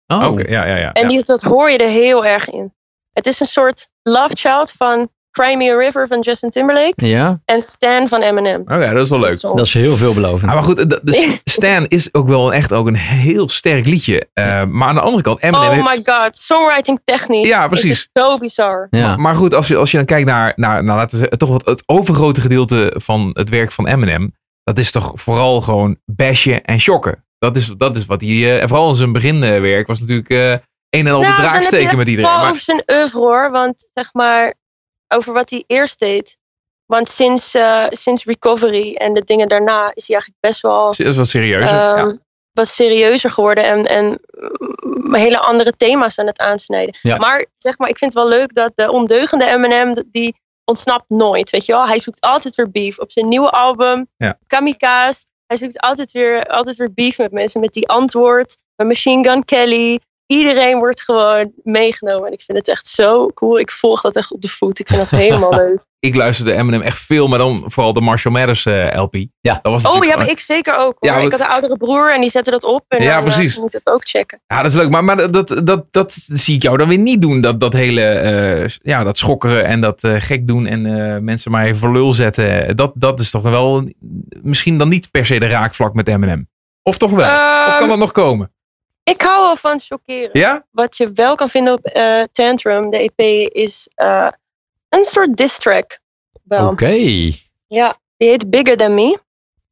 Oh, 0.08 0.28
Oké, 0.32 0.52
ja, 0.52 0.66
ja, 0.66 0.76
ja. 0.76 0.92
En 0.94 1.08
die, 1.08 1.24
dat 1.24 1.42
hoor 1.42 1.72
je 1.72 1.78
er 1.78 1.90
heel 1.90 2.26
erg 2.26 2.50
in. 2.50 2.74
Het 3.14 3.26
is 3.28 3.40
een 3.40 3.46
soort 3.46 3.90
love 4.04 4.36
child 4.36 4.72
van 4.72 5.10
Cry 5.32 5.56
Me 5.56 5.72
a 5.72 5.78
River 5.78 6.08
van 6.08 6.20
Justin 6.20 6.50
Timberlake 6.50 7.06
Ja, 7.08 7.42
en 7.46 7.62
Stan 7.62 8.08
van 8.08 8.22
Eminem. 8.22 8.62
Oké, 8.62 8.94
dat 8.94 9.04
is 9.04 9.10
wel 9.10 9.20
leuk. 9.20 9.42
Dat 9.42 9.60
is 9.60 9.74
heel 9.74 9.96
veelbelovend. 9.96 10.50
Ah, 10.52 10.54
maar 10.58 10.64
goed, 10.64 10.78
de, 10.90 11.00
de 11.04 11.40
Stan 11.44 11.86
is 11.88 12.14
ook 12.14 12.28
wel 12.28 12.54
echt 12.54 12.74
ook 12.74 12.88
een 12.88 12.96
heel 12.96 13.50
sterk 13.50 13.86
liedje. 13.86 14.30
Eh, 14.34 14.64
maar 14.66 14.88
aan 14.88 14.96
de 14.96 15.02
andere 15.02 15.24
kant, 15.24 15.42
Eminem... 15.42 15.62
Oh 15.62 15.70
heeft- 15.70 15.84
my 16.06 16.14
god, 16.14 16.38
songwriting 16.38 17.00
technisch. 17.04 17.48
Ja, 17.48 17.62
Is 17.62 17.68
precies. 17.68 18.10
zo 18.14 18.38
bizar. 18.38 18.88
ja. 18.90 19.08
Maar, 19.08 19.20
maar 19.20 19.36
goed, 19.36 19.54
als 19.54 19.68
je, 19.68 19.76
als 19.76 19.92
je 19.92 19.98
dan 19.98 20.06
kijkt 20.06 20.28
naar, 20.28 20.54
naar 20.56 20.84
nou, 20.84 20.98
laten 20.98 21.12
we 21.12 21.18
zeggen, 21.18 21.38
toch 21.38 21.50
wat 21.50 21.66
het 21.66 21.84
overgrote 21.86 22.42
gedeelte 22.42 22.94
van 22.96 23.30
het 23.34 23.50
werk 23.50 23.72
van 23.72 23.88
Eminem. 23.88 24.36
Dat 24.64 24.78
is 24.78 24.92
toch 24.92 25.12
vooral 25.16 25.62
gewoon 25.62 25.98
bashen 26.06 26.64
en 26.64 26.80
shocken. 26.80 27.26
Dat 27.40 27.58
is, 27.58 27.74
dat 27.78 27.96
is 27.96 28.06
wat 28.06 28.22
hij, 28.22 28.30
eh, 28.30 28.62
en 28.62 28.68
vooral 28.68 28.90
in 28.90 28.96
zijn 28.96 29.12
beginwerk 29.12 29.88
was 29.88 30.00
natuurlijk 30.00 30.30
eh, 30.30 30.52
een 30.90 31.08
en 31.08 31.14
al 31.14 31.20
de 31.20 31.26
Nou, 31.26 31.36
dan 31.36 31.36
draak 31.36 31.54
heb 31.54 31.62
je 31.62 31.68
steken 31.68 31.88
het 31.88 31.98
met 31.98 32.08
iedereen. 32.08 32.30
Vooral 32.30 32.44
Maar, 32.46 32.52
over 32.52 32.64
zijn 32.64 32.84
oeuvre 32.92 33.20
hoor. 33.20 33.52
Want 33.52 33.88
zeg 33.94 34.14
maar, 34.14 34.54
over 35.08 35.34
wat 35.34 35.50
hij 35.50 35.64
eerst 35.68 36.00
deed. 36.00 36.38
Want 36.86 37.10
sinds, 37.10 37.54
eh, 37.56 37.86
sinds 37.90 38.26
Recovery 38.26 38.96
en 38.96 39.14
de 39.14 39.24
dingen 39.24 39.48
daarna 39.48 39.92
is 39.94 40.08
hij 40.08 40.16
eigenlijk 40.16 40.40
best 40.40 40.62
wel 40.62 40.86
dat 40.86 41.00
is 41.00 41.16
wat 41.16 41.28
serieuzer. 41.28 41.78
ehm, 41.78 42.08
ja. 42.08 42.16
wat 42.52 42.68
serieuzer 42.68 43.30
geworden. 43.30 43.64
En, 43.64 43.86
en 43.86 44.20
hele 45.12 45.40
andere 45.40 45.72
thema's 45.72 46.20
aan 46.20 46.26
het 46.26 46.40
aansnijden. 46.40 46.96
Ja. 47.02 47.18
Maar 47.18 47.46
zeg 47.58 47.78
maar, 47.78 47.90
ik 47.90 47.98
vind 47.98 48.14
het 48.14 48.24
wel 48.24 48.32
leuk 48.32 48.54
dat 48.54 48.72
de 48.76 48.92
ondeugende 48.92 49.46
Eminem, 49.46 49.94
die 50.12 50.36
ontsnapt 50.66 51.06
nooit. 51.08 51.50
Weet 51.50 51.66
je 51.66 51.72
wel? 51.72 51.88
Hij 51.88 52.00
zoekt 52.00 52.22
altijd 52.22 52.56
weer 52.56 52.72
beef. 52.72 53.00
Op 53.00 53.12
zijn 53.12 53.28
nieuwe 53.28 53.50
album, 53.50 54.08
Ja. 54.18 54.38
Kamikaze. 54.48 55.26
Hij 55.48 55.58
zoekt 55.58 55.80
altijd 55.80 56.12
weer, 56.12 56.46
altijd 56.46 56.76
weer 56.76 56.94
beef 56.94 57.18
met 57.18 57.32
mensen. 57.32 57.62
Met 57.62 57.74
die 57.74 57.88
antwoord, 57.88 58.58
met 58.76 58.88
Machine 58.88 59.30
Gun 59.30 59.46
Kelly. 59.46 60.00
Iedereen 60.26 60.78
wordt 60.78 61.04
gewoon 61.04 61.52
meegenomen. 61.64 62.28
En 62.28 62.34
ik 62.34 62.42
vind 62.42 62.58
het 62.58 62.68
echt 62.68 62.88
zo 62.88 63.28
cool. 63.28 63.60
Ik 63.60 63.72
volg 63.72 64.02
dat 64.02 64.16
echt 64.16 64.32
op 64.32 64.42
de 64.42 64.50
voet. 64.50 64.80
Ik 64.80 64.88
vind 64.88 65.00
dat 65.00 65.20
helemaal 65.20 65.54
leuk. 65.66 65.87
Ik 66.00 66.16
luisterde 66.16 66.54
Eminem 66.54 66.82
echt 66.82 67.00
veel, 67.00 67.28
maar 67.28 67.38
dan 67.40 67.64
vooral 67.66 67.94
de 67.94 68.02
Marshall 68.02 68.34
Mathers 68.34 68.66
eh, 68.66 68.88
LP. 69.02 69.16
Ja. 69.42 69.60
dat 69.62 69.72
was 69.72 69.86
Oh 69.96 70.06
ja, 70.06 70.18
maar 70.18 70.30
ik 70.30 70.40
zeker 70.40 70.78
ook. 70.78 70.96
Hoor. 71.00 71.12
Ja, 71.12 71.18
ik 71.18 71.32
had 71.32 71.40
een 71.40 71.48
oudere 71.48 71.78
broer 71.78 72.14
en 72.14 72.22
die 72.22 72.30
zette 72.30 72.52
dat 72.52 72.64
op. 72.64 72.84
En 72.88 73.04
Ja, 73.04 73.20
dan, 73.20 73.30
eh, 73.30 73.36
precies. 73.36 73.58
moet 73.58 73.74
het 73.74 73.88
ook 73.88 74.08
checken. 74.08 74.42
Ja, 74.48 74.62
dat 74.62 74.72
is 74.72 74.78
leuk. 74.78 74.90
Maar, 74.90 75.04
maar 75.04 75.32
dat, 75.32 75.62
dat, 75.64 75.86
dat 75.92 76.14
zie 76.14 76.56
ik 76.56 76.62
jou 76.62 76.78
dan 76.78 76.88
weer 76.88 76.98
niet 76.98 77.22
doen. 77.22 77.42
Dat, 77.42 77.60
dat 77.60 77.74
hele, 77.74 78.02
eh, 78.04 78.68
ja, 78.82 79.04
dat 79.04 79.18
schokkeren 79.18 79.66
en 79.66 79.82
dat 79.82 80.04
eh, 80.04 80.16
gek 80.18 80.48
doen 80.48 80.66
en 80.66 80.86
eh, 80.86 81.20
mensen 81.22 81.52
maar 81.52 81.66
even 81.66 81.78
voor 81.78 81.92
lul 81.92 82.14
zetten. 82.14 82.76
Dat, 82.76 82.92
dat 82.96 83.20
is 83.20 83.32
toch 83.32 83.42
wel 83.44 83.90
misschien 84.42 84.78
dan 84.78 84.90
niet 84.90 85.12
per 85.12 85.26
se 85.26 85.40
de 85.40 85.48
raakvlak 85.48 85.94
met 85.94 86.08
Eminem. 86.08 86.50
Of 86.84 86.98
toch 86.98 87.12
wel? 87.12 87.26
of 87.68 87.72
kan 87.72 87.80
Ehm, 87.80 87.88
dat 87.88 87.98
nog 87.98 88.12
komen? 88.12 88.52
Ik 89.04 89.22
hou 89.22 89.42
wel 89.42 89.56
van 89.56 89.80
chockeren. 89.80 90.30
Ja? 90.34 90.66
Wat 90.72 90.98
je 90.98 91.12
wel 91.14 91.36
kan 91.36 91.50
vinden 91.50 91.74
op 91.74 91.86
eh, 91.86 92.24
Tantrum, 92.32 92.90
de 92.90 92.98
EP, 93.16 93.52
is 93.54 93.90
eh, 93.96 94.28
een 94.90 95.04
soort 95.04 95.38
diss 95.38 95.60
track. 95.60 96.00
Oké. 96.48 96.92
Ja, 97.68 97.98
die 98.18 98.30
heet 98.30 98.50
Bigger 98.50 98.78
Than 98.78 98.94
Me. 98.94 99.20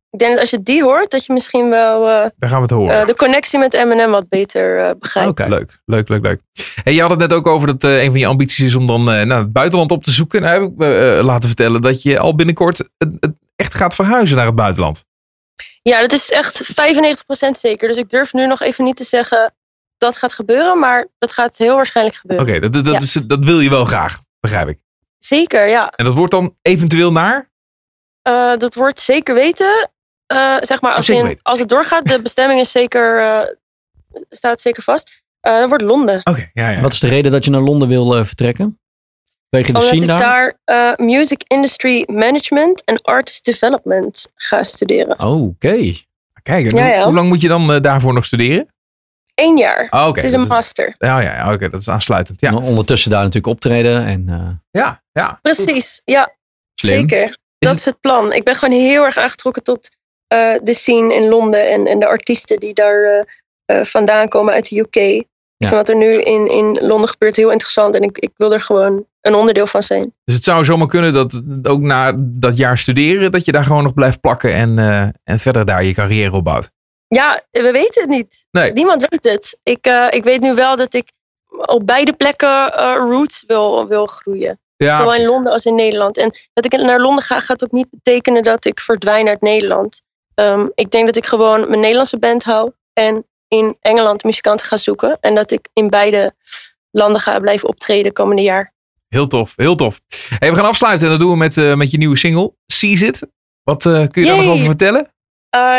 Ik 0.09 0.19
denk 0.21 0.31
dat 0.33 0.41
als 0.41 0.49
je 0.49 0.61
die 0.63 0.83
hoort, 0.83 1.11
dat 1.11 1.25
je 1.25 1.33
misschien 1.33 1.69
wel 1.69 2.01
Daar 2.05 2.31
gaan 2.39 2.55
we 2.55 2.61
het 2.61 2.69
horen. 2.69 2.99
eh, 2.99 3.05
de 3.05 3.15
connectie 3.15 3.59
met 3.59 3.73
Eminem 3.73 4.11
wat 4.11 4.29
beter 4.29 4.79
eh, 4.79 4.91
begrijpt. 4.99 5.29
Oké. 5.29 5.47
Leuk, 5.49 5.79
leuk, 5.85 6.09
leuk, 6.09 6.21
leuk. 6.23 6.41
Hey, 6.83 6.93
je 6.93 7.01
had 7.01 7.09
het 7.09 7.19
net 7.19 7.33
ook 7.33 7.47
over 7.47 7.67
dat 7.67 7.83
een 7.83 8.09
van 8.11 8.19
je 8.19 8.25
ambities 8.27 8.65
is 8.65 8.75
om 8.75 8.87
dan 8.87 9.03
naar 9.03 9.37
het 9.37 9.53
buitenland 9.53 9.91
op 9.91 10.03
te 10.03 10.11
zoeken. 10.11 10.41
Nou 10.41 10.53
heb 10.61 10.71
ik 10.71 10.77
me 10.77 11.19
laten 11.23 11.47
vertellen 11.47 11.81
dat 11.81 12.01
je 12.01 12.19
al 12.19 12.35
binnenkort 12.35 12.77
het, 12.97 13.33
echt 13.55 13.73
gaat 13.73 13.95
verhuizen 13.95 14.37
naar 14.37 14.45
het 14.45 14.55
buitenland. 14.55 15.03
Ja, 15.81 16.01
dat 16.01 16.11
is 16.11 16.31
echt 16.31 16.63
95% 16.73 17.49
zeker. 17.51 17.87
Dus 17.87 17.97
ik 17.97 18.09
durf 18.09 18.33
nu 18.33 18.47
nog 18.47 18.61
even 18.61 18.83
niet 18.83 18.95
te 18.95 19.03
zeggen 19.03 19.53
dat 19.97 20.17
gaat 20.17 20.33
gebeuren, 20.33 20.79
maar 20.79 21.07
dat 21.17 21.31
gaat 21.31 21.57
heel 21.57 21.75
waarschijnlijk 21.75 22.19
Oké, 22.23 22.35
gebeuren. 22.35 22.61
dat, 22.61 22.73
dat, 22.73 22.83
dat, 22.85 22.93
Ja. 22.93 22.99
is, 22.99 23.13
dat 23.13 23.39
wil 23.45 23.59
je 23.59 23.69
wel 23.69 23.85
graag, 23.85 24.21
begrijp 24.39 24.67
ik. 24.67 24.79
Zeker, 25.25 25.67
ja. 25.67 25.89
En 25.89 26.05
dat 26.05 26.13
wordt 26.13 26.31
dan 26.31 26.55
eventueel 26.61 27.11
naar? 27.11 27.49
Eh, 28.21 28.55
dat 28.57 28.75
wordt 28.75 28.99
zeker 28.99 29.33
weten. 29.35 29.89
Eh, 30.25 30.55
zeg 30.59 30.81
maar, 30.81 30.93
als, 30.93 31.05
zeker 31.05 31.21
in, 31.21 31.27
weten. 31.27 31.43
als 31.43 31.59
het 31.59 31.69
doorgaat, 31.69 32.07
de 32.07 32.21
bestemming 32.21 32.59
is 32.59 32.71
zeker, 32.71 33.19
eh, 33.21 33.41
staat 34.29 34.61
zeker 34.61 34.83
vast. 34.83 35.23
Eh 35.39 35.59
dat 35.59 35.69
wordt 35.69 35.83
Londen. 35.83 36.19
Oké, 36.23 36.49
ja, 36.53 36.69
ja. 36.69 36.81
Wat 36.81 36.93
is 36.93 36.99
de 36.99 37.07
reden 37.07 37.31
dat 37.31 37.45
je 37.45 37.51
naar 37.51 37.61
Londen 37.61 37.87
wil 37.87 38.25
vertrekken? 38.25 38.79
Wegen 39.49 39.73
de 39.73 39.79
Omdat 39.79 39.95
scene 39.95 40.13
ik 40.13 40.19
daar? 40.19 40.57
daar 40.65 40.97
eh, 40.99 41.05
Music 41.05 41.41
Industry 41.47 42.03
Management 42.11 42.83
en 42.83 43.01
Artist 43.01 43.45
Development 43.45 44.31
ga 44.35 44.63
studeren. 44.63 45.19
Oh, 45.19 45.41
Oké. 45.41 45.93
Kijk, 46.43 46.71
Ja, 46.71 46.77
hoe- 46.81 46.93
ja. 46.95 47.03
hoe 47.03 47.13
lang 47.13 47.27
moet 47.27 47.41
je 47.41 47.47
dan 47.47 47.81
daarvoor 47.81 48.13
nog 48.13 48.25
studeren? 48.25 48.67
Eén 49.35 49.57
jaar. 49.57 49.87
Oh, 49.89 50.07
het 50.13 50.23
is 50.23 50.33
een 50.33 50.47
master. 50.47 50.95
Ja, 50.97 51.19
ja, 51.19 51.33
ja, 51.35 51.53
oké, 51.53 51.69
dat 51.69 51.79
is 51.79 51.89
aansluitend. 51.89 52.41
Ja, 52.41 52.47
En 52.49 52.55
ondertussen 52.55 53.11
daar 53.11 53.19
natuurlijk 53.23 53.53
optreden. 53.53 54.05
En, 54.05 54.29
eh, 54.29 54.81
ja, 54.81 55.03
ja. 55.11 55.39
Precies, 55.41 56.01
ja, 56.05 56.35
slim. 56.75 56.99
zeker. 56.99 57.37
Dat 57.57 57.69
het- 57.69 57.79
is 57.79 57.85
het 57.85 57.99
plan. 57.99 58.33
Ik 58.33 58.43
ben 58.43 58.55
gewoon 58.55 58.79
heel 58.79 59.03
erg 59.03 59.17
aangetrokken 59.17 59.63
tot 59.63 59.89
eh, 60.27 60.53
de 60.63 60.73
scene 60.73 61.13
in 61.15 61.27
Londen 61.29 61.69
en, 61.71 61.85
en 61.87 61.99
de 61.99 62.07
artiesten 62.07 62.59
die 62.59 62.73
daar 62.73 63.03
eh, 63.03 63.23
eh, 63.79 63.85
vandaan 63.85 64.27
komen 64.27 64.53
uit 64.53 64.69
de 64.69 64.79
UK. 64.79 64.95
Ik 64.95 65.67
vind 65.67 65.71
wat 65.71 65.89
er 65.89 65.95
nu 65.95 66.21
in, 66.21 66.47
in 66.51 66.77
Londen 66.87 67.09
gebeurt 67.09 67.35
heel 67.35 67.51
interessant 67.51 67.95
en 67.95 68.01
ik, 68.01 68.17
ik 68.17 68.31
wil 68.37 68.53
er 68.53 68.61
gewoon 68.61 69.05
een 69.21 69.33
onderdeel 69.35 69.67
van 69.67 69.81
zijn. 69.81 70.13
Dus 70.23 70.35
het 70.35 70.43
zou 70.43 70.63
zomaar 70.63 70.87
kunnen 70.87 71.13
dat 71.13 71.41
ook 71.63 71.79
na 71.81 72.13
dat 72.19 72.57
jaar 72.57 72.77
studeren, 72.77 73.31
dat 73.31 73.45
je 73.45 73.51
daar 73.51 73.63
gewoon 73.63 73.83
nog 73.83 73.93
blijft 73.93 74.19
plakken 74.19 74.53
en, 74.53 74.79
eh, 74.79 75.01
en 75.23 75.39
verder 75.39 75.65
daar 75.65 75.83
je 75.83 75.93
carrière 75.93 76.31
opbouwt. 76.31 76.71
Ja, 77.07 77.41
we 77.51 77.71
weten 77.71 78.01
het 78.01 78.09
niet. 78.09 78.45
Nee. 78.51 78.71
Niemand 78.71 79.05
weet 79.09 79.23
het. 79.23 79.57
Ik, 79.63 79.85
eh, 79.85 80.07
ik 80.09 80.23
weet 80.23 80.41
nu 80.41 80.53
wel 80.53 80.75
dat 80.75 80.93
ik 80.93 81.11
op 81.47 81.87
beide 81.87 82.13
plekken 82.13 82.73
eh, 82.73 82.95
roots 82.95 83.43
wil, 83.47 83.87
wil 83.87 84.05
groeien. 84.05 84.59
Ja, 84.77 84.95
Zowel 84.95 85.15
in. 85.15 85.25
Londen 85.25 85.51
als 85.51 85.65
in 85.65 85.75
Nederland. 85.75 86.17
En 86.17 86.33
dat 86.53 86.65
ik 86.65 86.71
naar 86.71 86.99
Londen 86.99 87.23
ga, 87.23 87.39
gaat 87.39 87.63
ook 87.63 87.71
niet 87.71 87.87
betekenen 87.89 88.43
dat 88.43 88.65
ik 88.65 88.79
verdwijn 88.79 89.27
uit 89.27 89.41
Nederland. 89.41 90.01
Ehm, 90.33 90.67
ik 90.73 90.91
denk 90.91 91.05
dat 91.05 91.15
ik 91.15 91.25
gewoon 91.25 91.59
mijn 91.59 91.79
Nederlandse 91.79 92.19
band 92.19 92.43
hou. 92.43 92.71
En 92.93 93.25
in 93.47 93.77
Engeland 93.81 94.23
muzikanten 94.23 94.67
ga 94.67 94.77
zoeken. 94.77 95.17
En 95.19 95.35
dat 95.35 95.51
ik 95.51 95.69
in 95.73 95.89
beide 95.89 96.33
landen 96.91 97.21
ga 97.21 97.39
blijven 97.39 97.67
optreden 97.67 98.13
komende 98.13 98.41
jaar. 98.41 98.73
Heel 99.07 99.27
tof, 99.27 99.53
heel 99.55 99.75
tof. 99.75 100.01
Hey, 100.39 100.49
we 100.49 100.55
gaan 100.55 100.65
afsluiten 100.65 101.05
en 101.05 101.11
dat 101.11 101.21
doen 101.21 101.31
we 101.31 101.37
met, 101.37 101.57
eh, 101.57 101.73
met 101.73 101.91
je 101.91 101.97
nieuwe 101.97 102.17
single, 102.17 102.53
Seize 102.65 103.05
It. 103.05 103.27
Wat 103.63 103.83
kun 103.83 104.09
je 104.11 104.25
daar 104.25 104.35
nog 104.35 104.45
Yay. 104.45 104.53
over 104.53 104.65
vertellen? 104.65 105.14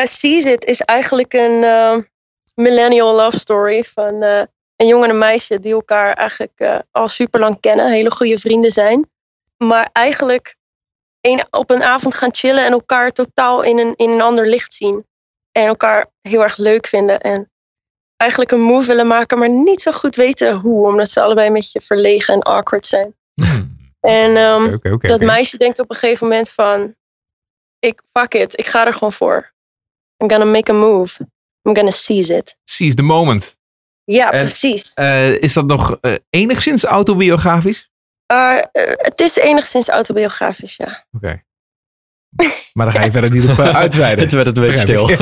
Seize 0.05 0.51
It 0.51 0.65
is 0.65 0.81
eigenlijk 0.81 1.33
een 1.33 1.65
eh, 1.65 1.99
millennial 2.55 3.15
love 3.15 3.39
story 3.39 3.85
van 3.85 4.23
eh, 4.23 4.43
een 4.77 4.87
jongen 4.87 5.05
en 5.05 5.11
een 5.11 5.19
meisje 5.19 5.61
die 5.61 5.73
elkaar 5.73 6.13
eigenlijk 6.13 6.85
al 6.91 7.09
super 7.09 7.41
lang 7.41 7.61
kennen, 7.61 7.91
hele 7.91 8.11
goede 8.11 8.39
vrienden 8.39 8.73
zijn. 8.73 9.11
Maar 9.57 9.89
eigenlijk 9.93 10.57
een, 11.21 11.45
op 11.51 11.71
een 11.71 11.83
avond 11.83 12.15
gaan 12.15 12.35
chillen 12.35 12.65
en 12.65 12.73
elkaar 12.73 13.11
totaal 13.11 13.63
in 13.63 13.79
een, 13.79 13.95
in 13.97 14.11
een 14.11 14.21
ander 14.21 14.49
licht 14.49 14.75
zien. 14.75 15.07
En 15.53 15.67
elkaar 15.67 16.11
heel 16.21 16.43
erg 16.43 16.57
leuk 16.57 16.87
vinden. 16.87 17.21
En 17.21 17.51
eigenlijk 18.17 18.51
een 18.51 18.61
move 18.61 18.87
willen 18.87 19.07
maken, 19.07 19.39
maar 19.39 19.51
niet 19.51 19.83
zo 19.83 19.93
goed 19.93 20.17
weten 20.17 20.55
hoe, 20.55 20.87
omdat 20.87 21.11
ze 21.11 21.21
allebei 21.21 21.47
een 21.47 21.53
beetje 21.53 21.81
verlegen 21.81 22.35
en 22.35 22.43
awkward 22.43 22.87
zijn. 22.87 23.15
En 24.01 24.37
ehm, 24.37 24.79
dat 25.01 25.21
meisje 25.21 25.57
denkt 25.57 25.79
op 25.79 25.91
een 25.91 25.97
gegeven 25.97 26.27
moment 26.27 26.51
van... 26.51 26.95
Ik, 27.79 28.03
fuck 28.13 28.35
it, 28.35 28.59
ik 28.59 28.67
ga 28.67 28.87
er 28.87 28.93
gewoon 28.93 29.13
voor. 29.13 29.55
I'm 30.23 30.31
gonna 30.31 30.51
make 30.51 30.73
a 30.73 30.75
move. 30.75 31.17
I'm 31.63 31.75
gonna 31.75 31.91
seize 31.91 32.37
it. 32.37 32.57
Seize 32.65 32.95
the 32.97 33.03
moment. 33.03 33.57
Ja, 34.05 34.31
En- 34.31 34.41
precies. 34.41 34.95
Eh, 34.95 35.43
is 35.43 35.53
dat 35.53 35.67
nog 35.67 35.99
eh, 36.01 36.15
enigszins 36.31 36.85
autobiografisch? 36.85 37.91
Uh, 38.33 38.57
eh, 38.57 38.63
het 38.97 39.21
is 39.21 39.37
enigszins 39.37 39.89
autobiografisch, 39.89 40.77
ja. 40.77 41.07
Oké. 41.13 41.43
Maar 42.73 42.87
daar 42.87 42.93
ga 42.93 43.05
je 43.05 43.11
verder 43.21 43.31
niet 43.31 43.49
op 43.49 43.59
uitweiden. 43.59 44.25
Het 44.25 44.33
werd 44.33 44.47
het 44.47 44.57
een 44.57 44.63
beetje 44.63 44.79
stil. 44.79 45.11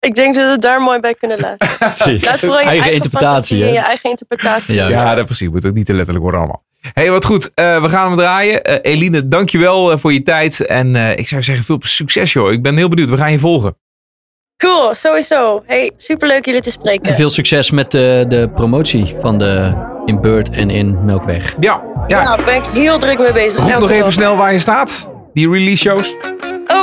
Ik 0.00 0.14
denk 0.14 0.34
dat 0.34 0.44
we 0.44 0.50
het 0.50 0.62
daar 0.62 0.82
mooi 0.82 1.00
bij 1.00 1.14
kunnen 1.14 1.40
laten. 1.40 1.68
Precies. 1.78 2.24
Laat 2.24 2.38
vooral 2.38 2.58
je 2.58 2.64
Eigen 2.64 2.82
eigen, 2.82 2.92
interpretatie, 2.92 3.56
je 3.56 3.78
eigen 3.78 4.10
interpretatie. 4.10 4.74
Ja. 4.74 4.88
Ja, 4.88 5.14
dat 5.14 5.24
precies. 5.24 5.48
Moet 5.48 5.66
ook 5.66 5.74
niet 5.74 5.86
te 5.86 5.92
letterlijk 5.92 6.22
worden 6.22 6.40
allemaal. 6.40 6.64
Hey, 6.92 7.10
wat 7.10 7.24
goed. 7.24 7.50
Eh, 7.54 7.82
we 7.82 7.88
gaan 7.88 8.06
hem 8.06 8.16
draaien. 8.16 8.62
Eh, 8.62 8.92
Eline, 8.92 9.28
dankjewel 9.28 9.92
uh, 9.92 9.98
voor 9.98 10.12
je 10.12 10.22
tijd. 10.22 10.66
En 10.66 10.94
uh, 10.94 11.18
ik 11.18 11.28
zou 11.28 11.42
zeggen, 11.42 11.64
veel 11.64 11.78
succes 11.80 12.32
joh. 12.32 12.52
Ik 12.52 12.62
ben 12.62 12.76
heel 12.76 12.88
benieuwd. 12.88 13.08
We 13.08 13.16
gaan 13.16 13.32
je 13.32 13.38
volgen. 13.38 13.76
Cool, 14.56 14.94
sowieso. 14.94 15.62
Hey, 15.66 15.90
superleuk 15.96 16.44
jullie 16.44 16.60
te 16.60 16.70
spreken. 16.70 17.10
En 17.10 17.16
veel 17.16 17.30
succes 17.30 17.70
met 17.70 17.90
de, 17.90 18.24
de 18.28 18.50
promotie 18.54 19.14
van 19.20 19.38
de 19.38 19.74
in 20.04 20.20
Beurt 20.20 20.50
en 20.50 20.70
in 20.70 21.04
Melkweg. 21.04 21.56
Ja, 21.60 21.82
ja. 22.06 22.20
ja 22.20 22.36
daar 22.36 22.44
ben 22.44 22.54
ik 22.54 22.64
heel 22.64 22.98
druk 22.98 23.18
mee 23.18 23.32
bezig. 23.32 23.62
Roep 23.62 23.80
nog 23.80 23.90
even 23.90 24.12
snel 24.12 24.36
waar 24.36 24.52
je 24.52 24.58
staat. 24.58 25.08
Die 25.32 25.50
release 25.50 25.76
shows. 25.76 26.16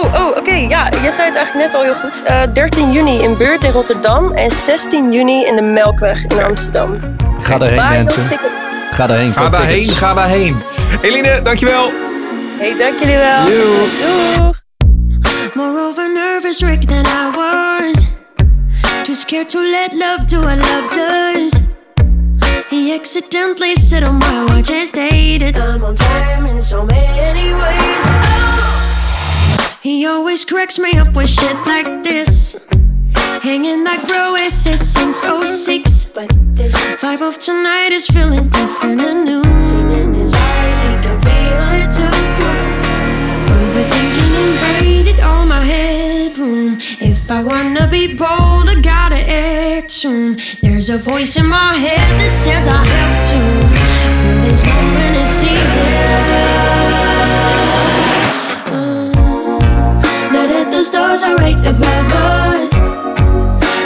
Oh, 0.05 0.21
oh 0.21 0.27
oké. 0.27 0.39
Okay. 0.39 0.67
Ja, 0.67 0.89
je 1.01 1.11
zei 1.11 1.27
het 1.27 1.35
eigenlijk 1.35 1.53
net 1.53 1.75
al 1.75 1.81
heel 1.81 1.95
goed. 1.95 2.11
Uh, 2.27 2.41
13 2.53 2.91
juni 2.91 3.21
in 3.21 3.37
Beurt 3.37 3.63
in 3.63 3.71
Rotterdam 3.71 4.31
en 4.31 4.51
16 4.51 5.11
juni 5.11 5.45
in 5.45 5.55
de 5.55 5.61
Melkweg 5.61 6.25
in 6.25 6.43
Amsterdam. 6.43 6.99
Ga 7.39 7.57
daarheen 7.57 7.77
Buy 7.77 7.97
mensen. 7.97 8.25
Tickets. 8.25 8.87
Ga 8.91 9.07
daarheen. 9.07 9.33
Ga 9.33 9.49
daarheen, 9.49 9.81
ga 9.83 10.13
daarheen. 10.13 10.61
Eline, 11.01 11.41
dankjewel. 11.41 11.91
Hey, 12.57 12.77
dank 12.77 12.99
jullie 12.99 13.17
wel. 13.17 13.45
Doeg. 13.45 14.63
Moreover, 15.53 16.13
nervous 16.13 16.61
wreck 16.61 16.85
than 16.85 17.05
I 17.05 17.31
was. 17.35 18.05
Too 19.03 19.15
scared 19.15 19.49
to 19.49 19.59
let 19.61 19.93
love 19.93 20.25
do 20.25 20.41
what 20.41 20.57
love 20.57 20.89
does. 20.89 21.59
He 22.69 22.93
accidentally 22.93 23.75
said 23.75 24.03
on 24.03 24.15
my 24.15 24.45
watch 24.45 24.69
and 24.71 24.87
stated 24.87 25.55
I'm 25.57 25.83
on 25.83 25.95
time 25.95 26.45
in 26.45 26.61
so 26.61 26.85
many 26.85 27.53
ways. 27.53 28.05
Oh. 28.05 28.54
He 29.85 30.03
always 30.07 30.43
cracks 30.45 30.79
me 30.79 30.97
up 30.97 31.13
with 31.13 31.29
shit 31.29 31.55
like 31.67 31.85
this. 32.03 32.59
Hanging 33.43 33.83
like 33.83 34.07
bro 34.07 34.33
SS 34.33 34.81
since 34.81 35.17
06. 35.17 36.07
But 36.07 36.31
this 36.55 36.73
vibe 36.99 37.21
of 37.21 37.37
tonight 37.37 37.91
is 37.91 38.07
feeling 38.07 38.49
different 38.49 38.99
and 39.01 39.25
new. 39.25 39.43
Seen 39.59 39.91
in 39.91 40.13
his 40.15 40.33
eyes, 40.33 40.81
he 40.81 40.93
can 41.05 41.19
feel 41.21 41.67
it 41.81 41.89
too. 41.97 42.17
Overthinking 43.53 44.33
invaded 44.47 45.19
all 45.19 45.45
my 45.45 45.63
headroom. 45.63 46.79
If 46.99 47.29
I 47.29 47.43
wanna 47.43 47.87
be 47.87 48.15
bold, 48.15 48.67
I 48.67 48.81
gotta 48.81 49.21
act 49.31 49.91
soon. 49.91 50.39
There's 50.63 50.89
a 50.89 50.97
voice 50.97 51.37
in 51.37 51.45
my 51.45 51.75
head 51.75 52.09
that 52.19 52.35
says 52.35 52.67
I 52.67 52.83
have 52.83 53.17
to 53.29 53.39
feel 54.19 54.41
this 54.49 54.63
moment 54.63 55.15
and 55.21 55.29
seize 55.29 55.75
it. 55.75 56.74
Stars 60.85 61.23
are 61.23 61.35
right 61.37 61.57
above 61.65 62.11
us, 62.13 62.71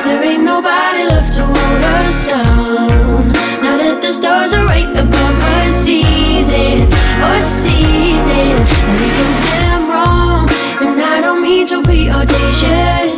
there 0.04 0.22
ain't 0.26 0.44
nobody 0.44 1.06
left 1.08 1.34
to 1.34 1.46
hold 1.46 1.84
us 1.96 2.28
down. 2.28 3.32
Now 3.64 3.78
that 3.78 4.00
the 4.02 4.12
stars 4.12 4.52
are 4.52 4.66
right 4.66 4.92
above 4.92 5.40
us, 5.56 5.76
seize 5.86 6.52
it, 6.52 6.92
oh 7.24 7.40
seize 7.40 8.28
it. 8.44 8.60
And 8.90 9.00
even 9.08 9.30
damn 9.48 9.84
wrong, 9.88 10.50
and 10.84 11.00
I 11.00 11.22
don't 11.22 11.42
mean 11.42 11.66
to 11.68 11.82
be 11.84 12.12
audacious, 12.12 13.18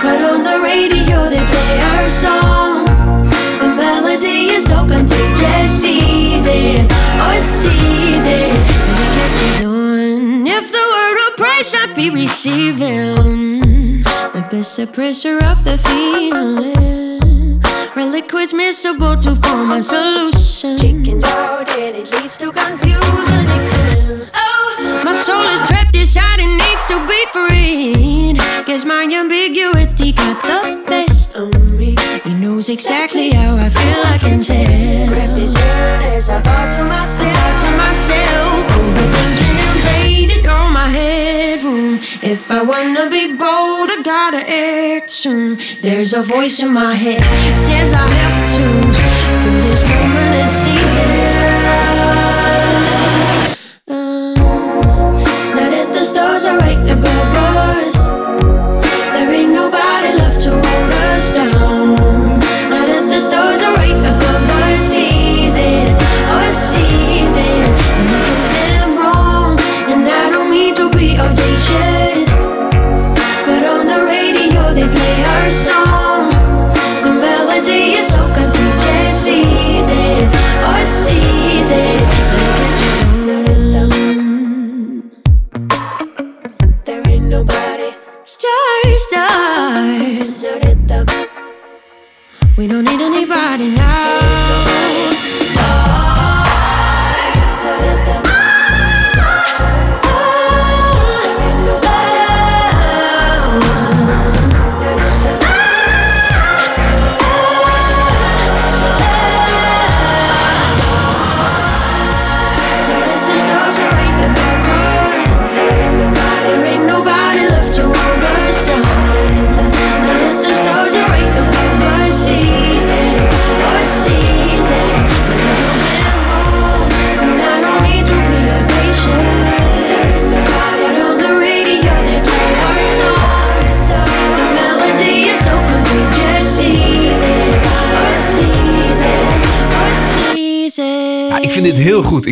but 0.00 0.24
on 0.24 0.40
the 0.42 0.56
radio 0.64 1.28
they 1.28 1.44
play 1.44 1.76
our 1.92 2.08
song. 2.08 2.86
The 3.60 3.68
melody 3.76 4.56
is 4.56 4.64
so 4.64 4.88
contagious, 4.88 5.68
seize 5.68 6.48
it, 6.48 6.88
oh 7.20 7.36
it. 11.72 11.96
be 11.96 12.10
receiving 12.10 14.02
the 14.34 14.46
best 14.50 14.78
suppressor 14.78 15.36
of 15.36 15.64
the 15.64 15.78
feeling. 15.78 17.62
Reliquids 17.94 18.52
miscible 18.52 19.18
to 19.20 19.36
form 19.36 19.70
a 19.72 19.82
solution. 19.82 20.78
Chicken 20.78 21.24
out 21.24 21.70
and 21.70 21.96
it 21.96 22.10
leads 22.12 22.36
to 22.38 22.52
confusion 22.52 23.46
again. 23.56 24.28
Oh, 24.34 25.02
my 25.04 25.12
soul 25.12 25.42
is 25.42 25.60
trapped 25.62 25.96
inside 25.96 26.40
and 26.40 26.58
needs 26.58 26.84
to 26.86 26.98
be 27.06 27.24
freed. 27.32 28.36
Guess 28.66 28.86
my 28.86 29.04
ambiguity 29.04 30.12
got 30.12 30.42
the 30.42 30.84
best 30.86 31.34
of 31.34 31.48
me. 31.62 31.63
Knows 32.44 32.68
exactly 32.68 33.30
how 33.30 33.56
I 33.56 33.70
feel, 33.70 34.02
I 34.04 34.18
can 34.18 34.38
tell. 34.38 35.08
Grabbed 35.08 35.38
his 35.38 35.54
hand 35.54 36.04
as 36.04 36.28
I 36.28 36.42
thought 36.42 36.70
to 36.76 36.84
myself, 36.84 37.62
to 37.62 37.70
myself. 37.82 38.68
Overthinking 38.76 39.58
invaded 39.76 40.46
all 40.46 40.68
my 40.68 40.88
headroom. 40.88 42.00
If 42.22 42.50
I 42.50 42.60
wanna 42.60 43.08
be 43.08 43.28
bold, 43.28 43.88
I 43.88 44.02
gotta 44.04 44.42
act 44.46 45.08
soon. 45.10 45.58
There's 45.80 46.12
a 46.12 46.22
voice 46.22 46.60
in 46.60 46.70
my 46.70 46.94
head 46.94 47.22
says 47.56 47.94
I 47.94 48.06
have 48.20 48.38
to 48.52 48.64
feel 49.40 49.62
this 49.68 49.82
moment 49.82 50.34
and 50.42 50.50
season. 50.60 51.10
Uh, 53.88 54.34
now 55.56 55.68
that 55.74 55.88
the 55.94 56.04
stars 56.04 56.44
are 56.44 56.58
right 56.58 56.90
above 56.90 57.36
us, 57.72 58.06
there 59.14 59.32
ain't 59.32 59.52
nobody 59.52 59.73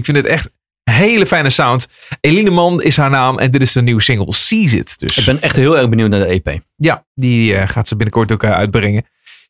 Ik 0.02 0.08
vind 0.08 0.16
het 0.16 0.26
echt 0.26 0.50
een 0.84 0.94
hele 0.94 1.26
fijne 1.26 1.50
sound. 1.50 1.88
Eline 2.20 2.50
Man 2.50 2.82
is 2.82 2.96
haar 2.96 3.10
naam 3.10 3.38
en 3.38 3.50
dit 3.50 3.62
is 3.62 3.72
de 3.72 3.82
nieuwe 3.82 4.02
single 4.02 4.32
Seize 4.34 4.78
It. 4.78 4.98
Dus 4.98 5.18
Ik 5.18 5.24
ben 5.24 5.42
echt 5.42 5.56
heel 5.56 5.78
erg 5.78 5.88
benieuwd 5.88 6.10
naar 6.10 6.20
de 6.20 6.26
EP. 6.42 6.60
ja, 6.76 7.04
die 7.14 7.56
eh, 7.56 7.68
gaat 7.68 7.88
ze 7.88 7.96
binnenkort 7.96 8.32
ook 8.32 8.42
eh, 8.42 8.50
uitbrengen. 8.50 9.04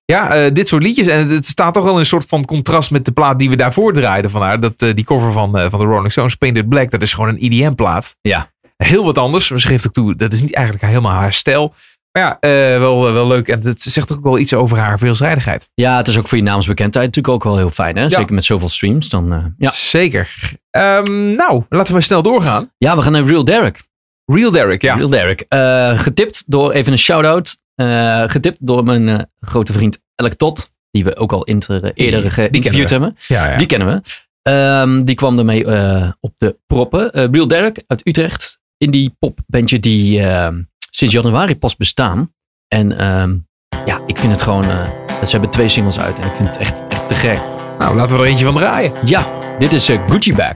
Ja, 0.05 0.31
eh, 0.31 0.53
dit 0.53 0.69
soort 0.69 0.83
liedjes. 0.83 1.07
En 1.07 1.29
het 1.29 1.47
staat 1.47 1.75
toch 1.75 1.85
wel 1.85 1.93
in 1.93 1.99
een 1.99 2.07
soort 2.07 2.27
van 2.29 2.45
contrast 2.45 2.91
met 2.91 3.05
de 3.05 3.13
plaat 3.13 3.39
die 3.39 3.49
we 3.49 3.57
daarvoor 3.57 3.93
draaiden 3.93 4.31
van 4.31 4.43
haar. 4.43 4.61
Dat, 4.61 4.79
die 4.79 5.05
cover 5.05 5.33
van, 5.33 5.51
van 5.71 5.79
de 5.81 5.87
Rolling 5.87 6.13
Stones, 6.13 6.35
Painted 6.35 6.69
Black, 6.69 6.91
dat 6.91 7.03
is 7.03 7.13
gewoon 7.13 7.29
een 7.29 7.39
EDM-plaat. 7.39 8.17
Ja. 8.21 8.51
Heel 8.77 9.05
wat 9.05 9.19
anders. 9.19 9.47
Ze 9.47 9.69
geeft 9.69 9.87
ook 9.87 9.93
toe, 9.93 10.17
dat 10.17 10.33
is 10.33 10.41
niet 10.41 10.55
eigenlijk 10.55 10.87
helemaal 10.87 11.13
haar 11.13 11.33
stijl. 11.33 11.75
Maar 12.13 12.23
ja, 12.23 12.37
eh, 12.41 12.79
wel, 12.79 13.13
wel 13.13 13.27
leuk. 13.27 13.49
En 13.49 13.61
het 13.65 13.83
zegt 13.83 14.13
ook 14.13 14.23
wel 14.23 14.39
iets 14.39 14.55
over 14.55 14.79
haar 14.79 14.99
veelzijdigheid. 14.99 15.69
Ja, 15.75 15.97
het 15.97 16.09
is 16.09 16.19
ook 16.19 16.29
voor 16.29 16.39
je 16.39 16.45
naamsbekendheid 16.45 17.07
natuurlijk 17.07 17.35
ook 17.35 17.45
wel 17.45 17.57
heel 17.57 17.71
fijn. 17.71 17.97
Hè? 17.97 18.09
Zeker 18.09 18.35
met 18.35 18.45
zoveel 18.45 18.69
streams. 18.69 19.09
Dan, 19.09 19.33
eh, 19.33 19.45
ja. 19.59 19.71
Zeker. 19.71 20.53
Ehm, 20.71 21.35
nou, 21.35 21.65
laten 21.69 21.95
we 21.95 22.01
snel 22.01 22.23
doorgaan. 22.23 22.71
ja, 22.79 22.97
we 22.97 23.03
gaan 23.03 23.13
naar 23.13 23.25
Real 23.25 23.45
Derek. 23.45 23.83
Real 24.25 24.51
Derek, 24.51 24.83
ja. 24.83 24.95
Real 24.95 25.09
Derek. 25.09 25.45
Eh, 25.49 25.99
getipt 25.99 26.45
door, 26.47 26.73
even 26.73 26.93
een 26.93 26.99
shout-out. 26.99 27.61
getipt 28.31 28.59
door 28.61 28.85
mijn 28.85 29.31
grote 29.41 29.73
vriend 29.73 29.99
Elk 30.15 30.35
Tot. 30.35 30.71
Die 30.91 31.05
we 31.05 31.17
ook 31.17 31.33
al 31.33 31.45
inter, 31.45 31.93
eerder 31.95 32.23
Die 32.23 32.31
geïnterviewd 32.31 32.91
hebben. 32.91 33.17
Ja, 33.27 33.51
ja. 33.51 33.57
Die 33.57 33.67
kennen 33.67 33.89
we. 33.89 34.01
Ehm, 34.43 35.05
die 35.05 35.15
kwam 35.15 35.39
ermee 35.39 35.67
op 36.21 36.35
de 36.37 36.59
proppen. 36.67 37.31
Real 37.33 37.47
Derek 37.49 37.83
uit 37.87 38.07
Utrecht. 38.07 38.61
Indie 38.77 39.17
popbandje 39.19 39.81
die 39.81 40.21
ehm, 40.21 40.63
sinds 40.95 41.15
januari 41.15 41.57
pas 41.57 41.77
bestaan. 41.77 42.33
En 42.69 42.99
ehm, 42.99 43.37
ja, 43.87 44.01
ik 44.07 44.19
vind 44.19 44.33
het 44.33 44.43
gewoon... 44.43 44.65
eh, 44.65 44.87
ze 45.25 45.31
hebben 45.31 45.51
twee 45.51 45.69
singles 45.69 45.99
uit 45.99 46.19
en 46.19 46.27
ik 46.27 46.35
vind 46.35 46.49
het 46.49 46.57
echt, 46.57 46.83
echt 46.89 47.09
te 47.09 47.15
gek. 47.15 47.41
Nou, 47.79 47.97
laten 47.97 48.17
we 48.17 48.23
er 48.23 48.29
eentje 48.29 48.45
van 48.45 48.55
draaien. 48.55 48.93
Ja, 49.05 49.27
dit 49.59 49.73
is 49.73 49.89
eh, 49.89 50.01
Gucci 50.07 50.35
Bag. 50.35 50.53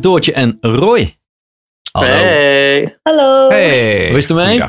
Doortje 0.00 0.32
en 0.32 0.58
Roy. 0.60 1.18
Hallo. 1.92 2.06
Hey, 2.08 2.98
Hallo. 3.02 3.48
Hey, 3.48 4.08
Hoe 4.08 4.18
is 4.18 4.28
het 4.28 4.38
ermee? 4.38 4.62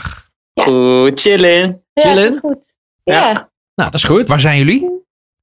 goed 0.53 1.19
chillen. 1.21 1.83
Ja, 1.93 2.01
Chillen? 2.01 2.31
gaat 2.31 2.39
goed. 2.39 2.75
Ja, 3.03 3.13
Ja. 3.13 3.31
Nou, 3.75 3.91
dat 3.91 3.93
is 3.93 4.03
goed. 4.03 4.27
Waar 4.29 4.39
zijn 4.39 4.57
jullie? 4.57 4.89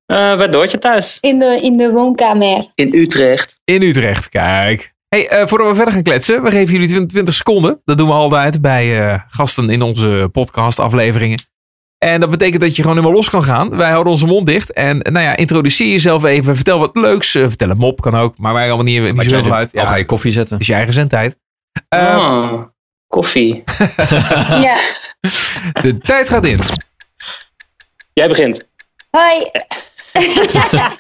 Eh 0.07 0.37
bij 0.37 0.49
Doortje 0.49 0.79
thuis. 0.79 1.19
In, 1.21 1.39
de, 1.39 1.61
in 1.63 1.77
de 1.77 1.91
woonkamer. 1.91 2.67
In 2.75 2.95
Utrecht. 2.95 3.61
In 3.65 3.83
Utrecht, 3.83 4.29
kijk. 4.29 4.95
Hey, 5.09 5.29
eh, 5.29 5.47
voordat 5.47 5.69
we 5.69 5.75
verder 5.75 5.93
gaan 5.95 6.03
kletsen, 6.03 6.43
we 6.43 6.51
geven 6.51 6.73
jullie 6.73 6.89
20, 6.89 7.09
20 7.09 7.35
seconden. 7.35 7.81
Dat 7.85 7.99
doen 7.99 8.07
we 8.09 8.15
altijd 8.15 8.61
bij 8.61 9.01
eh, 9.09 9.21
gasten 9.29 9.71
in 9.71 9.83
onze 9.83 10.29
podcast 10.33 10.79
afleveringen. 10.79 11.39
En 11.99 12.21
dat 12.21 12.31
betekent 12.31 12.61
dat 12.63 12.77
je 12.77 12.83
gewoon 12.83 12.97
helemaal 12.97 13.17
los 13.19 13.31
kan 13.31 13.43
gaan. 13.45 13.77
Wij 13.77 13.91
houden 13.91 14.13
onze 14.13 14.27
mond 14.27 14.47
dicht. 14.47 14.73
En 14.73 14.99
nou 14.99 15.25
ja, 15.25 15.37
introduceer 15.37 15.91
jezelf 15.91 16.25
even. 16.25 16.55
Vertel 16.55 16.79
wat 16.79 16.97
leuks. 16.97 17.35
Eh, 17.35 17.43
vertel 17.43 17.71
een 17.71 17.77
mop, 17.77 18.01
kan 18.01 18.15
ook. 18.17 18.39
Maar 18.39 18.53
wij 18.53 18.67
allemaal 18.67 18.85
niet, 18.85 19.03
niet 19.03 19.17
Wat 19.17 19.25
zo 19.25 19.31
jij 19.31 19.39
heel 19.41 19.49
veel 19.49 19.53
doet. 19.53 19.61
uit. 19.61 19.75
Al 19.77 19.85
ga 19.87 19.91
Ja, 19.91 19.97
je 19.97 20.05
koffie 20.05 20.33
zetten. 20.33 20.53
het 20.53 20.61
is 20.63 20.67
je 20.69 20.75
eigen 20.75 20.93
zendtijd. 20.93 21.37
Oh, 21.89 22.63
koffie. 23.09 23.65
Ja. 24.49 24.77
De 25.83 25.99
tijd 25.99 26.29
gaat 26.29 26.47
in. 26.47 26.59
Jij 28.13 28.29
begint. 28.29 28.69
Hoi. 29.11 29.51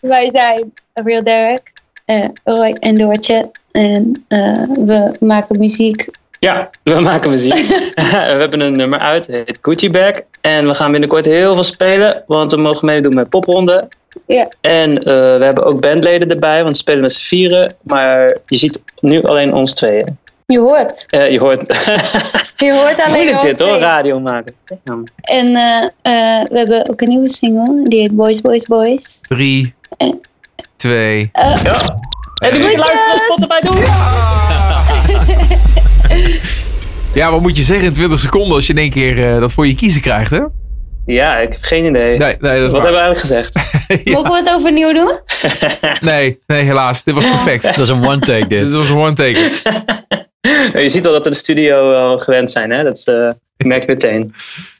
Wij 0.00 0.30
zijn 0.32 0.72
Real 0.92 1.24
Derek, 1.24 1.72
eh, 2.04 2.24
Roy 2.44 2.70
en 2.80 2.94
Doortje. 2.94 3.50
En 3.72 4.24
eh, 4.28 4.52
we 4.72 5.16
maken 5.20 5.58
muziek. 5.58 6.08
Ja, 6.46 6.70
we 6.82 7.00
maken 7.00 7.30
muziek. 7.30 7.54
we 7.94 8.36
hebben 8.38 8.60
een 8.60 8.72
nummer 8.72 8.98
uit, 8.98 9.26
het 9.26 9.36
heet 9.36 9.58
Gucci 9.62 9.90
Bag. 9.90 10.12
En 10.40 10.66
we 10.66 10.74
gaan 10.74 10.90
binnenkort 10.90 11.24
heel 11.24 11.54
veel 11.54 11.64
spelen, 11.64 12.22
want 12.26 12.52
we 12.52 12.60
mogen 12.60 12.86
meedoen 12.86 13.14
met 13.14 13.28
popronde. 13.28 13.88
Ja. 14.26 14.48
En 14.60 14.98
eh, 14.98 15.12
we 15.12 15.44
hebben 15.44 15.64
ook 15.64 15.80
bandleden 15.80 16.28
erbij, 16.28 16.62
want 16.62 16.68
we 16.68 16.76
spelen 16.76 17.00
met 17.00 17.12
z'n 17.12 17.26
vieren. 17.26 17.74
Maar 17.82 18.36
je 18.46 18.56
ziet 18.56 18.82
nu 19.00 19.22
alleen 19.22 19.52
ons 19.52 19.74
tweeën. 19.74 20.18
Je 20.46 20.60
hoort. 20.60 21.04
Eh, 21.06 21.30
je 21.30 21.38
hoort... 21.38 21.62
Je 22.56 22.72
hoort 22.72 23.00
alleen 23.00 23.12
Moeilijk 23.12 23.36
ons 23.36 23.46
dit 23.46 23.60
hoor, 23.60 23.78
radio 23.78 24.20
maken. 24.20 24.54
En 25.20 25.56
eh, 25.56 25.82
eh, 26.02 26.44
we 26.44 26.58
hebben 26.58 26.90
ook 26.90 27.00
een 27.00 27.08
nieuwe 27.08 27.30
single. 27.30 27.82
Die 27.82 28.00
heet 28.00 28.16
Boys, 28.16 28.40
Boys, 28.40 28.64
Boys. 28.64 29.18
Drie, 29.20 29.74
twee. 30.76 31.30
Ja. 31.32 31.54
En 32.42 32.50
dan 32.50 32.60
moet 32.60 32.70
je 32.70 32.78
luisteren 32.78 33.14
op 33.14 33.20
Spotify 33.20 33.60
doen. 33.60 33.76
Ja, 33.84 34.84
wat 37.30 37.40
moet 37.40 37.56
je 37.56 37.62
zeggen 37.62 37.86
in 37.86 37.92
20 37.92 38.18
seconden 38.18 38.54
als 38.54 38.66
je 38.66 38.72
in 38.72 38.78
één 38.78 38.90
keer 38.90 39.34
eh, 39.34 39.40
dat 39.40 39.52
voor 39.52 39.66
je 39.66 39.74
kiezen 39.74 40.00
krijgt, 40.00 40.30
hè? 40.30 40.40
Ja, 41.06 41.38
ik 41.38 41.52
heb 41.52 41.62
geen 41.62 41.84
idee. 41.84 42.18
Nee, 42.18 42.36
nee, 42.40 42.60
dat 42.60 42.66
is 42.66 42.72
Wat 42.72 42.82
waar. 42.82 42.82
hebben 42.82 43.00
we 43.00 43.06
eigenlijk 43.06 43.18
gezegd? 43.18 43.54
Mogen 44.14 44.30
we 44.30 44.36
het 44.36 44.48
overnieuw 44.50 44.92
doen? 44.92 45.18
Nee, 46.10 46.38
nee, 46.46 46.62
helaas. 46.64 47.02
Dit 47.04 47.14
was 47.14 47.30
perfect. 47.30 47.62
Dat 47.62 47.78
is 47.78 47.88
een 47.88 48.04
one 48.04 48.18
take 48.18 48.46
Dit 48.46 48.62
dit. 48.62 48.72
was 48.72 48.88
een 48.88 48.96
one 48.96 49.12
take. 49.12 49.50
je 50.74 50.90
ziet 50.90 51.06
al 51.06 51.12
dat 51.12 51.24
we 51.24 51.30
de 51.30 51.36
studio 51.36 51.94
al 51.94 52.18
gewend 52.18 52.50
zijn, 52.50 52.70
hè? 52.70 52.82
Dat 52.82 53.02
eh, 53.06 53.30
merk 53.66 53.80
je 53.80 53.86
meteen. 53.86 54.34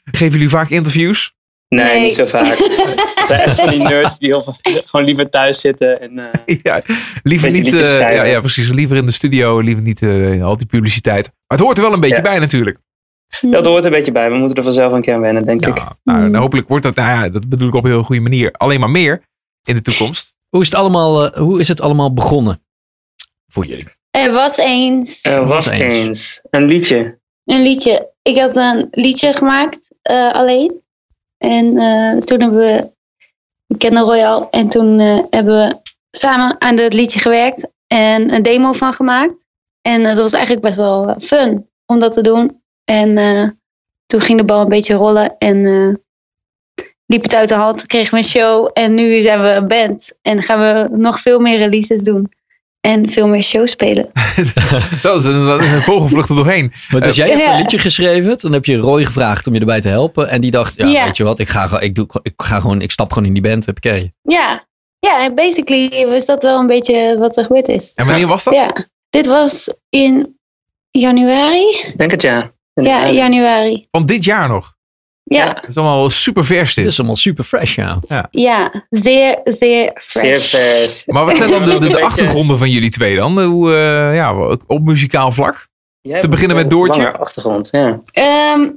Geven 0.05 0.33
jullie 0.33 0.49
vaak 0.49 0.69
interviews? 0.69 1.33
Nee, 1.69 1.85
Nee. 1.85 2.01
niet 2.01 2.13
zo 2.13 2.25
vaak. 2.25 2.57
Het 2.57 3.27
zijn 3.27 3.39
echt 3.39 3.59
van 3.59 3.69
die 3.69 3.79
nerds 3.79 4.17
die 4.17 4.27
heel 4.29 4.55
gewoon 4.85 5.05
liever 5.05 5.29
thuis 5.29 5.59
zitten. 5.59 6.01
En, 6.01 6.19
eh, 6.45 6.55
ja, 6.63 6.81
liever 7.23 7.51
niet. 7.51 7.73
eh, 7.73 7.99
ja, 7.99 8.23
ja, 8.23 8.39
precies. 8.39 8.69
Liever 8.69 8.97
in 8.97 9.05
de 9.05 9.11
studio, 9.11 9.59
liever 9.59 9.83
niet 9.83 10.01
eh, 10.01 10.43
al 10.45 10.57
die 10.57 10.67
publiciteit. 10.67 11.25
Maar 11.25 11.57
het 11.57 11.59
hoort 11.59 11.77
er 11.77 11.83
wel 11.83 11.93
een 11.93 11.99
beetje 11.99 12.15
Ja. 12.15 12.21
bij 12.21 12.39
natuurlijk. 12.39 12.77
dat 13.41 13.65
hoort 13.65 13.85
een 13.85 13.91
beetje 13.91 14.11
bij. 14.11 14.31
We 14.31 14.37
moeten 14.37 14.57
er 14.57 14.63
vanzelf 14.63 14.91
een 14.91 15.01
keer 15.01 15.13
aan 15.13 15.21
wennen, 15.21 15.45
denk 15.45 15.65
ik. 15.65 15.77
Ja, 15.77 15.97
nou, 16.03 16.19
nou, 16.29 16.37
hopelijk 16.43 16.67
wordt 16.67 16.83
dat, 16.83 16.95
nou 16.95 17.09
ja, 17.09 17.29
dat 17.29 17.49
bedoel 17.49 17.67
ik 17.67 17.73
op 17.73 17.83
een 17.83 17.89
heel 17.89 18.03
goede 18.03 18.21
manier, 18.21 18.51
alleen 18.51 18.79
maar 18.79 18.89
meer 18.89 19.21
in 19.63 19.75
de 19.75 19.81
toekomst. 19.81 20.33
Hoe 20.49 20.61
is 20.61 20.67
het 20.67 20.77
allemaal, 20.77 21.27
hoe 21.37 21.59
is 21.59 21.67
het 21.67 21.81
allemaal 21.81 22.13
begonnen? 22.13 22.61
Voor 23.47 23.65
jullie. 23.65 23.87
Er 24.11 24.31
was 24.31 24.57
eens 24.57 25.19
Er 25.21 25.39
was 25.45 25.47
was 25.65 25.69
eens. 25.69 25.93
eens 25.93 26.41
een 26.49 26.65
liedje. 26.65 27.19
een 27.45 27.61
liedje. 27.61 28.13
Ik 28.21 28.37
had 28.37 28.55
een 28.57 28.87
liedje 28.91 29.33
gemaakt 29.33 29.79
eh, 30.01 30.31
alleen. 30.33 30.81
En 31.37 31.77
eh, 31.77 32.17
toen 32.17 32.41
hebben 32.41 32.59
we, 32.59 32.91
kende 33.77 33.99
Royal, 33.99 34.49
en 34.49 34.69
toen 34.69 34.99
eh, 34.99 35.19
hebben 35.29 35.67
we 35.67 35.75
samen 36.11 36.61
aan 36.61 36.75
dat 36.75 36.93
liedje 36.93 37.19
gewerkt 37.19 37.67
en 37.87 38.33
een 38.33 38.43
demo 38.43 38.73
van 38.73 38.93
gemaakt. 38.93 39.33
En 39.81 40.01
eh, 40.01 40.07
dat 40.07 40.17
was 40.17 40.33
eigenlijk 40.33 40.65
best 40.65 40.75
wel 40.75 41.15
fun 41.19 41.69
om 41.85 41.99
dat 41.99 42.13
te 42.13 42.21
doen. 42.21 42.61
En 42.83 43.15
toen 44.05 44.21
ging 44.21 44.39
de 44.39 44.45
bal 44.45 44.61
een 44.61 44.69
beetje 44.69 44.93
rollen 44.93 45.37
en 45.37 45.61
liep 47.05 47.23
het 47.23 47.35
uit 47.35 47.49
de 47.49 47.55
hand, 47.55 47.85
kregen 47.85 48.11
we 48.11 48.17
een 48.17 48.23
show 48.23 48.69
en 48.73 48.93
nu 48.93 49.21
zijn 49.21 49.41
we 49.41 49.47
een 49.47 49.67
band. 49.67 50.11
En 50.21 50.41
gaan 50.41 50.59
we 50.59 50.97
nog 50.97 51.19
veel 51.19 51.39
meer 51.39 51.57
releases 51.57 52.01
doen 52.01 52.31
en 52.81 53.09
veel 53.09 53.27
meer 53.27 53.43
shows 53.43 53.71
spelen. 53.71 54.09
Dat 55.01 55.19
is 55.19 55.25
een, 55.25 55.45
dat 55.45 55.59
is 55.61 55.71
een 55.71 55.81
vogelvlucht 55.81 56.29
er 56.29 56.35
doorheen. 56.35 56.71
Want 56.89 57.05
als 57.05 57.15
jij 57.15 57.27
hebt 57.29 57.39
ja. 57.41 57.51
een 57.53 57.59
liedje 57.59 57.79
geschreven, 57.79 58.37
dan 58.37 58.53
heb 58.53 58.65
je 58.65 58.77
Roy 58.77 59.05
gevraagd 59.05 59.47
om 59.47 59.53
je 59.53 59.59
erbij 59.59 59.81
te 59.81 59.89
helpen. 59.89 60.29
En 60.29 60.41
die 60.41 60.51
dacht, 60.51 60.73
ja, 60.77 60.87
Ja. 60.87 61.03
weet 61.03 61.17
je 61.17 61.23
wat, 61.23 61.39
ik 61.39 61.49
ga, 61.49 61.79
ik, 61.79 61.95
doe, 61.95 62.07
ik 62.21 62.33
ga 62.37 62.59
gewoon, 62.59 62.81
ik 62.81 62.91
stap 62.91 63.13
gewoon 63.13 63.27
in 63.27 63.33
die 63.33 63.43
band, 63.43 63.65
heb 63.65 63.77
ik 63.81 64.11
Ja, 64.21 64.67
ja, 64.99 65.23
en 65.23 65.35
basically 65.35 65.85
is 65.85 66.25
dat 66.25 66.43
wel 66.43 66.59
een 66.59 66.67
beetje 66.67 67.17
wat 67.17 67.37
er 67.37 67.43
gebeurd 67.43 67.67
is. 67.67 67.91
En 67.95 68.05
wanneer 68.05 68.27
was 68.27 68.43
dat? 68.43 68.53
Ja, 68.53 68.73
dit 69.09 69.27
was 69.27 69.73
in 69.89 70.37
januari. 70.91 71.93
Denk 71.95 72.11
het 72.11 72.21
ja. 72.21 72.51
Ja, 72.73 73.09
januari. 73.09 73.87
Van 73.91 74.05
dit 74.05 74.23
jaar 74.23 74.47
nog. 74.47 74.75
Ja, 75.29 75.53
Dat 75.53 75.63
is 75.67 75.77
allemaal 75.77 76.09
super 76.09 76.45
vers 76.45 76.73
Dit 76.73 76.83
dit. 76.83 76.93
is 76.93 76.99
allemaal 76.99 77.15
super 77.17 77.43
fresh, 77.43 77.75
ja. 77.75 77.99
ja, 78.29 78.85
zeer, 78.89 79.39
zeer 79.43 80.01
Zeer 80.05 80.37
fresh. 80.37 80.49
vers. 80.49 81.05
Maar 81.05 81.25
wat 81.25 81.37
zijn 81.37 81.49
dan 81.49 81.63
de, 81.65 81.71
de, 81.71 81.79
de 81.79 81.87
Beetje- 81.87 82.03
achtergronden 82.03 82.57
van 82.57 82.69
jullie 82.69 82.89
twee 82.89 83.15
dan? 83.15 83.41
Hoe, 83.41 83.71
eh, 83.73 84.15
ja, 84.15 84.35
op 84.67 84.81
muzikaal 84.83 85.31
vlak? 85.31 85.67
Jij 86.01 86.21
Te 86.21 86.27
beginnen 86.27 86.55
met 86.57 86.69
Doortje? 86.69 87.17
achtergrond, 87.17 87.69
ja. 87.71 88.01
Ehm, 88.11 88.71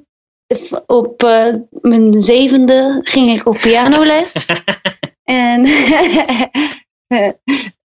v- 0.55 0.73
op 0.87 1.23
eh, 1.23 1.55
mijn 1.81 2.23
zevende 2.23 3.01
ging 3.03 3.29
ik 3.29 3.47
op 3.47 3.59
pianoles. 3.59 4.47
en, 5.25 5.65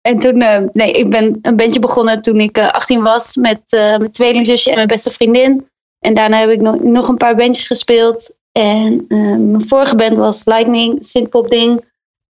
en 0.08 0.18
toen, 0.18 0.40
eh, 0.40 0.62
nee, 0.72 0.92
ik 0.92 1.10
ben 1.10 1.38
een 1.42 1.56
bandje 1.56 1.80
begonnen 1.80 2.22
toen 2.22 2.40
ik 2.40 2.56
eh, 2.56 2.70
18 2.70 3.02
was 3.02 3.36
met 3.36 3.60
eh, 3.66 3.80
mijn 3.80 4.10
tweelingzusje 4.12 4.68
en 4.70 4.76
mijn 4.76 4.86
beste 4.86 5.10
vriendin. 5.10 5.66
En 5.98 6.14
daarna 6.14 6.38
heb 6.38 6.50
ik 6.50 6.60
nog, 6.60 6.80
nog 6.80 7.08
een 7.08 7.16
paar 7.16 7.36
bandjes 7.36 7.66
gespeeld. 7.66 8.34
En 8.52 9.04
eh, 9.08 9.18
mijn 9.18 9.68
vorige 9.68 9.96
band 9.96 10.16
was 10.16 10.44
Lightning, 10.44 11.04
synthpop 11.04 11.50
ding. 11.50 11.84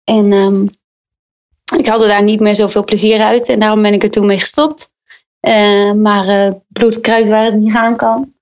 En 0.05 0.33
ehm, 0.33 0.67
ik 1.79 1.87
haalde 1.87 2.07
daar 2.07 2.23
niet 2.23 2.41
meer 2.41 2.55
zoveel 2.55 2.85
plezier 2.85 3.21
uit. 3.21 3.49
En 3.49 3.61
daarom 3.61 3.83
ben 3.83 3.95
ik 3.95 4.03
er 4.03 4.11
toen 4.11 4.27
mee 4.27 4.39
gestopt. 4.39 4.91
Eh, 5.41 5.93
maar 5.93 6.29
eh 6.29 6.53
bloed 6.69 7.01
kruid 7.01 7.29
waar 7.29 7.45
het 7.45 7.55
niet 7.55 7.73
gaan 7.73 7.97
kan. 7.97 8.35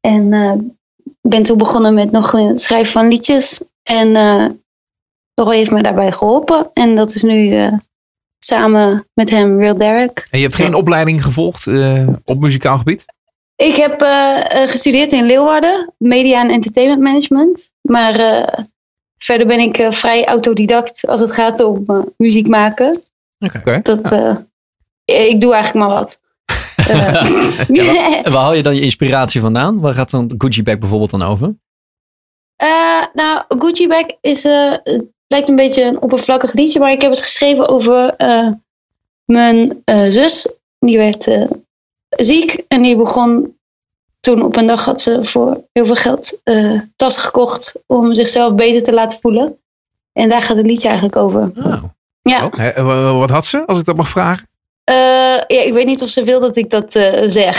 En 0.00 0.32
eh, 0.32 0.52
ben 1.20 1.42
toen 1.42 1.58
begonnen 1.58 1.94
met 1.94 2.10
nog 2.10 2.32
het 2.32 2.62
schrijven 2.62 2.92
van 2.92 3.08
liedjes. 3.08 3.60
En 3.82 4.16
eh 4.16 4.46
Roy 5.34 5.56
heeft 5.56 5.70
me 5.70 5.82
daarbij 5.82 6.12
geholpen. 6.12 6.70
En 6.72 6.94
dat 6.94 7.14
is 7.14 7.22
nu 7.22 7.54
eh, 7.54 7.72
samen 8.38 9.06
met 9.14 9.30
hem 9.30 9.60
Real 9.60 9.78
Derek. 9.78 10.26
En 10.30 10.38
je 10.38 10.44
hebt 10.44 10.56
geen 10.56 10.74
opleiding 10.74 11.24
gevolgd 11.24 11.66
eh, 11.66 12.08
op 12.24 12.40
muzikaal 12.40 12.78
gebied? 12.78 13.04
Ik 13.56 13.76
heb 13.76 14.02
eh, 14.02 14.62
eh, 14.62 14.68
gestudeerd 14.68 15.12
in 15.12 15.26
Leeuwarden, 15.26 15.92
Media 15.98 16.40
en 16.40 16.50
Entertainment 16.50 17.00
Management. 17.00 17.70
Maar 17.80 18.14
eh, 18.14 18.64
verder 19.18 19.46
ben 19.46 19.58
ik 19.60 19.78
eh, 19.78 19.90
vrij 19.90 20.24
autodidact 20.24 21.06
als 21.06 21.20
het 21.20 21.32
gaat 21.32 21.60
om 21.60 21.84
eh, 21.86 21.98
muziek 22.16 22.48
maken. 22.48 23.02
Oké. 23.38 23.80
Dat, 23.82 24.12
eh, 24.12 24.36
ik 25.04 25.40
doe 25.40 25.54
eigenlijk 25.54 25.86
maar 25.86 25.96
wat. 25.96 26.20
En 28.24 28.32
waar 28.32 28.42
haal 28.42 28.54
je 28.54 28.62
dan 28.62 28.74
je 28.74 28.80
inspiratie 28.80 29.40
vandaan? 29.40 29.80
Waar 29.80 29.94
gaat 29.94 30.10
dan 30.10 30.34
Gucci 30.38 30.62
Bag 30.62 30.78
bijvoorbeeld 30.78 31.10
dan 31.10 31.22
over? 31.22 31.54
Eh, 32.56 33.04
nou, 33.12 33.44
Gucci 33.48 33.88
Bag 33.88 34.06
is, 34.20 34.44
eh, 34.44 34.72
het 34.82 35.04
lijkt 35.26 35.48
een 35.48 35.56
beetje 35.56 35.82
een 35.82 36.00
oppervlakkig 36.00 36.52
liedje, 36.52 36.78
maar 36.78 36.92
ik 36.92 37.02
heb 37.02 37.10
het 37.10 37.20
geschreven 37.20 37.68
over 37.68 38.14
eh, 38.16 38.48
mijn 39.24 39.82
eh, 39.84 40.04
zus. 40.08 40.52
Die 40.78 40.96
werd 40.98 41.26
eh, 41.26 41.50
ziek 42.16 42.64
en 42.68 42.82
die 42.82 42.96
begon 42.96 43.56
toen 44.20 44.42
op 44.42 44.56
een 44.56 44.66
dag 44.66 44.84
had 44.84 45.00
ze 45.00 45.18
voor 45.24 45.64
heel 45.72 45.86
veel 45.86 45.94
geld 45.94 46.38
eh 46.44 46.80
tassen 46.96 47.22
gekocht 47.22 47.74
om 47.86 48.14
zichzelf 48.14 48.54
beter 48.54 48.82
te 48.82 48.92
laten 48.92 49.18
voelen. 49.20 49.58
En 50.12 50.28
daar 50.28 50.42
gaat 50.42 50.56
het 50.56 50.66
liedje 50.66 50.86
eigenlijk 50.88 51.16
over. 51.16 51.50
Oh. 51.56 51.82
Ja, 52.22 52.50
Hè, 52.56 52.68
eh, 52.68 52.84
wa- 52.86 53.12
wat 53.12 53.30
had 53.30 53.44
ze, 53.46 53.66
als 53.66 53.78
ik 53.78 53.84
dat 53.84 53.96
mag 53.96 54.08
vragen? 54.08 54.48
Eh, 54.84 54.94
ja 55.46 55.62
ik 55.62 55.72
weet 55.72 55.86
niet 55.86 56.02
of 56.02 56.08
ze 56.08 56.22
wil 56.24 56.40
dat 56.40 56.56
ik 56.56 56.70
dat 56.70 56.94
eh, 56.94 57.22
zeg. 57.28 57.56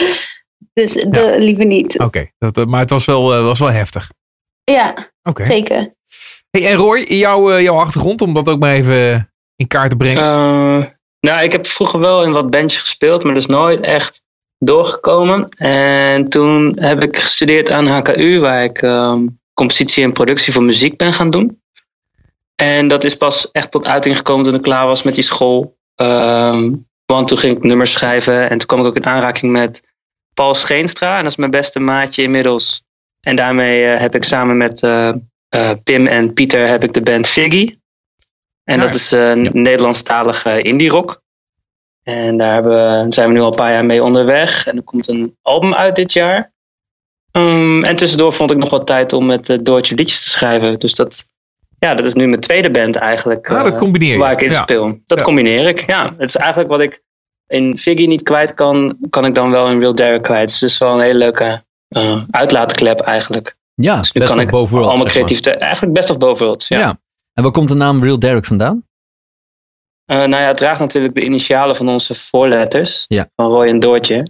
dus 0.74 0.92
de, 0.92 1.34
liever 1.38 1.64
niet. 1.64 1.98
Oké, 1.98 2.30
dat, 2.38 2.58
eh, 2.58 2.64
maar 2.64 2.80
het 2.80 2.90
was 2.90 3.04
wel, 3.04 3.42
was 3.42 3.58
wel 3.58 3.70
heftig. 3.70 4.10
Ja, 4.64 4.94
Oké. 5.22 5.44
zeker. 5.44 5.94
Hey, 6.50 6.66
en 6.70 6.76
Roy, 6.76 6.98
jouw, 7.08 7.60
jouw 7.60 7.76
achtergrond, 7.78 8.22
om 8.22 8.34
dat 8.34 8.48
ook 8.48 8.58
maar 8.58 8.72
even 8.72 9.30
in 9.56 9.66
kaart 9.66 9.90
te 9.90 9.96
brengen. 9.96 10.96
Nou, 11.22 11.42
ik 11.42 11.52
heb 11.52 11.66
vroeger 11.66 12.00
wel 12.00 12.22
in 12.22 12.32
wat 12.32 12.50
bandjes 12.50 12.80
gespeeld, 12.80 13.24
maar 13.24 13.34
dat 13.34 13.42
is 13.42 13.48
nooit 13.48 13.80
echt 13.80 14.22
doorgekomen. 14.58 15.48
En 15.48 16.28
toen 16.28 16.78
heb 16.80 17.02
ik 17.02 17.18
gestudeerd 17.18 17.70
aan 17.70 17.86
HKU, 17.86 18.40
waar 18.40 18.64
ik 18.64 18.82
ehm, 18.82 19.26
compositie 19.54 20.04
en 20.04 20.12
productie 20.12 20.52
voor 20.52 20.62
muziek 20.62 20.96
ben 20.96 21.12
gaan 21.12 21.30
doen. 21.30 21.60
En 22.54 22.88
dat 22.88 23.04
is 23.04 23.14
pas 23.14 23.50
echt 23.50 23.70
tot 23.70 23.86
uiting 23.86 24.16
gekomen 24.16 24.44
toen 24.44 24.54
ik 24.54 24.62
klaar 24.62 24.86
was 24.86 25.02
met 25.02 25.14
die 25.14 25.24
school. 25.24 25.76
Ehm, 25.94 26.72
want 27.06 27.28
toen 27.28 27.38
ging 27.38 27.56
ik 27.56 27.62
nummers 27.62 27.92
schrijven 27.92 28.50
en 28.50 28.58
toen 28.58 28.66
kwam 28.66 28.80
ik 28.80 28.86
ook 28.86 28.96
in 28.96 29.06
aanraking 29.06 29.52
met 29.52 29.82
Paul 30.34 30.54
Scheenstra. 30.54 31.16
En 31.16 31.22
dat 31.22 31.30
is 31.30 31.38
mijn 31.38 31.50
beste 31.50 31.80
maatje 31.80 32.22
inmiddels. 32.22 32.82
En 33.20 33.36
daarmee 33.36 33.84
eh, 33.84 34.00
heb 34.00 34.14
ik 34.14 34.24
samen 34.24 34.56
met 34.56 34.82
eh, 34.82 35.08
eh, 35.48 35.70
Pim 35.84 36.06
en 36.06 36.32
Pieter 36.32 36.68
heb 36.68 36.84
ik 36.84 36.92
de 36.92 37.02
band 37.02 37.26
Figgy. 37.26 37.76
En 38.64 38.80
dat 38.80 38.94
is 38.94 39.12
eh, 39.12 39.28
een 39.30 39.50
Nederlandstalige 39.52 40.62
indie 40.62 40.88
rock. 40.90 41.22
En 42.02 42.36
daar 42.36 42.64
we, 42.64 43.06
zijn 43.08 43.28
we 43.28 43.34
nu 43.34 43.40
al 43.40 43.46
een 43.46 43.54
paar 43.54 43.72
jaar 43.72 43.84
mee 43.84 44.02
onderweg. 44.02 44.66
En 44.66 44.76
er 44.76 44.82
komt 44.82 45.08
een 45.08 45.36
album 45.42 45.74
uit 45.74 45.96
dit 45.96 46.12
jaar. 46.12 46.52
Ehm, 47.30 47.84
en 47.84 47.96
tussendoor 47.96 48.32
vond 48.32 48.50
ik 48.50 48.56
nog 48.56 48.70
wat 48.70 48.86
tijd 48.86 49.12
om 49.12 49.26
met 49.26 49.48
uh, 49.48 49.58
Doortje 49.62 49.94
liedjes 49.94 50.22
te 50.24 50.30
schrijven. 50.30 50.78
Dus 50.78 50.94
dat, 50.94 51.28
ja, 51.78 51.94
dat 51.94 52.04
is 52.06 52.14
nu 52.14 52.26
mijn 52.26 52.40
tweede 52.40 52.70
band 52.70 52.96
eigenlijk. 52.96 53.50
Ah, 53.50 53.62
dat 53.62 53.72
eh, 53.72 53.78
combineer. 53.78 54.18
Waar 54.18 54.32
ik 54.32 54.40
in 54.42 54.50
Ja. 54.50 54.62
speel. 54.62 54.98
Dat 55.04 55.18
Ja. 55.18 55.24
combineer 55.24 55.66
ik, 55.66 55.86
ja. 55.86 56.04
Het 56.04 56.20
is 56.28 56.36
eigenlijk 56.36 56.70
wat 56.70 56.80
ik 56.80 57.02
in 57.46 57.78
Figgy 57.78 58.06
niet 58.06 58.22
kwijt 58.22 58.54
kan, 58.54 58.96
kan 59.10 59.24
ik 59.24 59.34
dan 59.34 59.50
wel 59.50 59.68
in 59.70 59.80
Real 59.80 59.94
Derek 59.94 60.22
kwijt. 60.22 60.48
Dus 60.48 60.60
het 60.60 60.70
is 60.70 60.78
wel 60.78 60.92
een 60.94 61.00
hele 61.00 61.18
leuke 61.18 61.64
eh, 61.88 62.22
uitlaatklep 62.30 63.00
eigenlijk. 63.00 63.56
Ja, 63.74 63.98
Dus 63.98 64.12
nu 64.12 64.20
best 64.20 64.32
kan 64.32 64.42
of 64.42 64.48
ik 64.48 64.54
allemaal 64.84 65.06
creatief, 65.06 65.40
te- 65.40 65.50
eigenlijk 65.50 65.92
best 65.94 66.10
of 66.10 66.16
ja. 66.68 66.78
Ja. 66.78 67.00
En 67.34 67.42
waar 67.42 67.52
komt 67.52 67.68
de 67.68 67.74
naam 67.74 68.04
Real 68.04 68.18
Derek 68.18 68.44
vandaan? 68.44 68.86
Eh, 70.04 70.16
nou 70.16 70.42
ja, 70.42 70.46
het 70.46 70.56
draagt 70.56 70.80
natuurlijk 70.80 71.14
de 71.14 71.24
initialen 71.24 71.76
van 71.76 71.88
onze 71.88 72.14
voorletters. 72.14 73.04
Ja. 73.08 73.30
Van 73.36 73.50
Roy 73.50 73.66
en 73.66 73.78
Doortje. 73.78 74.26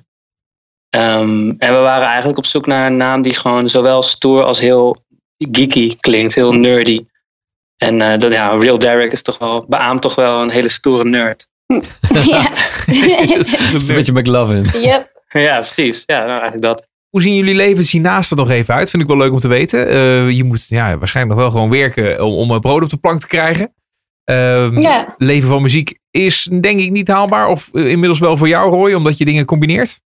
Ehm, 0.89 1.51
en 1.59 1.75
we 1.75 1.81
waren 1.81 2.07
eigenlijk 2.07 2.39
op 2.39 2.47
zoek 2.47 2.67
naar 2.67 2.87
een 2.87 2.97
naam 2.97 3.23
die 3.23 3.35
gewoon 3.35 3.69
zowel 3.69 4.03
stoer 4.03 4.45
als 4.45 4.61
heel 4.61 5.05
geeky 5.39 5.97
klinkt. 5.97 6.35
Heel 6.35 6.53
nerdy. 6.53 7.07
En 7.77 8.01
eh, 8.01 8.19
dat, 8.19 8.33
ja, 8.33 8.49
Real 8.49 8.79
Derek 8.79 9.13
is 9.13 9.23
toch 9.23 9.39
wel, 9.39 9.65
beaamt 9.69 10.03
toch 10.03 10.15
wel 10.15 10.43
een 10.43 10.51
hele 10.51 10.69
stoere 10.69 11.05
nerd. 11.05 11.47
ja. 12.25 12.49
Dat 12.49 13.47
is 13.83 13.89
een 13.89 13.95
beetje 13.95 14.13
McLovin. 14.13 14.65
yep. 14.65 15.11
Ja, 15.29 15.59
precies. 15.59 16.03
Ja, 16.07 16.19
nou, 16.19 16.41
eigenlijk 16.41 16.63
dat. 16.63 16.87
Hoe 17.13 17.23
zien 17.23 17.35
jullie 17.35 17.55
levens 17.55 17.91
hiernaast 17.93 18.31
er 18.31 18.37
nog 18.37 18.51
even 18.51 18.75
uit? 18.75 18.91
Vind 18.91 19.03
ik 19.03 19.09
wel 19.09 19.17
leuk 19.19 19.33
om 19.33 19.39
te 19.39 19.49
weten. 19.49 19.89
Eh, 19.89 20.31
je 20.31 20.45
moet 20.45 20.69
ja, 20.69 20.99
waarschijnlijk 20.99 21.35
nog 21.37 21.45
wel 21.45 21.53
gewoon 21.55 21.71
werken 21.79 22.25
om, 22.25 22.33
om 22.35 22.51
een 22.51 22.61
brood 22.61 22.83
op 22.83 22.91
de 22.91 22.97
plank 22.97 23.21
te 23.21 23.27
krijgen. 23.27 23.75
Ehm, 24.25 24.79
Ja. 24.81 25.15
Leven 25.19 25.49
van 25.49 25.63
muziek 25.63 25.99
is 26.11 26.49
denk 26.61 26.81
ik 26.81 26.91
niet 26.91 27.09
haalbaar. 27.09 27.49
Of 27.49 27.69
eh, 27.73 27.89
inmiddels 27.91 28.19
wel 28.19 28.37
voor 28.37 28.49
jou, 28.49 28.71
Roy, 28.71 28.93
omdat 28.93 29.19
je 29.19 29.25
dingen 29.25 29.45
combineert. 29.45 30.01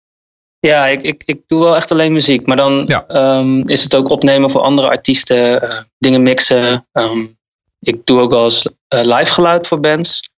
Ja, 0.59 0.85
ik, 0.87 1.01
ik, 1.01 1.23
ik 1.25 1.41
doe 1.47 1.63
wel 1.63 1.75
echt 1.75 1.91
alleen 1.91 2.13
muziek. 2.13 2.47
Maar 2.47 2.57
dan 2.57 2.83
Ja. 2.87 3.05
ehm, 3.07 3.59
is 3.67 3.83
het 3.83 3.95
ook 3.95 4.09
opnemen 4.09 4.49
voor 4.51 4.61
andere 4.61 4.87
artiesten, 4.89 5.61
eh, 5.61 5.81
dingen 5.97 6.21
mixen. 6.23 6.87
Ehm, 6.91 7.25
ik 7.79 8.05
doe 8.05 8.19
ook 8.19 8.31
wel 8.31 8.43
eens 8.43 8.67
eh, 8.87 8.99
live 9.03 9.33
geluid 9.33 9.67
voor 9.67 9.79
bands. 9.79 10.31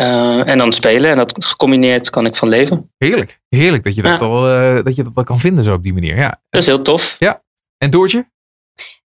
Eh, 0.00 0.48
en 0.48 0.58
dan 0.58 0.72
spelen. 0.72 1.10
En 1.10 1.16
dat 1.16 1.44
gecombineerd 1.44 2.10
kan 2.10 2.26
ik 2.26 2.36
van 2.36 2.48
leven. 2.48 2.90
Heerlijk. 2.98 3.40
Heerlijk 3.48 3.84
dat 3.84 3.94
je 3.94 4.02
dat, 4.02 4.20
Ja. 4.20 4.26
al, 4.26 4.48
eh, 4.48 4.84
dat 4.84 4.96
je 4.96 5.02
dat 5.02 5.12
wel 5.14 5.24
kan 5.24 5.38
vinden 5.38 5.64
zo 5.64 5.72
op 5.74 5.82
die 5.82 5.92
manier. 5.92 6.16
Ja. 6.16 6.40
Dat 6.50 6.60
is 6.60 6.66
heel 6.66 6.82
tof. 6.82 7.16
En 7.78 7.90
Doortje? 7.90 8.28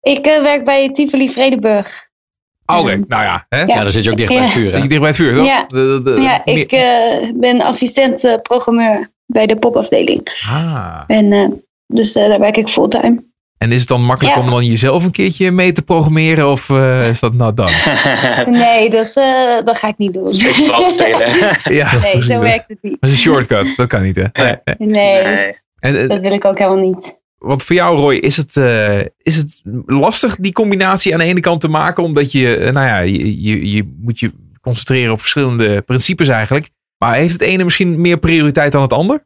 Ik 0.02 0.26
eh, 0.26 0.42
werk 0.42 0.66
bij 0.66 0.92
Tivoli 0.92 1.30
Vredeburg. 1.30 2.10
Oh, 2.66 2.80
Oké, 2.80 2.92
Ja. 2.92 2.98
nou 3.08 3.24
ja. 3.24 3.46
Hè? 3.50 3.60
Ja. 3.60 3.66
Ja, 3.76 3.84
dan 3.84 3.92
zit 3.92 4.04
je 4.04 4.12
ook 4.12 4.18
dicht 4.18 4.30
bij 4.30 4.38
het 4.38 4.48
Ja. 4.48 4.54
vuur. 4.54 4.72
Zit 4.72 4.82
je 4.82 4.88
dicht 4.88 5.00
bij 5.00 5.10
het 5.10 5.18
vuur, 5.18 5.34
toch? 5.36 5.46
Ja. 5.46 5.66
De- 5.68 6.02
de- 6.04 6.14
de- 6.16 6.22
ja, 6.22 6.46
ik 6.46 6.72
eh, 6.72 7.30
ben 7.36 7.62
assistent 7.62 8.24
eh, 8.24 8.42
programmeur 8.42 9.12
bij 9.26 9.46
de 9.48 9.56
popafdeling. 9.60 10.28
Ah. 10.50 11.04
En, 11.08 11.32
eh, 11.32 11.48
dus 11.88 12.16
eh, 12.16 12.28
daar 12.28 12.40
werk 12.40 12.58
ik 12.58 12.70
fulltime. 12.70 13.24
En 13.64 13.72
is 13.72 13.80
het 13.80 13.88
dan 13.88 14.04
makkelijk 14.06 14.36
Ja. 14.36 14.42
om 14.42 14.50
dan 14.50 14.66
jezelf 14.66 15.04
een 15.04 15.12
keertje 15.12 15.52
mee 15.52 15.72
te 15.72 15.82
programmeren? 15.82 16.50
Of 16.50 16.70
eh, 16.70 17.10
is 17.14 17.20
dat 17.20 17.34
nou 17.34 17.54
dan? 17.54 17.70
Nee, 18.46 18.90
dat, 18.90 19.14
eh, 19.14 19.66
dat 19.66 19.78
ga 19.78 19.88
ik 19.88 19.98
niet 19.98 20.14
doen. 20.14 20.30
Spelen. 20.30 21.56
Ja, 21.80 22.00
Nee, 22.00 22.24
zo 22.24 22.40
werkt 22.40 22.68
het 22.68 22.78
niet. 22.82 22.98
Dat 23.00 23.10
is 23.10 23.16
een 23.16 23.22
shortcut. 23.22 23.74
Dat 23.78 23.88
kan 23.88 24.02
niet, 24.04 24.16
hè? 24.16 24.26
Nee. 24.34 24.56
Nee, 24.78 24.88
Nee. 25.24 25.56
En, 25.80 25.98
eh, 26.02 26.10
dat 26.10 26.20
wil 26.20 26.32
ik 26.32 26.46
ook 26.46 26.58
helemaal 26.58 26.90
niet. 26.90 27.22
Want 27.38 27.64
voor 27.64 27.76
jou, 27.76 27.98
Roy, 27.98 28.16
is 28.16 28.38
het, 28.38 28.58
eh, 28.58 29.00
is 29.18 29.36
het 29.38 29.62
lastig 29.86 30.36
die 30.36 30.52
combinatie 30.54 31.14
aan 31.14 31.20
de 31.20 31.26
ene 31.26 31.40
kant 31.40 31.62
te 31.62 31.68
maken? 31.68 32.04
Omdat 32.04 32.32
je, 32.32 32.70
nou 32.74 32.88
ja, 32.88 33.00
je, 33.00 33.44
je, 33.44 33.72
je 33.72 33.96
moet 34.02 34.20
je 34.20 34.32
concentreren 34.62 35.12
op 35.14 35.20
verschillende 35.20 35.82
principes 35.82 36.28
eigenlijk. 36.28 36.70
Maar 36.98 37.16
heeft 37.16 37.34
het 37.34 37.42
ene 37.42 37.64
misschien 37.64 38.02
meer 38.02 38.18
prioriteit 38.18 38.72
dan 38.72 38.82
het 38.82 38.94
ander? 38.94 39.26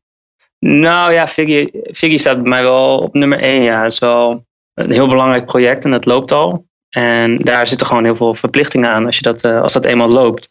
Nou 0.59 1.13
ja, 1.13 1.27
Figgy, 1.27 1.69
Figgy 1.93 2.17
staat 2.17 2.41
bij 2.41 2.49
mij 2.49 2.63
wel 2.63 2.97
op 2.97 3.13
nummer 3.13 3.39
1. 3.39 3.61
Ja, 3.61 3.83
het 3.83 3.91
is 3.91 3.99
wel 3.99 4.45
een 4.73 4.91
heel 4.91 5.07
belangrijk 5.07 5.45
project 5.45 5.85
en 5.85 5.91
dat 5.91 6.05
loopt 6.05 6.31
al. 6.31 6.65
En 6.89 7.37
daar 7.37 7.67
zitten 7.67 7.87
gewoon 7.87 8.03
heel 8.03 8.15
veel 8.15 8.33
verplichtingen 8.33 8.89
aan 8.89 9.05
als, 9.05 9.15
je 9.15 9.21
dat, 9.21 9.41
eh, 9.41 9.61
als 9.61 9.73
dat 9.73 9.85
eenmaal 9.85 10.09
loopt. 10.09 10.49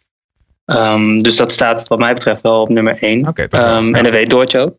Ehm, 0.64 1.22
dus 1.22 1.36
dat 1.36 1.52
staat 1.52 1.88
wat 1.88 1.98
mij 1.98 2.14
betreft 2.14 2.40
wel 2.40 2.60
op 2.60 2.68
nummer 2.68 2.96
1. 3.00 3.28
Oké, 3.28 3.48
toch 3.48 3.60
wel. 3.60 3.76
Ehm. 3.76 3.94
En 3.94 4.04
dat 4.04 4.12
weet 4.12 4.30
Doortje 4.30 4.58
ook. 4.58 4.76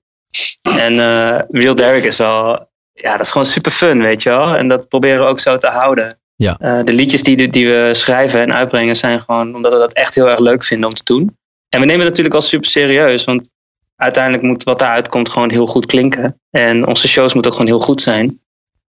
En 0.78 0.92
eh, 1.00 1.40
Real 1.50 1.76
Derek 1.76 2.04
is 2.04 2.18
wel, 2.18 2.70
ja, 2.94 3.12
dat 3.12 3.20
is 3.26 3.32
gewoon 3.32 3.48
super 3.48 3.72
fun, 3.72 4.02
weet 4.02 4.24
je 4.24 4.30
wel. 4.30 4.56
En 4.56 4.68
dat 4.68 4.88
proberen 4.88 5.20
we 5.20 5.26
ook 5.26 5.40
zo 5.40 5.58
te 5.58 5.68
houden. 5.68 6.20
Ja. 6.36 6.58
Eh, 6.60 6.84
de 6.84 6.94
liedjes 6.94 7.24
die, 7.24 7.50
die 7.50 7.70
we 7.70 7.94
schrijven 7.94 8.42
en 8.42 8.54
uitbrengen 8.54 8.96
zijn 8.96 9.20
gewoon 9.20 9.56
omdat 9.56 9.74
we 9.74 9.80
dat 9.80 9.94
echt 9.94 10.16
heel 10.16 10.30
erg 10.30 10.40
leuk 10.40 10.64
vinden 10.64 10.90
om 10.90 10.96
te 10.96 11.04
doen. 11.04 11.38
En 11.70 11.80
we 11.80 11.86
nemen 11.86 12.00
het 12.00 12.10
natuurlijk 12.10 12.36
al 12.36 12.42
super 12.42 12.70
serieus, 12.70 13.24
want 13.24 13.50
uiteindelijk 13.98 14.44
moet 14.44 14.64
wat 14.64 14.80
daaruit 14.80 15.10
komt 15.10 15.30
gewoon 15.30 15.50
heel 15.50 15.68
goed 15.68 15.86
klinken. 15.86 16.40
En 16.50 16.88
onze 16.88 17.08
shows 17.08 17.34
moeten 17.34 17.52
ook 17.52 17.58
gewoon 17.58 17.74
heel 17.74 17.86
goed 17.86 18.02
zijn. 18.02 18.42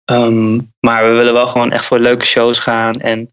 Ehm, 0.06 0.60
maar 0.80 1.06
we 1.06 1.12
willen 1.12 1.34
wel 1.34 1.48
gewoon 1.48 1.72
echt 1.72 1.86
voor 1.86 2.00
leuke 2.00 2.26
shows 2.26 2.60
gaan 2.60 2.94
en 2.94 3.30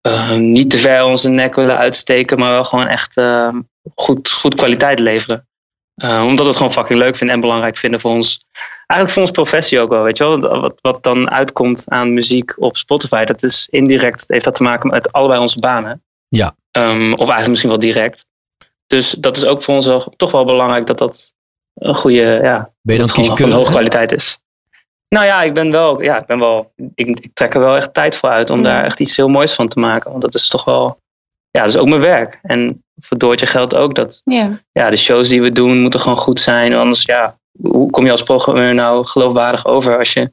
eh, 0.00 0.34
niet 0.34 0.70
te 0.70 0.78
ver 0.78 1.04
onze 1.04 1.28
nek 1.28 1.54
willen 1.54 1.76
uitsteken, 1.76 2.38
maar 2.38 2.50
wel 2.50 2.64
gewoon 2.64 2.86
echt 2.86 3.16
eh, 3.16 3.54
goed, 3.94 4.30
goed 4.30 4.54
kwaliteit 4.54 4.98
leveren. 4.98 5.46
Eh, 5.94 6.22
omdat 6.26 6.38
we 6.38 6.46
het 6.46 6.56
gewoon 6.56 6.72
fucking 6.72 6.98
leuk 6.98 7.16
vinden 7.16 7.36
en 7.36 7.42
belangrijk 7.42 7.76
vinden 7.76 8.00
voor 8.00 8.10
ons. 8.10 8.44
Eigenlijk 8.86 9.10
voor 9.10 9.22
ons 9.22 9.30
professie 9.30 9.80
ook 9.80 9.90
wel, 9.90 10.02
weet 10.02 10.18
je 10.18 10.24
wel. 10.24 10.60
Wat, 10.60 10.78
wat 10.80 11.02
dan 11.02 11.30
uitkomt 11.30 11.84
aan 11.88 12.14
muziek 12.14 12.54
op 12.56 12.76
Spotify, 12.76 13.24
dat 13.24 13.42
is 13.42 13.68
indirect, 13.70 14.24
heeft 14.28 14.44
dat 14.44 14.54
te 14.54 14.62
maken 14.62 14.90
met 14.90 15.12
allebei 15.12 15.40
onze 15.40 15.58
banen. 15.58 16.02
Ja. 16.28 16.54
Ehm, 16.70 17.12
of 17.12 17.18
eigenlijk 17.18 17.48
misschien 17.48 17.70
wel 17.70 17.78
direct. 17.78 18.26
Dus 18.88 19.10
dat 19.10 19.36
is 19.36 19.44
ook 19.44 19.62
voor 19.62 19.74
ons 19.74 19.86
wel, 19.86 20.12
toch 20.16 20.30
wel 20.30 20.44
belangrijk 20.44 20.86
dat 20.86 20.98
dat 20.98 21.32
een 21.74 21.94
goede, 21.94 22.38
ja, 22.42 22.70
Ben 22.82 22.96
je 22.96 22.96
dan 22.96 22.96
dat 22.96 23.06
het 23.06 23.10
gewoon 23.10 23.26
van 23.26 23.36
kieskeurig? 23.36 23.54
hoge 23.54 23.70
kwaliteit 23.70 24.12
is. 24.12 24.38
Nou 25.08 25.24
ja, 25.26 25.42
ik 25.42 25.54
ben 25.54 25.70
wel, 25.70 26.02
ja, 26.02 26.18
ik 26.20 26.26
ben 26.26 26.38
wel, 26.38 26.72
ik, 26.94 27.08
ik 27.08 27.30
trek 27.34 27.54
er 27.54 27.60
wel 27.60 27.76
echt 27.76 27.94
tijd 27.94 28.16
voor 28.16 28.28
uit 28.28 28.50
om 28.50 28.56
Ja. 28.58 28.62
daar 28.64 28.84
echt 28.84 29.00
iets 29.00 29.16
heel 29.16 29.28
moois 29.28 29.52
van 29.54 29.68
te 29.68 29.78
maken. 29.78 30.10
Want 30.10 30.22
dat 30.22 30.34
is 30.34 30.48
toch 30.48 30.64
wel, 30.64 30.98
ja, 31.50 31.60
dat 31.60 31.70
is 31.70 31.76
ook 31.76 31.88
mijn 31.88 32.00
werk. 32.00 32.38
En 32.42 32.82
voor 33.00 33.18
Doortje 33.18 33.46
geldt 33.46 33.74
ook 33.74 33.94
dat 33.94 34.20
Ja. 34.24 34.60
ja, 34.72 34.90
de 34.90 34.96
shows 34.96 35.28
die 35.28 35.42
we 35.42 35.52
doen 35.52 35.80
moeten 35.80 36.00
gewoon 36.00 36.16
goed 36.18 36.40
zijn. 36.40 36.74
Anders, 36.74 37.02
ja, 37.02 37.38
hoe 37.62 37.90
kom 37.90 38.04
je 38.04 38.10
als 38.10 38.22
programmeur 38.22 38.74
nou 38.74 39.06
geloofwaardig 39.06 39.66
over 39.66 39.98
als 39.98 40.12
je 40.12 40.32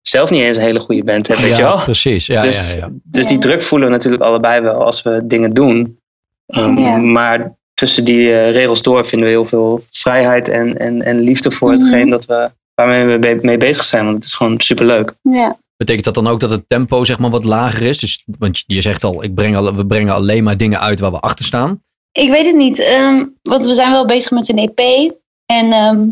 zelf 0.00 0.30
niet 0.30 0.40
eens 0.40 0.56
een 0.56 0.62
hele 0.62 0.80
goede 0.80 1.04
band 1.04 1.28
hebt, 1.28 1.40
weet 1.40 1.56
je 1.56 1.62
Ja, 1.62 1.68
wel? 1.74 1.82
precies. 1.84 2.26
Ja, 2.26 2.42
dus 2.42 2.72
ja, 2.74 2.78
ja. 2.78 2.90
dus 3.02 3.26
die 3.26 3.38
druk 3.38 3.62
voelen 3.62 3.88
we 3.88 3.94
natuurlijk 3.94 4.22
allebei 4.22 4.60
wel 4.60 4.84
als 4.84 5.02
we 5.02 5.20
dingen 5.26 5.52
doen. 5.54 5.98
Um, 6.46 6.78
Ja. 6.78 6.96
Maar 6.96 7.56
tussen 7.74 8.04
die 8.04 8.32
eh, 8.32 8.50
regels 8.52 8.82
door 8.82 9.06
vinden 9.06 9.28
we 9.28 9.34
heel 9.34 9.44
veel 9.44 9.84
vrijheid 9.90 10.48
en, 10.48 10.78
en, 10.78 11.02
en 11.02 11.20
liefde 11.20 11.50
voor 11.50 11.72
Mhm. 11.72 11.80
hetgeen 11.80 12.10
dat 12.10 12.24
we, 12.24 12.50
waarmee 12.74 13.18
we 13.18 13.38
mee 13.42 13.56
bezig 13.56 13.84
zijn. 13.84 14.04
Want 14.04 14.16
het 14.16 14.24
is 14.24 14.34
gewoon 14.34 14.60
superleuk. 14.60 15.14
Ja. 15.22 15.58
Betekent 15.76 16.04
dat 16.04 16.14
dan 16.14 16.26
ook 16.26 16.40
dat 16.40 16.50
het 16.50 16.68
tempo 16.68 17.04
zeg 17.04 17.18
maar 17.18 17.30
wat 17.30 17.44
lager 17.44 17.82
is? 17.82 17.98
Dus, 17.98 18.22
want 18.38 18.64
je 18.66 18.80
zegt 18.80 19.04
al, 19.04 19.22
ik 19.24 19.34
breng 19.34 19.56
al, 19.56 19.74
we 19.74 19.86
brengen 19.86 20.14
alleen 20.14 20.44
maar 20.44 20.56
dingen 20.56 20.80
uit 20.80 21.00
waar 21.00 21.10
we 21.10 21.20
achter 21.20 21.44
staan. 21.44 21.82
Ik 22.12 22.30
weet 22.30 22.46
het 22.46 22.56
niet, 22.56 22.78
ehm, 22.78 23.24
want 23.42 23.66
we 23.66 23.74
zijn 23.74 23.90
wel 23.92 24.06
bezig 24.06 24.30
met 24.30 24.48
een 24.48 24.58
EP. 24.58 25.12
En 25.46 25.72
ehm, 25.72 26.08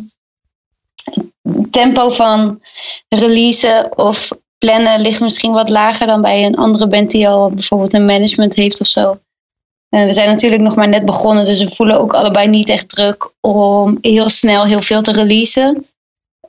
het 1.42 1.72
tempo 1.72 2.10
van 2.10 2.60
releasen 3.08 3.98
of 3.98 4.30
plannen 4.58 5.00
ligt 5.00 5.20
misschien 5.20 5.52
wat 5.52 5.68
lager 5.68 6.06
dan 6.06 6.20
bij 6.22 6.44
een 6.44 6.56
andere 6.56 6.86
band 6.86 7.10
die 7.10 7.28
al 7.28 7.50
bijvoorbeeld 7.50 7.92
een 7.92 8.04
management 8.04 8.54
heeft 8.54 8.80
of 8.80 8.86
zo. 8.86 9.20
Eh, 9.92 10.04
we 10.04 10.12
zijn 10.12 10.28
natuurlijk 10.28 10.62
nog 10.62 10.76
maar 10.76 10.88
net 10.88 11.04
begonnen, 11.04 11.44
dus 11.44 11.62
we 11.62 11.74
voelen 11.74 12.00
ook 12.00 12.14
allebei 12.14 12.48
niet 12.48 12.68
echt 12.68 12.88
druk 12.88 13.30
om 13.40 13.98
heel 14.00 14.28
snel 14.28 14.64
heel 14.64 14.82
veel 14.82 15.02
te 15.02 15.12
releasen. 15.12 15.86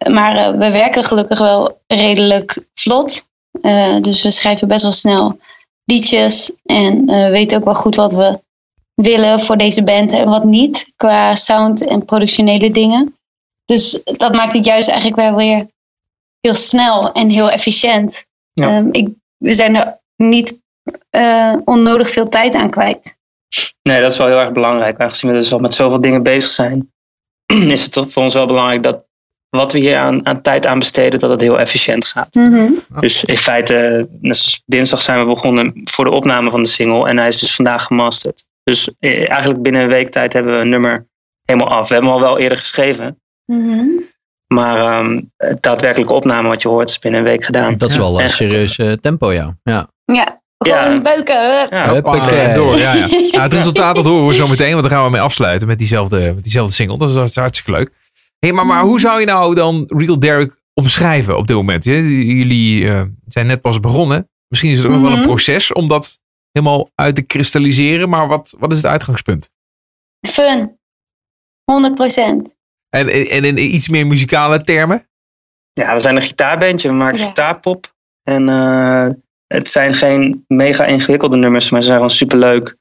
Maar 0.10 0.36
eh, 0.36 0.52
we 0.52 0.72
werken 0.72 1.04
gelukkig 1.04 1.40
wel 1.40 1.82
redelijk 1.88 2.66
vlot. 2.74 3.28
Eh, 3.62 4.02
dus 4.02 4.24
we 4.24 4.32
schrijven 4.32 4.68
best 4.68 4.82
wel 4.82 4.92
snel 4.92 5.40
liedjes 5.86 6.52
en 6.66 7.06
weten 7.32 7.58
ook 7.58 7.64
wel 7.64 7.76
goed 7.76 7.96
wat 7.96 8.14
we 8.14 8.40
willen 8.94 9.40
voor 9.40 9.58
deze 9.58 9.84
band 9.84 10.12
en 10.12 10.30
wat 10.30 10.44
niet, 10.44 10.92
qua 10.96 11.36
sound 11.36 11.88
en 11.88 12.06
productionele 12.06 12.72
dingen. 12.72 13.18
Dus 13.66 14.02
dat 14.04 14.34
maakt 14.34 14.54
het 14.54 14.66
juist 14.66 14.90
eigenlijk 14.90 15.22
wel 15.22 15.36
weer 15.36 15.68
heel 16.40 16.56
snel 16.56 17.12
en 17.12 17.30
heel 17.30 17.50
efficiënt. 17.50 18.26
Ja. 18.54 18.68
Ehm, 18.68 18.88
ik, 18.92 19.10
we 19.38 19.54
zijn 19.54 19.76
er 19.76 20.00
niet 20.16 20.60
onnodig 21.66 22.10
veel 22.10 22.30
tijd 22.30 22.56
aan 22.56 22.70
kwijt. 22.70 23.22
Nee, 23.82 24.02
dat 24.02 24.12
is 24.12 24.18
wel 24.18 24.28
heel 24.28 24.40
erg 24.40 24.52
belangrijk. 24.52 25.00
Aangezien 25.00 25.32
we 25.32 25.38
dus 25.38 25.54
al 25.54 25.60
met 25.60 25.74
zoveel 25.74 26.02
dingen 26.02 26.24
bezig 26.24 26.50
zijn, 26.50 26.94
is 27.76 27.84
het 27.84 27.92
toch 27.92 28.12
voor 28.12 28.24
ons 28.24 28.34
wel 28.34 28.48
belangrijk 28.48 28.84
dat 28.84 29.06
wat 29.50 29.72
we 29.72 29.80
hier 29.80 29.98
aan, 29.98 30.26
aan 30.26 30.42
tijd 30.42 30.66
aan 30.66 30.80
besteden, 30.80 31.20
dat 31.20 31.30
het 31.30 31.42
heel 31.42 31.60
efficiënt 31.60 32.06
gaat. 32.06 32.34
Mhm. 32.34 32.72
Dus 33.00 33.24
in 33.24 33.38
feite, 33.38 34.08
net 34.22 34.38
zoals 34.38 34.62
dinsdag 34.66 35.02
zijn 35.02 35.20
we 35.20 35.26
begonnen 35.26 35.82
voor 35.84 36.06
de 36.06 36.12
opname 36.12 36.50
van 36.50 36.64
de 36.64 36.70
single. 36.70 37.08
En 37.08 37.18
hij 37.18 37.28
is 37.28 37.40
dus 37.40 37.56
vandaag 37.56 37.84
gemasterd. 37.86 38.46
Dus 38.64 38.90
eh, 39.00 39.30
eigenlijk 39.30 39.62
binnen 39.62 39.82
een 39.82 39.90
week 39.90 40.10
tijd 40.10 40.34
hebben 40.34 40.54
we 40.54 40.60
een 40.60 40.70
nummer 40.70 41.08
helemaal 41.44 41.70
af. 41.70 41.88
We 41.88 41.94
hebben 41.94 42.12
hem 42.14 42.22
al 42.22 42.26
wel 42.28 42.38
eerder 42.40 42.58
geschreven. 42.58 43.22
Mhm. 43.46 43.86
Maar 44.54 44.78
ehm, 44.78 45.22
het 45.38 45.62
daadwerkelijke 45.62 46.14
opname 46.14 46.48
wat 46.48 46.62
je 46.62 46.68
hoort 46.68 46.90
is 46.90 47.00
binnen 47.00 47.20
een 47.20 47.26
week 47.26 47.46
gedaan. 47.46 47.78
Dat 47.78 47.90
is 47.90 47.98
wel 47.98 48.16
een 48.16 48.24
En- 48.24 48.30
serieus 48.30 48.78
eh, 48.78 48.92
tempo, 48.92 49.32
ja. 49.34 49.58
ja. 49.64 49.90
Ja, 50.06 50.42
gewoon 50.68 50.94
Ja. 50.94 51.02
beuken. 51.02 51.68
Ja, 51.78 51.94
Huppakee. 51.94 52.54
Door, 52.54 52.78
ja, 52.78 52.94
ja. 52.94 53.06
Ja, 53.32 53.42
het 53.48 53.54
resultaat 53.54 53.96
dat 53.96 54.06
horen 54.06 54.28
we 54.28 54.34
zo 54.34 54.48
meteen, 54.48 54.72
want 54.72 54.82
daar 54.84 54.92
gaan 54.92 55.04
we 55.06 55.10
mee 55.12 55.22
afsluiten 55.22 55.68
met 55.68 55.78
diezelfde, 55.78 56.34
met 56.34 56.44
diezelfde 56.44 56.74
single. 56.74 56.98
Dat 56.98 57.10
is, 57.10 57.16
dat 57.16 57.28
is 57.30 57.36
hartstikke 57.36 57.72
leuk. 57.80 57.92
Hey, 58.40 58.52
maar, 58.52 58.66
maar 58.66 58.82
hoe 58.84 59.00
zou 59.00 59.20
je 59.20 59.26
nou 59.26 59.56
dan 59.56 59.84
Real 59.88 60.20
Derek 60.20 60.62
omschrijven 60.74 61.38
op 61.38 61.48
dit 61.48 61.56
moment? 61.56 61.84
Jullie 61.84 62.90
eh, 62.90 63.02
zijn 63.28 63.48
net 63.48 63.62
pas 63.62 63.80
begonnen. 63.80 64.30
Misschien 64.48 64.72
is 64.72 64.78
het 64.78 64.86
ook 64.88 64.94
nog 64.94 65.02
wel 65.02 65.12
een 65.12 65.18
Mhm. 65.18 65.28
proces 65.28 65.74
om 65.74 65.88
dat 65.88 66.20
helemaal 66.52 66.90
uit 66.96 67.16
te 67.16 67.22
kristalliseren. 67.22 68.10
Maar 68.10 68.28
wat, 68.28 68.56
wat 68.60 68.72
is 68.72 68.78
het 68.78 68.86
uitgangspunt? 68.86 69.50
Fun. 70.30 70.78
100%. 71.72 72.52
En, 72.90 73.10
en, 73.10 73.26
en 73.28 73.46
in 73.46 73.58
iets 73.76 73.90
meer 73.90 74.08
muzikale 74.08 74.64
termen? 74.64 75.08
Ja, 75.74 75.94
we 75.94 76.00
zijn 76.00 76.16
een 76.16 76.22
gitaarbandje. 76.22 76.88
We 76.88 76.94
maken 76.94 77.20
Ja. 77.20 77.26
gitaarpop. 77.26 77.94
En 78.24 78.50
eh, 78.50 79.08
het 79.54 79.70
zijn 79.70 79.94
geen 79.94 80.44
mega 80.48 80.86
ingewikkelde 80.86 81.38
nummers, 81.38 81.70
maar 81.70 81.80
ze 81.82 81.86
zijn 81.86 81.98
gewoon 82.00 82.14
superleuk. 82.16 82.76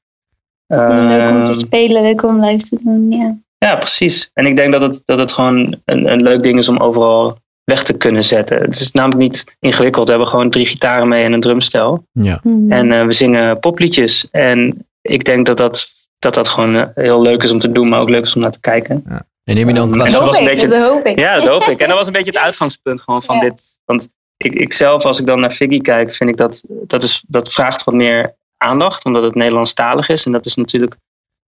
leuk 0.66 1.30
om 1.30 1.44
te 1.44 1.50
Ehm, 1.50 1.52
spelen, 1.60 2.02
leuk 2.02 2.22
om 2.22 2.44
live 2.44 2.68
te 2.68 2.78
doen. 2.84 3.10
Ja. 3.10 3.36
Ja, 3.58 3.76
precies. 3.76 4.30
En 4.34 4.46
ik 4.46 4.56
denk 4.56 4.72
dat 4.72 4.80
het, 4.82 5.02
dat 5.04 5.18
het 5.18 5.32
gewoon 5.32 5.76
een, 5.84 6.12
een 6.12 6.22
leuk 6.22 6.42
ding 6.42 6.58
is 6.58 6.68
om 6.68 6.76
overal 6.78 7.38
weg 7.64 7.84
te 7.84 7.92
kunnen 7.96 8.24
zetten. 8.24 8.60
Het 8.60 8.80
is 8.80 8.92
namelijk 8.92 9.20
niet 9.20 9.56
ingewikkeld. 9.60 10.04
We 10.04 10.10
hebben 10.10 10.28
gewoon 10.30 10.50
drie 10.50 10.66
gitaren 10.66 11.08
mee 11.08 11.24
en 11.24 11.32
een 11.32 11.40
drumstel. 11.40 12.04
ja. 12.12 12.40
Mhm. 12.42 12.72
En 12.72 12.92
eh, 12.92 13.04
we 13.06 13.12
zingen 13.12 13.58
popliedjes. 13.58 14.28
En 14.30 14.86
ik 15.02 15.24
denk 15.24 15.46
dat 15.46 15.56
dat, 15.56 15.88
dat 16.18 16.34
dat 16.34 16.48
gewoon 16.48 16.74
eh, 16.76 16.86
heel 16.94 17.22
leuk 17.22 17.42
is 17.42 17.50
om 17.50 17.58
te 17.58 17.72
doen, 17.72 17.88
maar 17.88 18.00
ook 18.00 18.10
leuk 18.10 18.22
is 18.24 18.34
om 18.34 18.40
naar 18.42 18.50
te 18.52 18.60
kijken. 18.60 19.04
En 19.44 19.54
neem 19.54 19.68
je 19.68 19.74
dan 19.74 19.84
En 19.84 19.90
qua 19.90 20.04
dat 20.04 20.12
was 20.12 20.22
hoop 20.24 20.34
een 20.34 20.40
ik, 20.40 20.46
beetje- 20.52 20.68
dat 20.68 20.88
hoop 20.90 21.04
ik. 21.04 21.18
Ja, 21.18 21.34
dat 21.40 21.46
hoop 21.48 21.62
ik. 21.62 21.80
En 21.80 21.88
dat 21.88 21.96
was 21.96 22.06
een 22.06 22.12
beetje 22.12 22.30
het 22.32 22.40
uitgangspunt 22.48 23.00
gewoon 23.00 23.22
van 23.22 23.34
Ja. 23.34 23.40
dit. 23.40 23.78
Want 23.84 24.08
ik, 24.36 24.54
ik 24.54 24.72
zelf, 24.72 25.04
als 25.04 25.20
ik 25.20 25.26
dan 25.26 25.40
naar 25.40 25.50
Figgy 25.50 25.80
kijk, 25.80 26.14
vind 26.14 26.30
ik 26.30 26.36
dat 26.36 26.62
dat, 26.68 27.02
is, 27.02 27.24
dat 27.28 27.52
vraagt 27.52 27.84
wat 27.84 27.94
meer 27.94 28.34
aandacht, 28.56 29.04
omdat 29.04 29.22
het 29.22 29.34
Nederlandstalig 29.34 30.08
is. 30.08 30.26
En 30.26 30.32
dat 30.32 30.46
is 30.46 30.54
natuurlijk 30.54 30.96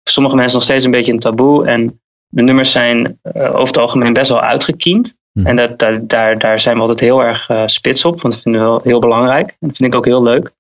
voor 0.04 0.14
sommige 0.14 0.36
mensen 0.36 0.56
nog 0.56 0.64
steeds 0.64 0.86
een 0.86 0.92
beetje 0.92 1.12
een 1.12 1.20
taboe. 1.20 1.66
En 1.66 2.02
de 2.28 2.42
nummers 2.42 2.72
zijn 2.72 3.20
eh, 3.22 3.50
over 3.50 3.68
het 3.68 3.78
algemeen 3.78 4.14
best 4.14 4.30
wel 4.30 4.42
uitgekiend. 4.42 5.16
Mhm. 5.32 5.48
En 5.48 5.56
dat, 5.56 5.80
daar, 5.80 6.08
daar, 6.08 6.38
daar 6.38 6.60
zijn 6.60 6.76
we 6.76 6.82
altijd 6.82 7.00
heel 7.00 7.24
erg 7.24 7.50
eh, 7.50 7.64
spits 7.66 8.06
op, 8.06 8.22
want 8.22 8.34
dat 8.34 8.44
vinden 8.44 8.62
we 8.62 8.68
wel 8.68 8.82
heel 8.84 9.00
belangrijk. 9.00 9.50
En 9.50 9.68
dat 9.68 9.78
vind 9.78 9.94
ik 9.94 9.98
ook 9.98 10.06
heel 10.06 10.24
leuk. 10.24 10.52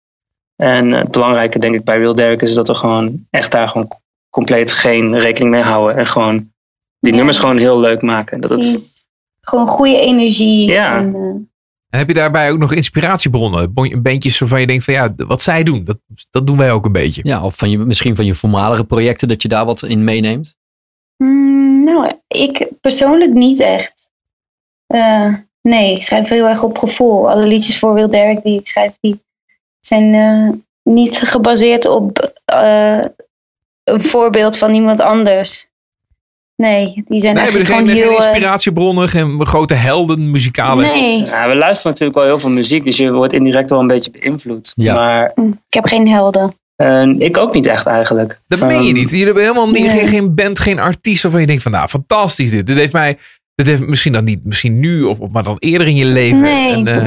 En 0.56 0.94
eh, 0.94 1.00
het 1.00 1.12
belangrijke, 1.12 1.60
denk 1.60 1.76
ik, 1.76 1.84
bij 1.84 1.98
Real 1.98 2.16
Derek 2.16 2.42
is 2.42 2.54
dat 2.54 2.68
we 2.68 2.76
gewoon 2.76 3.26
echt 3.30 3.52
daar 3.52 3.68
gewoon 3.68 3.88
compleet 4.30 4.72
geen 4.72 5.20
rekening 5.20 5.52
mee 5.52 5.62
houden. 5.62 5.98
En 5.98 6.08
gewoon 6.08 6.52
die 7.00 7.12
Ja. 7.12 7.18
nummers 7.18 7.40
gewoon 7.40 7.58
heel 7.58 7.80
leuk 7.80 8.02
maken. 8.02 8.42
Dat 8.42 8.50
het. 8.50 9.02
Gewoon 9.42 9.68
goede 9.68 9.98
energie. 10.00 10.70
Ja. 10.70 10.98
En, 10.98 11.52
En 11.94 12.00
heb 12.00 12.08
je 12.08 12.14
daarbij 12.14 12.52
ook 12.52 12.58
nog 12.58 12.74
inspiratiebronnen? 12.74 13.74
Beentjes 14.02 14.40
waarvan 14.40 14.60
je 14.60 14.68
denkt 14.68 14.84
van 14.84 14.94
ja, 14.94 15.14
wat 15.16 15.42
zij 15.42 15.64
doen, 15.64 15.84
dat, 15.84 15.98
dat 16.30 16.48
doen 16.48 16.58
wij 16.58 16.72
ook 16.72 16.86
een 16.86 16.92
beetje. 16.92 17.22
ja, 17.26 17.44
of 17.44 17.56
van 17.56 17.70
je, 17.70 17.78
misschien 17.78 18.16
van 18.16 18.26
je 18.26 18.34
voormalige 18.34 18.84
projecten 18.84 19.28
dat 19.28 19.42
je 19.42 19.48
daar 19.48 19.66
wat 19.66 19.84
in 19.84 20.04
meeneemt. 20.04 20.56
mm, 21.18 21.84
nou, 21.84 22.14
ik 22.28 22.68
persoonlijk 22.82 23.34
niet 23.34 23.60
echt. 23.60 24.10
Eh, 24.88 25.34
nee, 25.62 25.96
ik 25.96 26.04
schrijf 26.04 26.30
heel 26.30 26.48
erg 26.48 26.64
op 26.64 26.78
gevoel. 26.78 27.30
Alle 27.30 27.46
liedjes 27.46 27.80
voor 27.80 27.94
Will 27.94 28.10
Derek 28.10 28.44
die 28.44 28.60
ik 28.60 28.68
schrijf, 28.68 28.98
die 29.00 29.24
zijn 29.80 30.14
eh, 30.14 30.60
niet 30.94 31.18
gebaseerd 31.18 31.86
op 31.86 32.34
eh, 32.46 33.06
een 33.84 34.02
voorbeeld 34.02 34.58
van 34.58 34.74
iemand 34.74 35.00
anders. 35.00 35.68
Nee, 36.64 37.04
die 37.08 37.20
zijn 37.20 37.34
Nee, 37.34 37.42
eigenlijk 37.44 37.72
geen, 37.74 37.80
gewoon 37.80 37.96
geen 37.96 38.04
heel... 38.10 38.20
eh, 38.20 38.26
inspiratiebronnen, 38.26 39.10
geen 39.10 39.46
grote 39.46 39.74
helden, 39.74 40.32
muzikale. 40.32 40.82
nee, 40.82 41.24
Ja, 41.24 41.48
we 41.50 41.56
luisteren 41.56 41.92
natuurlijk 41.92 42.18
wel 42.18 42.28
heel 42.28 42.40
veel 42.40 42.50
muziek, 42.50 42.84
dus 42.84 42.98
je 42.98 43.12
wordt 43.12 43.34
indirect 43.34 43.70
wel 43.70 43.80
een 43.80 43.88
beetje 43.88 44.12
beïnvloed. 44.12 44.72
Ja. 44.76 44.94
Maar 44.94 45.32
Mm, 45.36 45.60
ik 45.68 45.74
heb 45.74 45.86
geen 45.86 46.08
helden. 46.08 46.54
eh, 46.76 47.08
ik 47.18 47.38
ook 47.38 47.54
niet 47.54 47.68
echt 47.68 47.86
eigenlijk. 47.86 48.40
Dat 48.48 48.60
meen 48.60 48.82
je 48.82 48.88
Ehm, 48.88 48.94
niet. 48.94 49.10
Jullie 49.10 49.26
hebben 49.26 49.44
helemaal 49.44 49.68
niet, 49.68 49.82
nee. 49.82 49.90
geen, 49.90 50.08
geen 50.08 50.36
band, 50.36 50.60
geen 50.60 50.80
artiest 50.80 51.24
waarvan 51.24 51.42
je 51.42 51.48
denkt 51.48 51.64
van 51.64 51.72
nou, 51.72 51.88
fantastisch 51.88 52.52
dit. 52.52 52.68
Dit 52.68 52.78
heeft 52.78 52.94
mij, 52.94 53.18
dit 53.56 53.68
heeft 53.68 53.88
misschien 53.88 54.14
dan 54.14 54.24
niet, 54.24 54.46
misschien 54.46 54.80
nu, 54.80 55.04
of, 55.04 55.18
maar 55.32 55.44
dan 55.44 55.56
eerder 55.60 55.88
in 55.88 55.96
je 55.96 56.06
leven. 56.06 56.42
Nee. 56.42 56.72
En, 56.74 56.88
eh, 56.88 57.06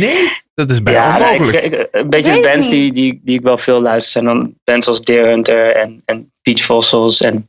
nee, 0.00 0.32
dat 0.54 0.70
is 0.70 0.82
bijna 0.82 0.98
Ja, 1.18 1.26
ik- 1.32 1.40
onmogelijk. 1.40 1.64
ik- 1.64 1.88
een 1.92 2.10
beetje 2.10 2.32
de 2.32 2.40
bands 2.52 2.68
die, 2.70 2.92
die, 2.92 3.20
die 3.24 3.38
ik 3.38 3.42
wel 3.44 3.58
veel 3.58 3.80
luister 3.82 4.12
zijn 4.12 4.24
dan 4.24 4.54
bands 4.64 4.86
als 4.86 5.00
Deer 5.00 5.26
Hunter 5.26 5.76
en, 5.76 6.02
en 6.04 6.28
Beach 6.42 6.60
Fossils 6.60 7.20
en 7.20 7.48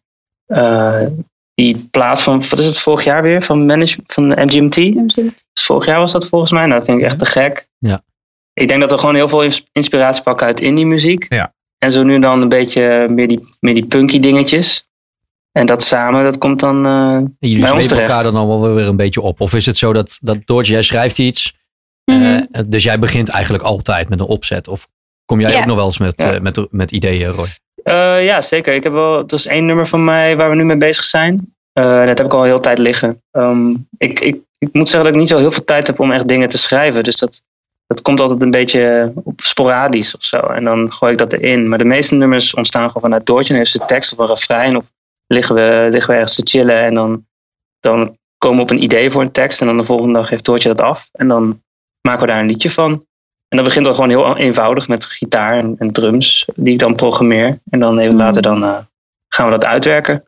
die 1.54 1.88
plaat 1.92 2.22
van, 2.22 2.44
wat 2.50 2.60
is 2.60 2.66
het 2.66 2.80
vorig 2.80 3.04
jaar 3.04 3.22
weer, 3.24 3.42
van, 3.42 3.66
manage, 3.66 4.00
van 4.06 4.28
MGMT? 4.30 4.76
Dus 4.76 5.64
vorig 5.66 5.86
jaar 5.86 6.00
was 6.00 6.12
dat 6.12 6.28
volgens 6.28 6.52
mij. 6.52 6.66
Nou, 6.66 6.78
dat 6.80 6.86
vind 6.86 7.00
ik 7.00 7.06
echt 7.06 7.20
te 7.20 7.26
gek. 7.26 7.68
Ja. 7.78 8.02
Ik 8.54 8.68
denk 8.68 8.82
dat 8.82 8.92
we 8.92 8.98
gewoon 8.98 9.16
heel 9.16 9.30
veel 9.30 9.42
ins- 9.42 9.66
inspiratie 9.72 10.24
pakken 10.24 10.48
uit 10.48 10.60
indie 10.62 10.86
muziek. 10.86 11.26
Ja. 11.34 11.54
En 11.78 11.92
zo 11.92 12.04
nu 12.04 12.20
dan 12.20 12.42
een 12.42 12.50
beetje 12.50 13.08
meer 13.10 13.28
die, 13.28 13.40
meer 13.60 13.74
die 13.74 13.86
punky 13.86 14.20
dingetjes. 14.20 14.88
En 15.52 15.66
dat 15.66 15.84
samen, 15.84 16.24
dat 16.24 16.38
komt 16.38 16.60
dan... 16.60 16.86
eh, 16.86 16.92
En 17.14 17.36
jullie 17.40 17.62
Bij 17.62 17.72
ons 17.72 17.86
slepen 17.86 18.06
elkaar 18.06 18.24
dan 18.24 18.36
allemaal 18.36 18.74
weer 18.74 18.88
een 18.88 18.96
beetje 18.96 19.22
op. 19.22 19.42
Of 19.42 19.54
is 19.54 19.66
het 19.66 19.78
zo 19.78 19.94
dat, 19.94 20.18
dat 20.22 20.38
Doortje, 20.46 20.74
jij 20.74 20.82
schrijft 20.82 21.18
iets. 21.20 21.54
Eh, 22.04 22.38
dus 22.68 22.84
jij 22.84 23.00
begint 23.00 23.30
eigenlijk 23.30 23.64
altijd 23.64 24.10
met 24.10 24.20
een 24.20 24.26
opzet. 24.26 24.68
Of 24.68 24.88
kom 25.26 25.40
jij 25.42 25.52
Ja. 25.52 25.60
ook 25.60 25.66
nog 25.66 25.76
wel 25.76 25.86
eens 25.86 25.98
met, 25.98 26.22
Ja. 26.22 26.34
eh, 26.34 26.40
met, 26.42 26.68
met 26.72 26.92
ideeën, 26.92 27.28
Roy? 27.30 27.48
Eh, 27.90 28.24
ja, 28.24 28.42
zeker. 28.42 28.74
Ik 28.74 28.84
heb 28.84 28.94
wel, 28.94 29.18
het 29.18 29.32
is 29.32 29.46
één 29.46 29.66
nummer 29.66 29.88
van 29.88 30.04
mij 30.04 30.38
waar 30.38 30.50
we 30.50 30.56
nu 30.56 30.64
mee 30.64 30.78
bezig 30.78 31.04
zijn. 31.04 31.54
Eh, 31.74 32.06
dat 32.06 32.18
heb 32.18 32.26
ik 32.26 32.34
al 32.34 32.44
hele 32.44 32.60
tijd 32.60 32.78
liggen. 32.78 33.22
Ehm, 33.32 33.70
ik, 33.98 34.20
ik, 34.20 34.38
ik 34.58 34.74
moet 34.74 34.90
zeggen 34.90 35.04
dat 35.04 35.14
ik 35.14 35.20
niet 35.20 35.30
zo 35.30 35.38
heel 35.38 35.52
veel 35.52 35.64
tijd 35.64 35.88
heb 35.88 36.00
om 36.00 36.12
echt 36.12 36.28
dingen 36.28 36.50
te 36.50 36.58
schrijven. 36.58 37.04
Dus 37.04 37.16
dat, 37.16 37.42
dat 37.88 38.02
komt 38.02 38.20
altijd 38.20 38.42
een 38.42 38.52
beetje 38.52 39.12
op 39.16 39.42
sporadisch 39.42 40.16
of 40.16 40.24
zo. 40.24 40.38
En 40.38 40.64
dan 40.64 40.94
gooi 40.94 41.12
ik 41.12 41.18
dat 41.18 41.34
erin. 41.34 41.70
Maar 41.70 41.78
de 41.78 41.84
meeste 41.84 42.16
nummers 42.16 42.54
ontstaan 42.54 42.88
gewoon 42.88 43.02
vanuit 43.02 43.26
Doortje. 43.26 43.48
Dan 43.48 43.58
heeft 43.58 43.72
ze 43.72 43.86
tekst 43.86 44.12
of 44.14 44.18
een 44.18 44.28
refrein. 44.28 44.78
Of 44.78 44.86
liggen 45.28 45.56
we, 45.56 45.88
liggen 45.92 46.14
we 46.14 46.20
ergens 46.20 46.36
te 46.36 46.58
chillen. 46.58 46.84
En 46.84 46.94
dan, 46.94 47.26
dan 47.80 48.18
komen 48.38 48.58
we 48.58 48.64
op 48.64 48.70
een 48.70 48.84
idee 48.84 49.12
voor 49.12 49.22
een 49.22 49.32
tekst. 49.32 49.62
En 49.62 49.68
dan 49.68 49.78
de 49.78 49.84
volgende 49.84 50.14
dag 50.14 50.30
heeft 50.30 50.46
Doortje 50.46 50.74
dat 50.74 50.82
af. 50.82 51.10
En 51.12 51.28
dan 51.28 51.62
maken 52.02 52.22
we 52.22 52.28
daar 52.28 52.40
een 52.40 52.48
liedje 52.48 52.70
van. 52.70 53.08
En 53.50 53.58
dat 53.58 53.64
begint 53.66 53.86
dan 53.86 53.94
gewoon 53.94 54.10
heel 54.10 54.38
eenvoudig 54.38 54.88
met 54.88 55.06
gitaar 55.06 55.58
en, 55.58 55.76
en 55.78 55.92
drums, 55.92 56.46
die 56.56 56.74
ik 56.74 56.80
dan 56.80 56.96
programmeer. 56.96 57.60
En 57.70 57.80
dan 57.80 58.00
even 58.00 58.16
later 58.16 58.42
dan, 58.42 58.64
eh, 58.64 58.78
gaan 59.28 59.46
we 59.46 59.52
dat 59.52 59.66
uitwerken. 59.66 60.24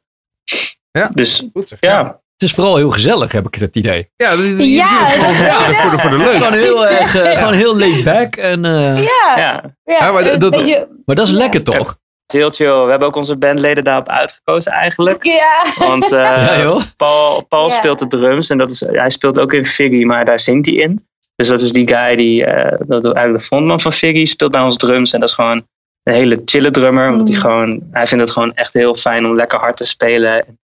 Ja. 0.91 1.09
Dus 1.13 1.47
Goed 1.53 1.67
zeg. 1.67 1.77
ja, 1.81 2.03
Het 2.37 2.49
is 2.49 2.55
vooral 2.55 2.75
heel 2.75 2.89
gezellig, 2.89 3.31
heb 3.31 3.47
ik 3.47 3.55
het 3.55 3.75
idee. 3.75 4.09
Ja, 4.15 4.35
dit- 4.35 4.57
dit- 4.57 4.67
Ja, 4.75 5.01
is 5.07 5.13
gewoon 5.13 5.37
dat- 5.37 6.01
voor 6.01 6.09
de, 6.09 6.15
voor 6.15 6.17
leuk. 6.17 6.31
gewoon 6.31 6.53
heel, 6.53 6.87
erg, 6.87 7.15
eh, 7.15 7.37
gewoon 7.37 7.53
heel 7.53 7.77
laid 7.77 8.03
back. 8.03 8.35
En, 8.35 8.65
eh, 8.65 8.71
Ja, 9.03 9.33
ja, 9.35 9.63
ja, 9.83 9.95
Ja, 9.99 10.11
maar 10.11 10.39
dat- 10.39 10.51
beetje- 10.51 10.87
maar 11.05 11.15
dat 11.15 11.25
is 11.25 11.31
Ja. 11.31 11.37
lekker 11.37 11.63
toch? 11.63 11.87
het 11.87 12.33
is 12.33 12.39
heel 12.39 12.51
chill. 12.51 12.83
We 12.83 12.89
hebben 12.89 13.07
ook 13.07 13.15
onze 13.15 13.37
bandleden 13.37 13.83
daarop 13.83 14.09
uitgekozen 14.09 14.71
eigenlijk. 14.71 15.23
ja. 15.23 15.65
Want 15.87 16.11
eh, 16.13 16.19
Ja, 16.19 16.61
joh. 16.61 16.81
Paul, 16.97 17.45
Paul 17.45 17.67
Ja. 17.69 17.73
speelt 17.75 17.99
de 17.99 18.07
drums 18.07 18.49
en 18.49 18.57
dat 18.57 18.71
is, 18.71 18.79
hij 18.79 19.09
speelt 19.09 19.39
ook 19.39 19.53
in 19.53 19.65
Figgy, 19.65 20.03
maar 20.03 20.25
daar 20.25 20.39
zingt 20.39 20.65
hij 20.65 20.75
in. 20.75 21.07
Dus 21.35 21.47
dat 21.47 21.61
is 21.61 21.71
die 21.71 21.87
guy 21.87 22.15
die, 22.15 22.45
eh, 22.45 22.77
dat 22.87 23.03
eigenlijk 23.03 23.37
de 23.37 23.45
frontman 23.49 23.81
van 23.81 23.93
Figgy, 23.93 24.25
speelt 24.25 24.51
bij 24.51 24.61
ons 24.61 24.77
drums. 24.77 25.13
En 25.13 25.19
dat 25.19 25.29
is 25.29 25.35
gewoon 25.35 25.65
een 26.03 26.13
hele 26.13 26.41
chille 26.45 26.71
drummer. 26.71 27.09
Omdat 27.11 27.27
hij 27.27 27.35
Mm. 27.37 27.41
gewoon, 27.43 27.87
hij 27.91 28.07
vindt 28.07 28.23
het 28.23 28.33
gewoon 28.33 28.53
echt 28.53 28.73
heel 28.73 28.95
fijn 28.95 29.25
om 29.25 29.35
lekker 29.35 29.59
hard 29.59 29.77
te 29.77 29.85
spelen. 29.85 30.45
En 30.47 30.59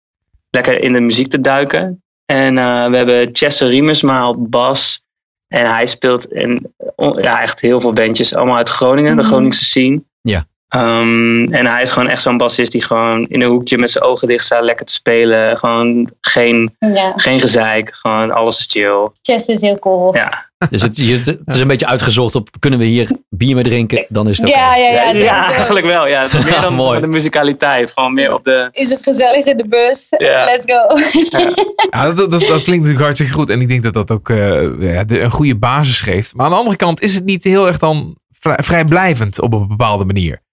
lekker 0.51 0.81
in 0.83 0.93
de 0.93 1.01
muziek 1.01 1.29
te 1.31 1.41
duiken. 1.41 2.03
En 2.27 2.59
eh, 2.59 2.87
we 2.91 2.97
hebben 2.97 3.29
Chester 3.33 3.69
Riemersma 3.69 4.29
op 4.29 4.51
bas. 4.51 5.05
En 5.49 5.75
hij 5.75 5.87
speelt 5.87 6.33
in 6.33 6.75
on- 6.97 7.23
ja, 7.23 7.41
echt 7.43 7.61
heel 7.61 7.81
veel 7.81 7.93
bandjes, 7.93 8.35
allemaal 8.35 8.57
uit 8.57 8.69
Groningen, 8.69 9.17
de 9.17 9.23
Mhm. 9.23 9.31
Groningse 9.31 9.65
scene. 9.65 10.03
Ja. 10.21 10.47
Ehm, 10.69 11.53
en 11.53 11.67
hij 11.67 11.83
is 11.83 11.91
gewoon 11.93 12.09
echt 12.09 12.23
zo'n 12.23 12.37
bassist 12.37 12.73
die 12.73 12.83
gewoon 12.83 13.27
in 13.29 13.41
een 13.43 13.49
hoekje 13.49 13.79
met 13.79 13.91
zijn 13.91 14.05
ogen 14.05 14.29
dicht 14.29 14.45
staat, 14.45 14.65
lekker 14.65 14.87
te 14.87 14.93
spelen. 14.93 15.57
Gewoon 15.57 16.11
geen, 16.21 16.77
ja, 16.79 17.13
geen 17.17 17.41
gezeik, 17.41 17.91
gewoon 17.95 18.31
alles 18.31 18.59
is 18.59 18.67
chill. 18.71 19.09
chess 19.23 19.47
is 19.47 19.61
heel 19.61 19.79
cool. 19.79 20.15
Ja, 20.15 20.49
Dus 20.71 20.83
het, 20.83 20.97
je- 20.97 21.23
het 21.25 21.41
is 21.55 21.61
een 21.61 21.67
beetje 21.67 21.87
uitgezocht 21.87 22.35
op, 22.35 22.49
kunnen 22.59 22.79
we 22.79 22.85
hier 22.85 23.11
bier 23.29 23.55
mee 23.55 23.65
drinken? 23.65 24.05
Dan 24.09 24.29
is 24.29 24.39
het 24.39 24.49
ja, 24.49 24.77
ja. 24.77 24.91
ja, 24.91 25.11
ja, 25.11 25.53
eigenlijk 25.53 25.87
wel. 25.87 26.07
Ja. 26.09 26.29
Meer 26.45 26.61
dan 26.61 26.75
mooi. 26.75 27.01
de 27.01 27.07
musicaliteit, 27.07 27.93
gewoon 27.93 28.15
meer 28.15 28.35
op 28.35 28.45
de... 28.45 28.69
Is 28.73 28.89
het 28.91 29.03
gezellig 29.03 29.45
in 29.45 29.57
de 29.57 29.69
bus? 29.69 30.07
Let's 30.19 30.65
go. 30.67 30.99
Ja, 31.91 32.07
dat, 32.13 32.17
dat, 32.17 32.31
dat 32.41 32.41
klinkt 32.63 32.67
natuurlijk 32.67 33.01
hartstikke 33.01 33.33
goed. 33.33 33.51
En 33.51 33.61
ik 33.61 33.69
denk 33.69 33.83
dat 33.83 33.95
dat 33.95 34.11
ook 34.11 34.29
eh, 34.31 34.63
een 35.07 35.31
goede 35.31 35.57
basis 35.57 36.01
geeft. 36.01 36.35
Maar 36.35 36.45
aan 36.45 36.53
de 36.53 36.59
andere 36.59 36.77
kant 36.77 37.01
is 37.01 37.15
het 37.15 37.25
niet 37.25 37.45
heel 37.45 37.67
erg 37.67 37.79
dan 37.79 38.17
vrij, 38.41 38.57
vrijblijvend 38.63 39.41
op 39.41 39.53
een 39.53 39.69
bepaalde 39.69 40.05
manier. 40.05 40.45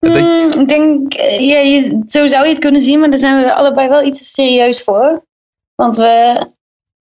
Dat- 0.00 0.14
Mm, 0.14 0.60
ik 0.60 0.68
denk, 0.68 1.14
eh, 1.14 1.40
ja, 1.48 1.58
je, 1.58 2.02
zo 2.06 2.26
zou 2.26 2.44
je 2.44 2.50
het 2.50 2.58
kunnen 2.58 2.82
zien, 2.82 3.00
maar 3.00 3.10
daar 3.10 3.18
zijn 3.18 3.44
we 3.44 3.54
allebei 3.54 3.88
wel 3.88 4.04
iets 4.04 4.18
te 4.18 4.24
serieus 4.24 4.82
voor. 4.82 5.24
Want 5.74 5.96
we, 5.96 6.40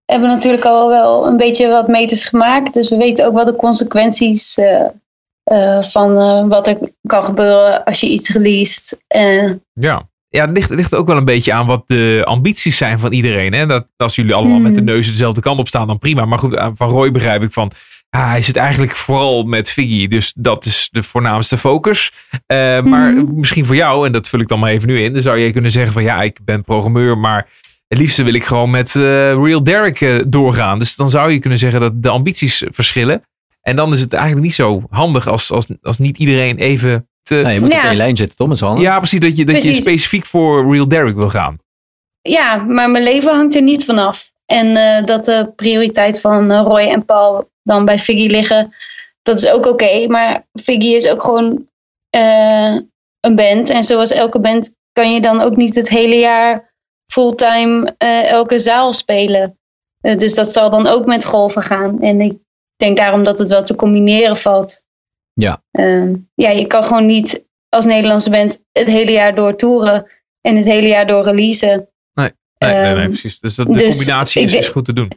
hebben 0.06 0.30
natuurlijk 0.30 0.66
al 0.66 0.90
wel 0.90 1.28
een 1.28 1.38
beetje 1.38 1.68
wat 1.70 1.88
meters 1.88 2.26
gemaakt. 2.26 2.74
Dus 2.74 2.90
we 2.90 2.98
weten 2.98 3.26
ook 3.26 3.34
wel 3.34 3.46
de 3.46 3.56
consequenties 3.56 4.58
eh, 4.58 4.86
eh, 5.44 5.84
van 5.84 6.18
eh, 6.18 6.48
wat 6.48 6.68
er 6.68 6.78
kan 7.08 7.24
gebeuren 7.24 7.84
als 7.84 8.00
je 8.00 8.10
iets 8.10 8.30
released. 8.30 8.98
Eh, 9.08 9.52
Ja. 9.74 10.08
Ja, 10.32 10.42
het 10.46 10.56
ligt, 10.56 10.70
het 10.70 10.78
ligt 10.78 10.96
ook 10.96 11.08
wel 11.08 11.18
een 11.18 11.26
beetje 11.26 11.54
aan 11.54 11.66
wat 11.68 11.84
de 11.88 12.22
ambities 12.26 12.78
zijn 12.78 13.00
van 13.00 13.12
iedereen. 13.12 13.54
Hè? 13.54 13.66
Dat, 13.66 13.86
als 13.98 14.16
jullie 14.16 14.34
allemaal 14.34 14.60
met 14.60 14.76
de 14.76 14.82
neus 14.82 15.08
dezelfde 15.08 15.42
kant 15.42 15.60
op 15.60 15.68
staan, 15.68 15.88
dan 15.88 15.98
prima. 15.98 16.26
Maar 16.26 16.40
goed, 16.40 16.60
van 16.76 16.90
Roy 16.90 17.12
begrijp 17.12 17.42
ik 17.44 17.52
van... 17.54 17.72
ah, 18.10 18.30
hij 18.30 18.42
zit 18.42 18.56
eigenlijk 18.56 18.96
vooral 18.96 19.44
met 19.44 19.70
Figgy. 19.70 20.08
Dus 20.08 20.34
dat 20.36 20.66
is 20.66 20.88
de 20.92 21.04
voornaamste 21.04 21.58
focus. 21.58 22.12
Eh, 22.46 22.82
Maar 22.82 23.14
Mhm. 23.14 23.36
misschien 23.40 23.66
voor 23.66 23.76
jou, 23.76 24.06
en 24.06 24.12
dat 24.12 24.28
vul 24.28 24.40
ik 24.40 24.48
dan 24.48 24.60
maar 24.60 24.72
even 24.72 24.88
nu 24.88 25.02
in... 25.04 25.14
dan 25.14 25.22
zou 25.22 25.38
je 25.38 25.52
kunnen 25.52 25.72
zeggen 25.72 25.94
van 25.94 26.04
ja, 26.04 26.22
ik 26.22 26.40
ben 26.46 26.64
programmeur... 26.64 27.18
maar 27.18 27.48
het 27.88 27.98
liefste 27.98 28.24
wil 28.24 28.34
ik 28.34 28.44
gewoon 28.44 28.70
met 28.70 28.96
eh, 28.96 29.04
Real 29.34 29.64
Derek 29.64 30.02
eh, 30.02 30.16
doorgaan. 30.28 30.80
Dus 30.80 30.96
dan 30.96 31.10
zou 31.10 31.32
je 31.32 31.40
kunnen 31.40 31.60
zeggen 31.60 31.80
dat 31.80 32.04
de 32.04 32.10
ambities 32.10 32.64
verschillen. 32.72 33.24
En 33.62 33.76
dan 33.76 33.94
is 33.94 34.00
het 34.02 34.14
eigenlijk 34.14 34.44
niet 34.46 34.54
zo 34.56 34.84
handig 34.90 35.28
als, 35.28 35.52
als, 35.52 35.68
als 35.82 35.98
niet 35.98 36.18
iedereen 36.18 36.58
even... 36.58 37.08
Te, 37.24 37.36
Nou, 37.36 37.54
je 37.54 37.60
moet 37.60 37.74
op 37.74 37.80
één 37.80 37.96
lijn 37.96 38.18
zitten, 38.18 38.38
toch? 38.38 38.48
Met 38.48 38.58
z'n 38.58 38.66
allen? 38.66 38.82
ja, 38.82 38.98
precies. 38.98 39.20
Dat 39.20 39.38
je, 39.38 39.46
dat 39.46 39.64
je 39.64 39.74
specifiek 39.74 40.26
voor 40.26 40.72
Real 40.74 40.88
Derek 40.88 41.16
wil 41.16 41.30
gaan. 41.30 41.58
ja, 42.22 42.56
maar 42.56 42.90
mijn 42.92 43.04
leven 43.04 43.36
hangt 43.36 43.56
er 43.56 43.62
niet 43.62 43.86
vanaf. 43.86 44.32
En 44.52 44.78
eh, 44.78 45.06
dat 45.06 45.26
de 45.26 45.52
prioriteit 45.56 46.22
van 46.22 46.52
eh, 46.52 46.62
Roy 46.62 46.82
en 46.82 47.06
Paul 47.06 47.50
dan 47.64 47.86
bij 47.86 47.98
Figgy 47.98 48.28
liggen, 48.28 48.74
dat 49.22 49.38
is 49.38 49.50
ook 49.50 49.66
oké. 49.66 50.08
Maar 50.08 50.48
Figgy 50.62 50.88
is 50.88 51.08
ook 51.08 51.24
gewoon 51.24 51.68
eh, 52.10 52.76
een 53.20 53.36
band. 53.36 53.70
En 53.70 53.84
zoals 53.84 54.12
elke 54.12 54.40
band 54.40 54.76
kan 54.92 55.14
je 55.14 55.22
dan 55.22 55.42
ook 55.42 55.56
niet 55.56 55.76
het 55.76 55.90
hele 55.90 56.16
jaar 56.16 56.74
fulltime 57.12 57.96
elke 58.28 58.60
zaal 58.60 58.94
spelen. 58.94 59.58
Dus 60.00 60.36
dat 60.36 60.52
zal 60.52 60.70
dan 60.70 60.88
ook 60.88 61.06
met 61.06 61.26
golven 61.26 61.62
gaan. 61.62 62.02
En 62.02 62.22
ik 62.22 62.38
denk 62.76 62.98
daarom 62.98 63.24
dat 63.24 63.40
het 63.40 63.50
wel 63.50 63.64
te 63.64 63.76
combineren 63.76 64.38
valt. 64.38 64.82
Ja. 65.34 65.64
Ehm, 65.72 66.16
ja, 66.36 66.50
je 66.50 66.68
kan 66.68 66.84
gewoon 66.84 67.06
niet 67.06 67.46
als 67.70 67.86
Nederlandse 67.86 68.30
band 68.30 68.64
het 68.72 68.88
hele 68.88 69.12
jaar 69.12 69.36
door 69.36 69.56
toeren 69.56 70.12
en 70.42 70.56
het 70.56 70.66
hele 70.66 70.88
jaar 70.88 71.08
door 71.08 71.24
releasen. 71.24 71.90
Nee, 72.60 72.74
nee, 72.74 72.82
nee, 72.82 72.96
Ehm, 72.96 73.08
precies. 73.08 73.40
Dus 73.40 73.56
dat, 73.56 73.68
de 73.68 73.74
dus 73.74 73.96
combinatie 73.96 74.42
is, 74.42 74.68
goed 74.68 74.86
te 74.86 74.94
doen. 74.94 75.12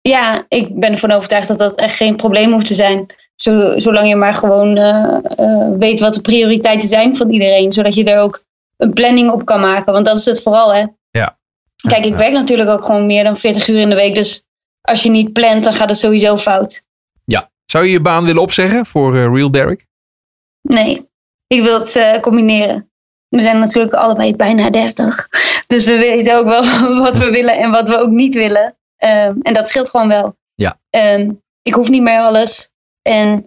Ja, 0.00 0.44
ik 0.48 0.78
ben 0.80 0.90
ervan 0.92 1.10
overtuigd 1.10 1.48
dat 1.48 1.58
dat 1.58 1.74
echt 1.74 1.96
geen 1.96 2.16
probleem 2.16 2.52
hoeft 2.52 2.66
te 2.66 2.74
zijn. 2.74 3.06
Zo, 3.34 3.78
zolang 3.78 4.08
je 4.08 4.16
maar 4.16 4.34
gewoon 4.34 4.76
eh, 4.76 5.18
eh, 5.36 5.78
weet 5.78 6.00
wat 6.00 6.14
de 6.14 6.20
prioriteiten 6.20 6.88
zijn 6.88 7.16
van 7.16 7.30
iedereen. 7.30 7.72
Zodat 7.72 7.94
je 7.94 8.04
er 8.04 8.20
ook 8.20 8.44
een 8.76 8.92
planning 8.92 9.30
op 9.30 9.44
kan 9.44 9.60
maken. 9.60 9.92
Want 9.92 10.06
dat 10.06 10.16
is 10.16 10.24
het 10.24 10.42
vooral, 10.42 10.74
hè. 10.74 10.86
Ja. 11.10 11.38
Kijk, 11.88 12.04
ik 12.04 12.12
Ja. 12.12 12.16
werk 12.18 12.32
natuurlijk 12.32 12.70
ook 12.70 12.84
gewoon 12.84 13.06
meer 13.06 13.24
dan 13.24 13.36
40 13.36 13.68
uur 13.68 13.80
in 13.80 13.88
de 13.88 13.94
week. 13.94 14.14
Dus 14.14 14.42
als 14.80 15.02
je 15.02 15.10
niet 15.10 15.32
plant, 15.32 15.64
dan 15.64 15.74
gaat 15.74 15.88
het 15.88 15.98
sowieso 15.98 16.36
fout. 16.36 16.82
Zou 17.64 17.84
je 17.84 17.90
je 17.90 18.00
baan 18.00 18.24
willen 18.24 18.42
opzeggen 18.42 18.86
voor 18.86 19.14
eh, 19.16 19.34
Real 19.34 19.50
Derek? 19.50 19.86
Nee, 20.62 21.08
ik 21.46 21.62
wil 21.62 21.78
het 21.78 22.18
combineren. 22.20 22.91
We 23.36 23.42
zijn 23.42 23.58
natuurlijk 23.58 23.94
allebei 23.94 24.36
bijna 24.36 24.70
30. 24.70 25.28
Dus 25.66 25.86
we 25.86 25.96
weten 25.96 26.36
ook 26.36 26.46
wel 26.46 26.62
wat 27.06 27.18
we 27.18 27.30
willen 27.30 27.58
en 27.58 27.70
wat 27.70 27.88
we 27.88 27.98
ook 27.98 28.10
niet 28.10 28.34
willen. 28.34 28.76
Ehm, 28.96 29.36
en 29.42 29.52
dat 29.52 29.68
scheelt 29.68 29.90
gewoon 29.90 30.08
wel. 30.08 30.36
Ja. 30.54 30.78
Ehm, 30.90 31.30
ik 31.62 31.74
hoef 31.74 31.88
niet 31.88 32.02
meer 32.02 32.18
alles. 32.18 32.70
En 33.02 33.46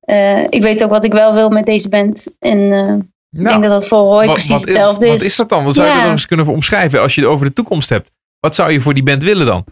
eh, 0.00 0.42
ik 0.42 0.62
weet 0.62 0.84
ook 0.84 0.90
wat 0.90 1.04
ik 1.04 1.12
wel 1.12 1.34
wil 1.34 1.50
met 1.50 1.66
deze 1.66 1.88
band. 1.88 2.34
En 2.38 2.72
eh, 2.72 2.94
ik 3.40 3.48
denk 3.48 3.62
dat 3.62 3.70
dat 3.70 3.88
voor 3.88 3.98
Roy 3.98 4.24
wat, 4.24 4.34
precies 4.34 4.50
wat, 4.50 4.64
hetzelfde 4.64 5.06
wat 5.06 5.20
is. 5.20 5.26
is 5.26 5.36
dat 5.36 5.48
dan? 5.48 5.64
Wat 5.64 5.74
zou 5.74 5.86
je 5.86 5.92
dat 5.92 6.02
nog 6.02 6.12
eens 6.12 6.26
kunnen 6.26 6.46
omschrijven 6.46 7.00
als 7.00 7.14
je 7.14 7.20
het 7.20 7.30
over 7.30 7.46
de 7.46 7.52
toekomst 7.52 7.88
hebt? 7.88 8.10
Wat 8.40 8.54
zou 8.54 8.72
je 8.72 8.80
voor 8.80 8.94
die 8.94 9.02
band 9.02 9.22
willen 9.22 9.46
dan? 9.46 9.64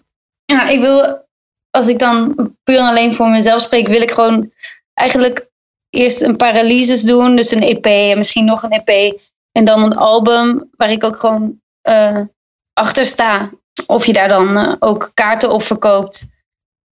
Ja, 0.45 0.69
ik 0.69 0.81
wil, 0.81 1.27
als 1.71 1.89
ik 1.89 1.99
dan 1.99 2.35
puur 2.63 2.79
en 2.79 2.87
alleen 2.87 3.15
voor 3.15 3.29
mezelf 3.29 3.63
spreek, 3.63 3.89
wil 3.89 4.03
ik 4.03 4.11
gewoon 4.11 4.53
eigenlijk 4.95 5.49
eerst 5.91 6.23
een 6.23 6.37
paar 6.37 6.53
releases 6.53 7.03
doen. 7.03 7.37
Dus 7.37 7.51
een 7.51 7.63
EP 7.63 7.85
en 7.85 8.19
misschien 8.19 8.45
nog 8.45 8.63
een 8.63 8.83
EP. 8.85 9.21
En 9.53 9.65
dan 9.65 9.83
een 9.83 9.97
album 9.97 10.71
waar 10.77 10.91
ik 10.91 11.05
ook 11.05 11.17
gewoon 11.17 11.61
eh, 11.81 12.21
achter 12.73 13.07
sta. 13.07 13.51
Of 13.87 14.07
je 14.07 14.13
daar 14.13 14.29
dan 14.29 14.57
eh, 14.57 14.75
ook 14.79 15.11
kaarten 15.15 15.51
op 15.51 15.63
verkoopt. 15.63 16.27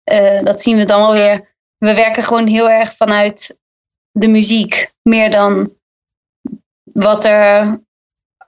Eh, 0.04 0.42
dat 0.42 0.60
zien 0.60 0.76
we 0.76 0.84
dan 0.84 1.00
wel 1.00 1.12
weer. 1.12 1.56
We 1.78 1.94
werken 1.94 2.22
gewoon 2.22 2.46
heel 2.46 2.70
erg 2.70 2.96
vanuit 2.96 3.58
de 4.10 4.28
muziek. 4.28 4.92
Meer 5.02 5.30
dan 5.30 5.72
wat 6.92 7.24
er 7.24 7.80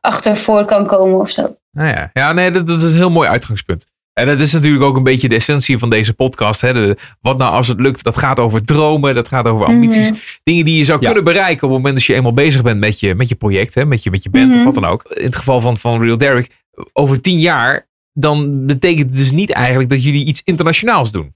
achter 0.01 0.37
voor 0.37 0.65
kan 0.65 0.87
komen 0.87 1.21
of 1.21 1.31
zo. 1.31 1.57
Nou 1.71 1.89
ja, 1.89 2.11
ja 2.13 2.33
nee, 2.33 2.51
dat 2.51 2.69
is 2.69 2.83
een 2.83 2.95
heel 2.95 3.11
mooi 3.11 3.29
uitgangspunt. 3.29 3.87
En 4.21 4.27
dat 4.27 4.39
is 4.41 4.53
natuurlijk 4.53 4.83
ook 4.85 4.97
een 4.97 5.03
beetje 5.03 5.29
de 5.29 5.35
essentie 5.35 5.79
van 5.79 5.91
deze 5.91 6.15
podcast. 6.15 6.61
Hè? 6.61 6.73
De, 6.73 6.97
wat 7.21 7.39
nou 7.39 7.53
als 7.53 7.69
het 7.69 7.81
lukt? 7.81 8.03
Dat 8.05 8.17
gaat 8.17 8.39
over 8.41 8.65
dromen, 8.65 9.15
dat 9.15 9.29
gaat 9.29 9.47
over 9.47 9.67
ambities. 9.67 10.11
Mhm. 10.11 10.19
Dingen 10.43 10.65
die 10.65 10.79
je 10.79 10.85
zou 10.85 10.99
Ja. 11.01 11.07
kunnen 11.07 11.25
bereiken 11.25 11.55
op 11.67 11.69
het 11.69 11.79
moment 11.79 11.95
dat 11.95 12.05
je 12.05 12.15
eenmaal 12.15 12.33
bezig 12.35 12.63
bent 12.63 12.81
met 12.81 13.01
je, 13.01 13.15
met 13.15 13.29
je 13.29 13.35
project, 13.35 13.75
hè? 13.75 13.85
Met, 13.85 14.03
je, 14.03 14.11
met 14.11 14.23
je 14.23 14.31
band 14.31 14.49
of 14.51 14.55
Mhm. 14.57 14.65
wat 14.65 14.75
dan 14.75 14.85
ook. 14.85 15.03
In 15.15 15.25
het 15.25 15.37
geval 15.37 15.61
van, 15.61 15.79
van 15.79 16.03
Real 16.03 16.17
Derek, 16.17 16.51
over 16.93 17.21
tien 17.21 17.39
jaar, 17.39 17.89
dan 18.13 18.67
betekent 18.67 19.09
het 19.11 19.19
dus 19.19 19.31
niet 19.31 19.51
eigenlijk 19.51 19.91
dat 19.91 20.03
jullie 20.05 20.25
iets 20.27 20.41
internationaals 20.45 21.11
doen. 21.13 21.35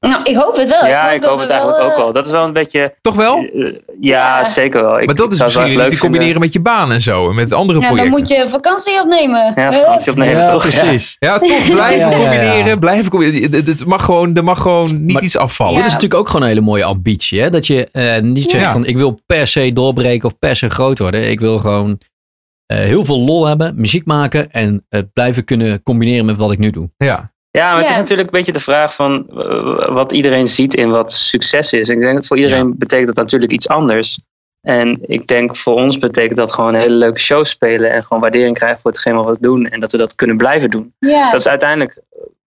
Nou, 0.00 0.22
ik 0.22 0.36
hoop 0.36 0.56
het 0.56 0.68
wel. 0.68 0.86
ja, 0.86 1.04
hoop 1.04 1.12
ik 1.14 1.20
dat 1.20 1.30
hoop 1.30 1.40
het 1.40 1.50
eigenlijk 1.50 1.80
wel, 1.80 1.88
ook 1.90 1.96
eh, 1.96 2.02
wel. 2.02 2.12
Dat 2.12 2.26
is 2.26 2.32
wel 2.32 2.44
een 2.44 2.52
beetje... 2.52 2.94
Toch 3.00 3.14
wel? 3.14 3.36
eh, 3.38 3.64
ja, 3.64 4.38
Ja. 4.38 4.44
zeker 4.44 4.82
wel. 4.82 5.00
Ik, 5.00 5.06
maar 5.06 5.14
dat 5.14 5.26
ik 5.26 5.32
is 5.32 5.42
misschien 5.42 5.64
leuk 5.64 5.74
te 5.74 5.80
vinden. 5.80 5.98
combineren 5.98 6.40
met 6.40 6.52
je 6.52 6.60
baan 6.60 6.92
en 6.92 7.00
zo. 7.00 7.28
En 7.28 7.34
met 7.34 7.52
andere 7.52 7.80
Ja, 7.80 7.86
dan 7.86 7.94
projecten. 7.96 8.20
moet 8.20 8.28
je 8.28 8.48
vakantie 8.48 9.00
opnemen. 9.00 9.52
Ja, 9.54 9.72
vakantie 9.72 10.10
opnemen 10.12 10.42
Ja, 10.42 10.50
toch? 10.50 10.62
precies. 10.62 11.16
Ja, 11.18 11.38
toch 11.38 11.64
blijven 11.70 11.98
Ja, 11.98 12.10
ja, 12.10 12.10
ja. 12.10 12.16
combineren. 12.18 12.78
Blijven 12.78 13.10
combineren. 13.10 13.52
Het, 13.66 13.84
mag 13.84 14.04
gewoon, 14.04 14.36
er 14.36 14.44
mag 14.44 14.58
gewoon 14.60 15.04
niet 15.04 15.12
Maar- 15.12 15.22
iets 15.22 15.36
afvallen. 15.36 15.72
Ja. 15.74 15.78
Dit 15.78 15.86
is 15.88 15.92
natuurlijk 15.94 16.20
ook 16.20 16.26
gewoon 16.26 16.42
een 16.42 16.48
hele 16.48 16.60
mooie 16.60 16.84
ambitie. 16.84 17.40
Hè? 17.40 17.50
Dat 17.50 17.66
je 17.66 17.88
eh, 17.92 18.20
niet 18.22 18.50
zegt 18.50 18.64
Ja. 18.64 18.70
van 18.72 18.86
ik 18.86 18.96
wil 18.96 19.20
per 19.26 19.46
se 19.46 19.72
doorbreken 19.72 20.28
of 20.28 20.38
per 20.38 20.56
se 20.56 20.70
groot 20.70 20.98
worden. 20.98 21.30
Ik 21.30 21.40
wil 21.40 21.58
gewoon 21.58 22.00
eh, 22.66 22.78
heel 22.78 23.04
veel 23.04 23.18
lol 23.20 23.46
hebben, 23.46 23.72
muziek 23.76 24.04
maken 24.06 24.50
en 24.50 24.86
het 24.88 25.12
blijven 25.12 25.44
kunnen 25.44 25.82
combineren 25.82 26.26
met 26.26 26.36
wat 26.36 26.52
ik 26.52 26.58
nu 26.58 26.70
doe. 26.70 26.90
Ja. 26.96 27.32
Ja, 27.50 27.70
maar 27.70 27.80
het 27.80 27.90
is 27.90 27.96
natuurlijk 27.96 28.28
een 28.28 28.38
beetje 28.38 28.52
de 28.52 28.60
vraag 28.60 28.94
van 28.94 29.26
wat 29.94 30.12
iedereen 30.12 30.48
ziet 30.48 30.74
in 30.74 30.90
wat 30.90 31.12
succes 31.12 31.72
is. 31.72 31.88
Ik 31.88 31.98
denk 32.00 32.14
dat 32.14 32.26
voor 32.26 32.36
iedereen 32.36 32.78
betekent 32.78 33.06
dat 33.06 33.16
natuurlijk 33.16 33.52
iets 33.52 33.68
anders. 33.68 34.18
En 34.60 34.98
ik 35.02 35.26
denk 35.26 35.56
voor 35.56 35.74
ons 35.74 35.98
betekent 35.98 36.36
dat 36.36 36.52
gewoon 36.52 36.74
hele 36.74 36.94
leuke 36.94 37.20
shows 37.20 37.50
spelen 37.50 37.92
en 37.92 38.02
gewoon 38.04 38.20
waardering 38.22 38.56
krijgen 38.58 38.80
voor 38.80 38.90
hetgeen 38.90 39.14
wat 39.14 39.26
we 39.26 39.36
doen 39.40 39.66
en 39.66 39.80
dat 39.80 39.92
we 39.92 39.98
dat 39.98 40.14
kunnen 40.14 40.36
blijven 40.36 40.70
doen. 40.70 40.94
Dat 41.30 41.40
is 41.40 41.48
uiteindelijk 41.48 42.00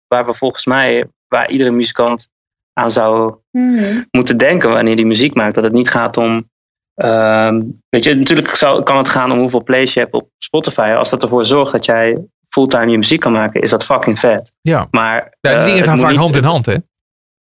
waar 0.07 0.25
we 0.25 0.33
volgens 0.33 0.65
mij, 0.65 1.05
waar 1.27 1.49
iedere 1.49 1.71
muzikant 1.71 2.29
aan 2.73 2.91
zou 2.91 3.35
Mhm. 3.51 4.01
moeten 4.11 4.37
denken 4.37 4.69
wanneer 4.69 4.95
die 4.95 5.05
muziek 5.05 5.33
maakt. 5.33 5.55
Dat 5.55 5.63
het 5.63 5.73
niet 5.73 5.89
gaat 5.89 6.17
om. 6.17 6.49
ehm, 6.95 7.61
weet 7.89 8.03
je, 8.03 8.15
natuurlijk 8.15 8.49
zou, 8.49 8.83
kan 8.83 8.97
het 8.97 9.09
gaan 9.09 9.31
om 9.31 9.37
hoeveel 9.39 9.63
plays 9.63 9.93
je 9.93 9.99
hebt 9.99 10.13
op 10.13 10.29
Spotify. 10.37 10.93
Als 10.97 11.09
dat 11.09 11.23
ervoor 11.23 11.45
zorgt 11.45 11.71
dat 11.71 11.85
jij 11.85 12.17
fulltime 12.59 12.91
je 12.91 12.97
muziek 12.97 13.19
kan 13.19 13.31
maken, 13.31 13.61
is 13.61 13.69
dat 13.69 13.85
fucking 13.85 14.19
vet. 14.19 14.53
Ja. 14.61 14.87
Maar 14.91 15.15
Ja, 15.41 15.49
die 15.49 15.51
eh, 15.59 15.63
dingen 15.63 15.77
het 15.79 15.89
gaan 15.89 15.99
vaak 15.99 16.09
niet- 16.09 16.19
hand 16.19 16.35
in 16.35 16.43
hand, 16.43 16.65
hè? 16.65 16.75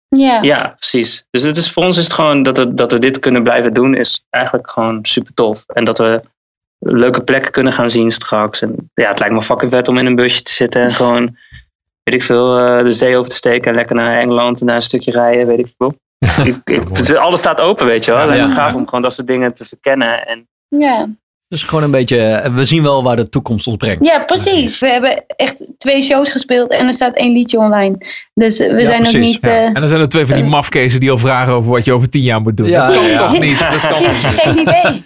Ja. 0.08 0.42
Ja, 0.42 0.68
precies. 0.78 1.26
Dus 1.30 1.42
het 1.42 1.56
is, 1.56 1.70
voor 1.72 1.82
ons 1.84 1.96
is 1.96 2.04
het 2.04 2.12
gewoon 2.12 2.42
dat, 2.42 2.56
het, 2.56 2.76
dat 2.76 2.92
we 2.92 2.98
dit 2.98 3.18
kunnen 3.18 3.42
blijven 3.42 3.74
doen, 3.74 3.94
is 3.94 4.24
eigenlijk 4.30 4.70
gewoon 4.70 4.98
super 5.02 5.34
tof. 5.34 5.64
En 5.66 5.84
dat 5.84 5.98
we 5.98 6.20
leuke 6.78 7.22
plekken 7.24 7.52
kunnen 7.52 7.72
gaan 7.72 7.90
zien 7.90 8.10
straks. 8.10 8.62
En 8.62 8.90
ja, 8.94 9.08
het 9.08 9.18
lijkt 9.18 9.34
me 9.34 9.42
fucking 9.42 9.70
vet 9.70 9.88
om 9.88 9.98
in 9.98 10.06
een 10.06 10.14
busje 10.14 10.42
te 10.42 10.52
zitten 10.52 10.82
en 10.82 10.90
gewoon, 10.90 11.36
weet 12.02 12.14
ik 12.14 12.22
veel, 12.22 12.58
eh, 12.58 12.84
de 12.84 12.92
zee 12.92 13.16
over 13.16 13.30
te 13.30 13.36
steken 13.36 13.70
en 13.70 13.76
lekker 13.76 13.96
naar 13.96 14.18
Engeland 14.18 14.60
en 14.60 14.66
daar 14.66 14.76
een 14.76 14.82
stukje 14.82 15.10
rijden, 15.10 15.46
weet 15.46 15.58
ik 15.58 15.68
veel. 15.78 15.94
Dus 16.18 16.38
ik, 16.38 16.56
ik- 16.64 16.88
het- 16.88 17.16
alles 17.16 17.40
staat 17.40 17.60
open, 17.60 17.86
weet 17.86 18.04
je 18.04 18.10
wel. 18.12 18.26
Ja, 18.26 18.34
ja. 18.34 18.48
gaaf 18.48 18.74
om 18.74 18.84
gewoon 18.84 19.02
dat 19.02 19.12
soort 19.12 19.26
dingen 19.26 19.52
te 19.54 19.64
verkennen. 19.64 20.26
En 20.26 20.48
Ja. 20.68 21.06
Dus 21.48 21.62
gewoon 21.62 21.84
een 21.84 21.90
beetje, 21.90 22.18
eh, 22.18 22.54
we 22.54 22.64
zien 22.64 22.82
wel 22.82 23.02
waar 23.02 23.16
de 23.16 23.28
toekomst 23.28 23.66
ons 23.66 23.76
brengt. 23.76 24.04
ja, 24.04 24.18
precies. 24.24 24.78
We 24.78 24.88
hebben 24.88 25.24
echt 25.26 25.72
twee 25.78 26.02
shows 26.02 26.30
gespeeld 26.30 26.70
en 26.70 26.86
er 26.86 26.92
staat 26.92 27.14
één 27.16 27.32
liedje 27.32 27.58
online. 27.58 27.98
Dus 28.34 28.58
we 28.58 28.64
Ja, 28.80 28.84
zijn 28.84 29.02
precies, 29.02 29.18
niet... 29.20 29.42
Ja. 29.44 29.50
eh, 29.50 29.64
En 29.64 29.74
dan 29.74 29.88
zijn 29.88 30.00
er 30.00 30.08
twee 30.08 30.26
van 30.26 30.34
die 30.36 30.44
eh. 30.44 30.50
mafkezen 30.50 31.00
die 31.00 31.10
al 31.10 31.18
vragen 31.18 31.52
over 31.52 31.70
wat 31.70 31.84
je 31.84 31.92
over 31.92 32.10
tien 32.10 32.22
jaar 32.22 32.40
moet 32.40 32.56
doen. 32.56 32.68
Ja, 32.68 32.86
dat 32.86 32.94
kan 32.96 33.06
ja. 33.06 33.18
toch 33.18 33.38
niet? 33.40 33.58
Dat 33.58 33.80
kan 33.80 34.02
geen 34.40 34.58
idee. 34.58 35.02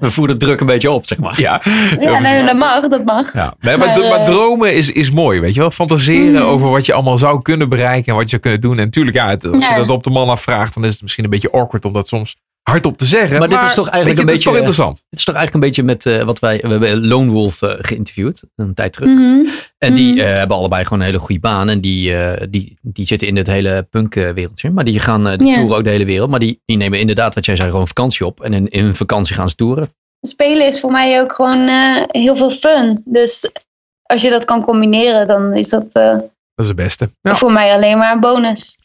We 0.00 0.10
voeren 0.10 0.38
druk 0.38 0.60
een 0.60 0.66
beetje 0.66 0.90
op, 0.90 1.06
zeg 1.06 1.18
maar. 1.18 1.40
Ja. 1.40 1.62
Ja, 2.00 2.18
nee, 2.18 2.44
dat 2.44 2.56
mag, 2.56 2.88
dat 2.88 3.04
mag. 3.04 3.32
Ja. 3.32 3.54
Nee, 3.60 3.76
maar, 3.76 3.88
Maar, 3.88 4.08
maar 4.08 4.24
dromen 4.24 4.74
is, 4.74 4.90
is 4.92 5.10
mooi, 5.10 5.40
weet 5.40 5.54
je 5.54 5.60
wel. 5.60 5.70
Fantaseren 5.70 6.32
Mhm. 6.32 6.42
over 6.42 6.70
wat 6.70 6.86
je 6.86 6.92
allemaal 6.92 7.18
zou 7.18 7.42
kunnen 7.42 7.68
bereiken 7.68 8.06
en 8.06 8.14
wat 8.14 8.22
je 8.22 8.28
zou 8.30 8.42
kunnen 8.42 8.60
doen. 8.60 8.78
En 8.78 8.84
natuurlijk, 8.84 9.16
ja, 9.16 9.28
het- 9.28 9.46
als 9.46 9.62
Ja. 9.68 9.74
je 9.74 9.80
dat 9.80 9.90
op 9.90 10.04
de 10.04 10.10
man 10.10 10.28
afvraagt, 10.28 10.74
dan 10.74 10.84
is 10.84 10.92
het 10.92 11.02
misschien 11.02 11.24
een 11.24 11.30
beetje 11.30 11.50
awkward 11.52 11.84
om 11.84 11.92
dat 11.92 12.08
soms 12.08 12.36
hardop 12.70 12.98
te 12.98 13.04
zeggen. 13.04 13.38
Maar 13.38 13.48
dit 13.48 13.62
is 13.62 13.74
toch 13.74 13.88
eigenlijk 13.88 14.14
je, 14.16 14.20
een 14.20 14.26
dat 14.26 14.36
is 14.36 14.42
toch 14.42 14.52
beetje- 14.54 14.68
interessant. 14.68 15.02
Het 15.10 15.18
is 15.18 15.24
toch 15.24 15.34
eigenlijk 15.34 15.64
een 15.64 15.70
beetje 15.70 15.82
met 15.82 16.06
eh, 16.06 16.24
wat 16.26 16.38
wij, 16.38 16.58
we 16.62 16.68
hebben 16.68 17.06
Lone 17.06 17.30
Wolf 17.30 17.62
eh, 17.62 17.70
geïnterviewd, 17.78 18.42
een 18.56 18.74
tijd 18.74 18.92
terug. 18.92 19.08
Mhm. 19.08 19.44
En 19.78 19.94
die 19.94 20.12
Mhm. 20.12 20.20
eh, 20.26 20.34
hebben 20.36 20.56
allebei 20.56 20.84
gewoon 20.84 20.98
een 21.00 21.06
hele 21.06 21.18
goede 21.18 21.40
baan. 21.40 21.68
En 21.68 21.80
die, 21.80 22.16
eh, 22.16 22.46
die, 22.50 22.78
die 22.82 23.06
zitten 23.06 23.28
in 23.28 23.36
het 23.36 23.46
hele 23.46 23.86
punkwereldje. 23.90 24.70
Maar 24.70 24.84
die 24.84 25.00
gaan 25.00 25.26
uh, 25.26 25.36
die 25.36 25.46
Ja. 25.48 25.54
toeren 25.54 25.76
ook 25.76 25.84
de 25.84 25.90
hele 25.90 26.04
wereld. 26.04 26.30
Maar 26.30 26.38
die, 26.38 26.60
die 26.64 26.76
nemen 26.76 27.00
inderdaad, 27.00 27.34
wat 27.34 27.44
jij 27.44 27.56
zei, 27.56 27.70
gewoon 27.70 27.86
vakantie 27.86 28.26
op. 28.26 28.42
En 28.42 28.52
in, 28.52 28.68
in 28.68 28.84
hun 28.84 28.94
vakantie 28.94 29.34
gaan 29.34 29.48
ze 29.48 29.54
toeren. 29.54 29.94
Spelen 30.20 30.66
is 30.66 30.80
voor 30.80 30.90
mij 30.92 31.20
ook 31.20 31.32
gewoon 31.32 31.68
eh, 31.68 32.02
heel 32.06 32.36
veel 32.36 32.50
fun. 32.50 33.02
Dus 33.04 33.50
als 34.02 34.22
je 34.22 34.30
dat 34.30 34.44
kan 34.44 34.62
combineren, 34.62 35.26
dan 35.26 35.52
is 35.52 35.68
dat 35.68 35.84
eh, 35.92 36.10
Dat 36.12 36.22
is 36.56 36.66
het 36.66 36.76
beste. 36.76 37.10
Ja. 37.20 37.34
Voor 37.34 37.52
mij 37.52 37.72
alleen 37.72 37.98
maar 37.98 38.12
een 38.14 38.20
bonus. 38.20 38.78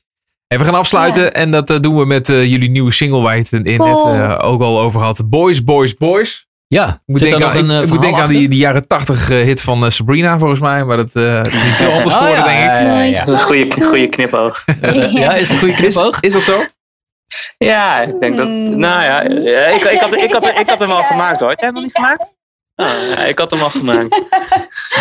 En 0.54 0.58
we 0.60 0.66
gaan 0.66 0.74
afsluiten 0.76 1.34
en 1.34 1.52
dat 1.52 1.70
eh, 1.70 1.80
doen 1.80 1.97
we 1.97 2.06
met 2.06 2.30
eh, 2.30 2.45
jullie 2.52 2.70
nieuwe 2.70 2.91
single 2.91 3.22
waar 3.22 3.36
je 3.36 3.41
het 3.41 3.52
in 3.52 3.62
net 3.64 3.78
Cool. 3.78 4.08
eh, 4.14 4.38
ook 4.41 4.62
al 4.62 4.80
over 4.80 5.02
had. 5.02 5.30
Boys, 5.30 5.64
Boys, 5.64 5.95
Boys. 5.97 6.47
Ja, 6.68 6.88
Ik 6.89 7.00
moet 7.06 7.20
denken, 7.20 7.50
aan, 7.50 7.58
een 7.58 7.66
ik, 7.66 7.72
eh, 7.72 7.82
ik 7.82 7.89
moet 7.89 8.02
denken 8.02 8.22
aan 8.24 8.30
die, 8.30 8.47
die 8.47 8.60
jaren 8.60 8.88
80 8.88 9.30
eh, 9.30 9.38
hit 9.38 9.62
van 9.62 9.91
Sabrina 9.91 10.39
volgens 10.39 10.60
mij. 10.60 10.84
Maar 10.86 10.97
dat 10.97 11.16
eh, 11.16 11.43
dat 11.43 11.54
is 11.54 11.80
heel 11.80 11.91
anders 11.91 12.16
Oh, 12.16 12.22
ja, 12.22 12.43
denk 12.43 12.60
ik. 12.60 12.66
ja, 12.66 12.80
ja, 12.80 13.02
ja. 13.02 13.20
Dat 13.26 13.28
is 13.28 13.34
een 13.34 13.39
goede, 13.45 13.82
goede 13.84 14.08
knipoog. 14.08 14.64
Ja, 15.12 15.34
is 15.34 15.41
het 15.41 15.52
een 15.52 15.58
goede 15.58 15.74
knipoog? 15.74 16.20
is 16.20 16.34
dat 16.34 16.41
zo? 16.41 16.66
Ja, 17.58 18.02
ik 18.02 18.20
denk 18.20 18.38
dat. 18.38 18.47
Mm. 18.47 18.80
Nou 18.80 19.04
ja, 19.04 19.22
ik, 19.22 19.82
ik, 19.82 20.00
had, 20.00 20.16
ik, 20.16 20.32
had, 20.32 20.47
ik 20.47 20.70
had 20.70 20.80
hem 20.80 20.91
al 20.91 21.04
gemaakt 21.04 21.39
hoor. 21.39 21.50
Had 21.50 21.60
jij 21.60 21.68
hem 21.70 21.76
nog 21.78 21.84
niet 21.86 21.95
gemaakt? 21.95 22.34
Ah, 22.76 22.88
ja, 22.88 23.18
ik 23.26 23.38
had 23.38 23.52
hem 23.52 23.60
al 23.60 23.70
gemaakt. 23.70 24.22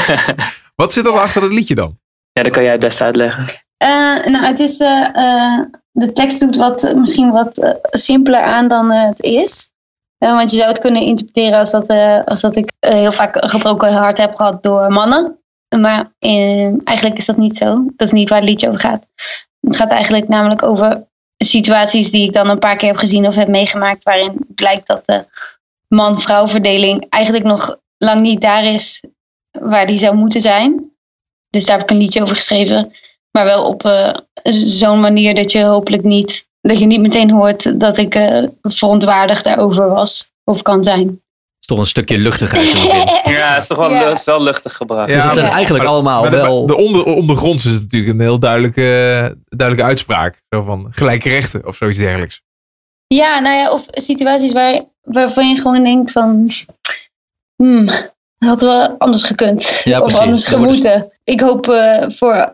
Wat 0.77 0.93
zit 0.93 1.07
er 1.07 1.13
achter 1.19 1.43
het 1.43 1.53
liedje 1.53 1.75
dan? 1.75 1.99
Ja, 2.33 2.43
dat 2.43 2.53
kan 2.53 2.63
jij 2.63 2.73
het 2.73 2.81
best 2.81 3.03
uitleggen. 3.03 3.47
Eh, 3.79 4.27
nou, 4.27 4.45
het 4.45 4.61
is, 4.61 4.79
eh, 4.79 5.09
eh, 5.15 5.65
de 5.91 6.13
tekst 6.13 6.41
doet 6.41 6.57
wat, 6.57 6.95
misschien 6.97 7.31
wat 7.31 7.77
simpeler 7.91 8.43
aan 8.43 8.69
dan 8.69 8.91
het 8.91 9.21
is. 9.21 9.71
Want 10.19 10.51
je 10.51 10.57
zou 10.57 10.69
het 10.69 10.79
kunnen 10.79 11.03
interpreteren 11.03 11.59
als 11.59 11.71
dat, 11.71 11.89
als 12.27 12.41
dat 12.41 12.57
ik 12.57 12.73
heel 12.81 13.13
vaak 13.13 13.43
een 13.43 13.51
gebroken 13.51 13.93
hart 13.93 14.19
heb 14.19 14.35
gehad 14.35 14.63
door 14.63 14.93
mannen. 14.93 15.39
Maar 15.77 16.13
eh, 16.19 16.87
eigenlijk 16.87 17.17
is 17.17 17.27
dat 17.27 17.37
niet 17.37 17.57
zo. 17.57 17.85
Dat 17.97 18.07
is 18.07 18.13
niet 18.13 18.29
waar 18.29 18.39
het 18.39 18.49
liedje 18.49 18.69
over 18.69 18.81
gaat. 18.81 19.07
Het 19.61 19.77
gaat 19.77 19.91
eigenlijk 19.91 20.29
namelijk 20.29 20.63
over 20.63 21.07
situaties 21.37 22.11
die 22.11 22.27
ik 22.27 22.33
dan 22.33 22.49
een 22.49 22.59
paar 22.59 22.77
keer 22.77 22.89
heb 22.89 22.97
gezien 22.97 23.27
of 23.27 23.35
heb 23.35 23.49
meegemaakt. 23.49 24.05
Waarin 24.05 24.47
blijkt 24.55 24.87
dat 24.87 25.07
de 25.07 25.25
man-vrouw 25.89 26.49
verdeling 26.49 27.07
eigenlijk 27.09 27.45
nog 27.45 27.79
lang 27.97 28.23
niet 28.23 28.41
daar 28.41 28.65
is 28.65 29.05
waar 29.51 29.87
die 29.87 29.97
zou 29.97 30.17
moeten 30.17 30.41
zijn. 30.41 30.93
Dus 31.49 31.67
daar 31.67 31.77
heb 31.79 31.87
ik 31.87 31.91
een 31.91 32.03
liedje 32.03 32.23
over 32.23 32.37
geschreven. 32.37 32.93
Maar 33.31 33.45
wel 33.45 33.65
op 33.67 33.85
eh, 33.85 34.15
zo'n 34.53 35.01
manier 35.01 35.35
dat 35.35 35.53
je 35.53 35.65
hopelijk 35.65 36.03
niet, 36.05 36.49
dat 36.61 36.79
je 36.79 36.87
niet 36.87 37.01
meteen 37.01 37.31
hoort 37.31 37.81
dat 37.81 37.97
ik 37.97 38.15
eh, 38.15 38.45
verontwaardigd 38.63 39.45
daarover 39.45 39.89
was 39.89 40.33
of 40.45 40.63
kan 40.63 40.83
zijn. 40.83 41.09
is 41.61 41.67
toch 41.67 41.79
een 41.79 41.87
stukje 41.87 42.19
luchtigheid. 42.19 42.73
Ja, 43.29 43.53
het 43.53 43.63
is 43.63 43.69
toch 43.69 43.79
wel, 43.79 43.91
Ja. 43.91 44.09
het 44.09 44.19
is 44.19 44.25
wel 44.25 44.43
luchtig 44.43 44.73
gebracht. 44.77 45.09
Ja, 45.09 45.15
Dus 45.15 45.25
het 45.25 45.33
zijn 45.35 45.47
maar- 45.47 45.55
eigenlijk 45.55 45.85
allemaal 45.85 46.21
Maar 46.23 46.31
de, 46.31 46.37
wel... 46.37 46.67
de 46.67 46.77
onder, 46.77 47.05
ondergronds 47.05 47.65
is 47.67 47.73
het 47.73 47.83
natuurlijk 47.83 48.13
een 48.13 48.21
heel 48.21 48.39
duidelijke, 48.39 48.83
duidelijke 49.49 49.89
uitspraak. 49.91 50.43
Zo 50.49 50.63
van 50.63 50.87
gelijke 50.91 51.29
rechten 51.29 51.67
of 51.67 51.77
zoiets 51.77 51.99
dergelijks. 51.99 52.43
Ja, 53.07 53.39
nou 53.41 53.57
ja, 53.57 53.71
of 53.73 53.85
situaties 53.91 54.53
waar, 54.53 54.81
waarvan 55.03 55.49
je 55.49 55.61
gewoon 55.61 55.85
denkt 55.85 56.13
van, 56.13 56.49
hmm, 57.57 57.87
dat 57.87 58.49
had 58.49 58.63
wel 58.63 58.89
anders 58.99 59.23
gekund. 59.23 59.81
Ja, 59.85 60.01
of 60.01 60.17
anders 60.17 60.47
gemoeten. 60.47 61.13
Ik 61.25 61.41
hoop 61.41 61.69
eh, 61.69 62.09
voor 62.09 62.53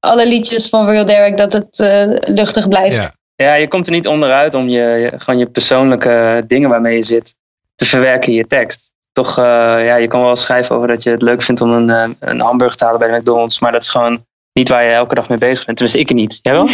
alle 0.00 0.26
liedjes 0.26 0.68
van 0.68 0.86
Real 0.86 1.04
Derek 1.04 1.36
dat 1.36 1.52
het 1.52 1.80
eh, 1.80 2.34
luchtig 2.34 2.68
blijft. 2.68 2.96
Ja. 3.02 3.12
Ja, 3.34 3.54
je 3.54 3.68
komt 3.68 3.86
er 3.86 3.92
niet 3.92 4.06
onderuit 4.06 4.54
om 4.54 4.68
je, 4.68 4.80
je- 4.80 5.12
gewoon 5.16 5.38
je 5.40 5.46
persoonlijke 5.46 6.44
dingen 6.46 6.68
waarmee 6.68 6.96
je 6.96 7.02
zit 7.02 7.34
te 7.74 7.86
verwerken 7.86 8.28
in 8.28 8.34
je 8.34 8.46
tekst. 8.46 8.92
Toch, 9.12 9.38
eh, 9.38 9.44
ja, 9.86 9.96
je 9.96 10.06
kan 10.08 10.20
wel 10.22 10.36
schrijven 10.36 10.76
over 10.76 10.88
dat 10.88 11.02
je 11.02 11.10
het 11.10 11.22
leuk 11.22 11.42
vindt 11.42 11.60
om 11.60 11.70
een, 11.72 11.90
eh, 11.90 12.08
een 12.30 12.40
hamburger 12.40 12.76
te 12.76 12.84
halen 12.84 13.00
bij 13.00 13.08
de 13.10 13.16
McDonald's, 13.16 13.60
maar 13.60 13.72
dat 13.72 13.82
is 13.82 13.88
gewoon 13.88 14.26
niet 14.52 14.68
waar 14.68 14.84
je 14.84 14.90
elke 14.90 15.14
dag 15.14 15.28
mee 15.28 15.38
bezig 15.38 15.64
bent. 15.64 15.76
Tenminste, 15.76 16.02
ik 16.02 16.12
niet. 16.12 16.38
Jij 16.42 16.52
wel? 16.52 16.64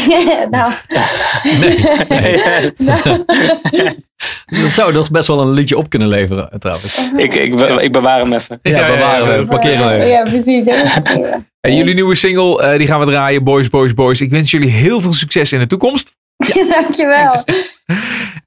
nou, 0.51 0.73
Nee, 2.09 2.43
nou. 2.77 3.01
dat 4.47 4.71
zou 4.71 4.93
nog 4.93 5.11
best 5.11 5.27
wel 5.27 5.41
een 5.41 5.51
liedje 5.53 5.77
op 5.77 5.89
kunnen 5.91 6.09
leveren, 6.09 6.51
eh, 6.51 6.59
trouwens. 6.59 7.11
ik, 7.17 7.35
ik, 7.35 7.57
be- 7.57 7.83
ik 7.83 7.93
bewaar 7.93 8.19
hem 8.19 8.33
even. 8.33 8.59
Ja, 8.63 8.71
Ja, 8.71 8.87
ja, 8.87 8.93
bewaren 8.93 9.33
ja, 9.35 9.39
we, 9.41 9.47
parkeren 9.47 9.95
even. 9.97 10.09
Ja, 10.09 10.23
precies. 10.23 10.67
En 11.61 11.77
jullie 11.77 11.95
nieuwe 11.95 12.15
single, 12.15 12.63
eh, 12.63 12.79
die 12.79 12.87
gaan 12.87 13.01
we 13.01 13.07
draaien. 13.07 13.45
Boys, 13.45 13.69
Boys, 13.69 13.95
Boys. 13.95 14.21
Ik 14.21 14.31
wens 14.31 14.51
jullie 14.51 14.71
heel 14.71 15.01
veel 15.01 15.13
succes 15.13 15.53
in 15.53 15.59
de 15.59 15.67
toekomst. 15.67 16.15
Dankjewel. 16.81 17.45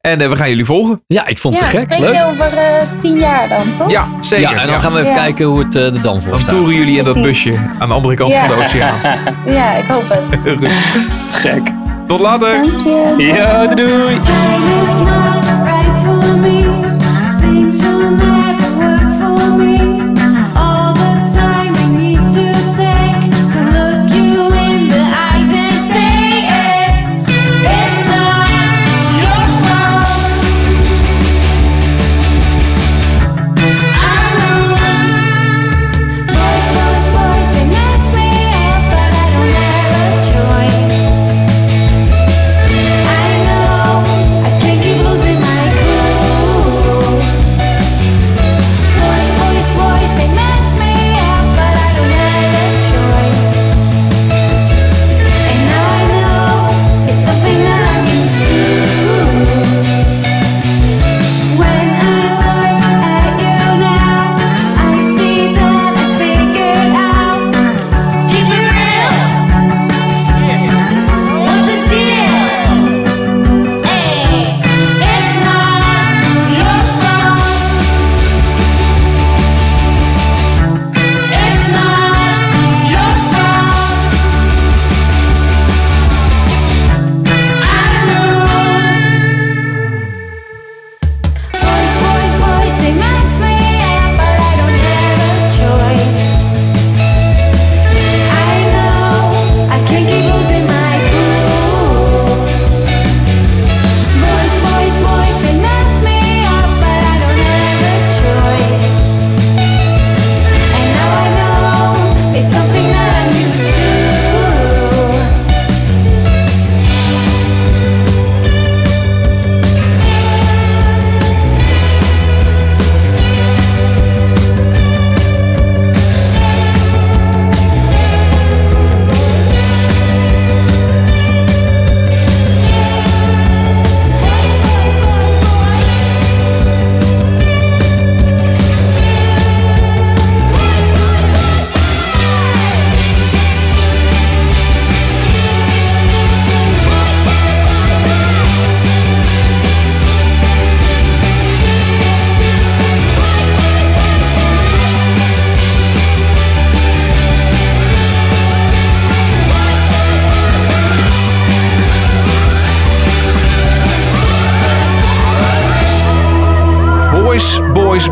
En 0.01 0.21
eh, 0.21 0.29
we 0.29 0.35
gaan 0.35 0.49
jullie 0.49 0.65
volgen. 0.65 1.03
Ja, 1.07 1.27
ik 1.27 1.37
vond 1.37 1.59
Ja, 1.59 1.65
het 1.65 1.71
te 1.71 1.77
gek. 1.77 1.99
Leuk. 1.99 2.13
je 2.15 2.23
over 2.25 2.57
eh, 2.57 2.81
tien 2.99 3.17
jaar 3.19 3.49
dan, 3.49 3.73
toch? 3.73 3.91
Ja, 3.91 4.07
zeker. 4.21 4.49
Ja, 4.49 4.61
en 4.61 4.67
dan 4.67 4.75
Ja. 4.75 4.79
gaan 4.81 4.93
we 4.93 4.99
even 4.99 5.11
Ja. 5.11 5.17
kijken 5.17 5.45
hoe 5.45 5.59
het 5.59 5.75
eh, 5.75 5.85
er 5.85 6.01
dan 6.01 6.21
voor 6.21 6.31
Dan 6.31 6.39
staat. 6.39 6.49
toeren 6.55 6.75
jullie 6.75 6.97
in 6.97 7.03
dat 7.03 7.21
busje 7.21 7.55
aan 7.79 7.87
de 7.87 7.93
andere 7.93 8.13
kant 8.15 8.31
Ja. 8.31 8.39
van 8.47 8.57
de 8.57 8.63
oceaan. 8.63 8.99
Ja, 9.57 9.73
ik 9.75 9.85
hoop 9.89 10.09
het. 10.09 10.57
Goed. 10.57 10.71
Gek. 11.31 11.61
Tot 12.07 12.19
later. 12.19 12.53
Dank 12.65 12.81
je. 12.81 13.13
Yo, 13.17 13.75
doei! 13.75 15.18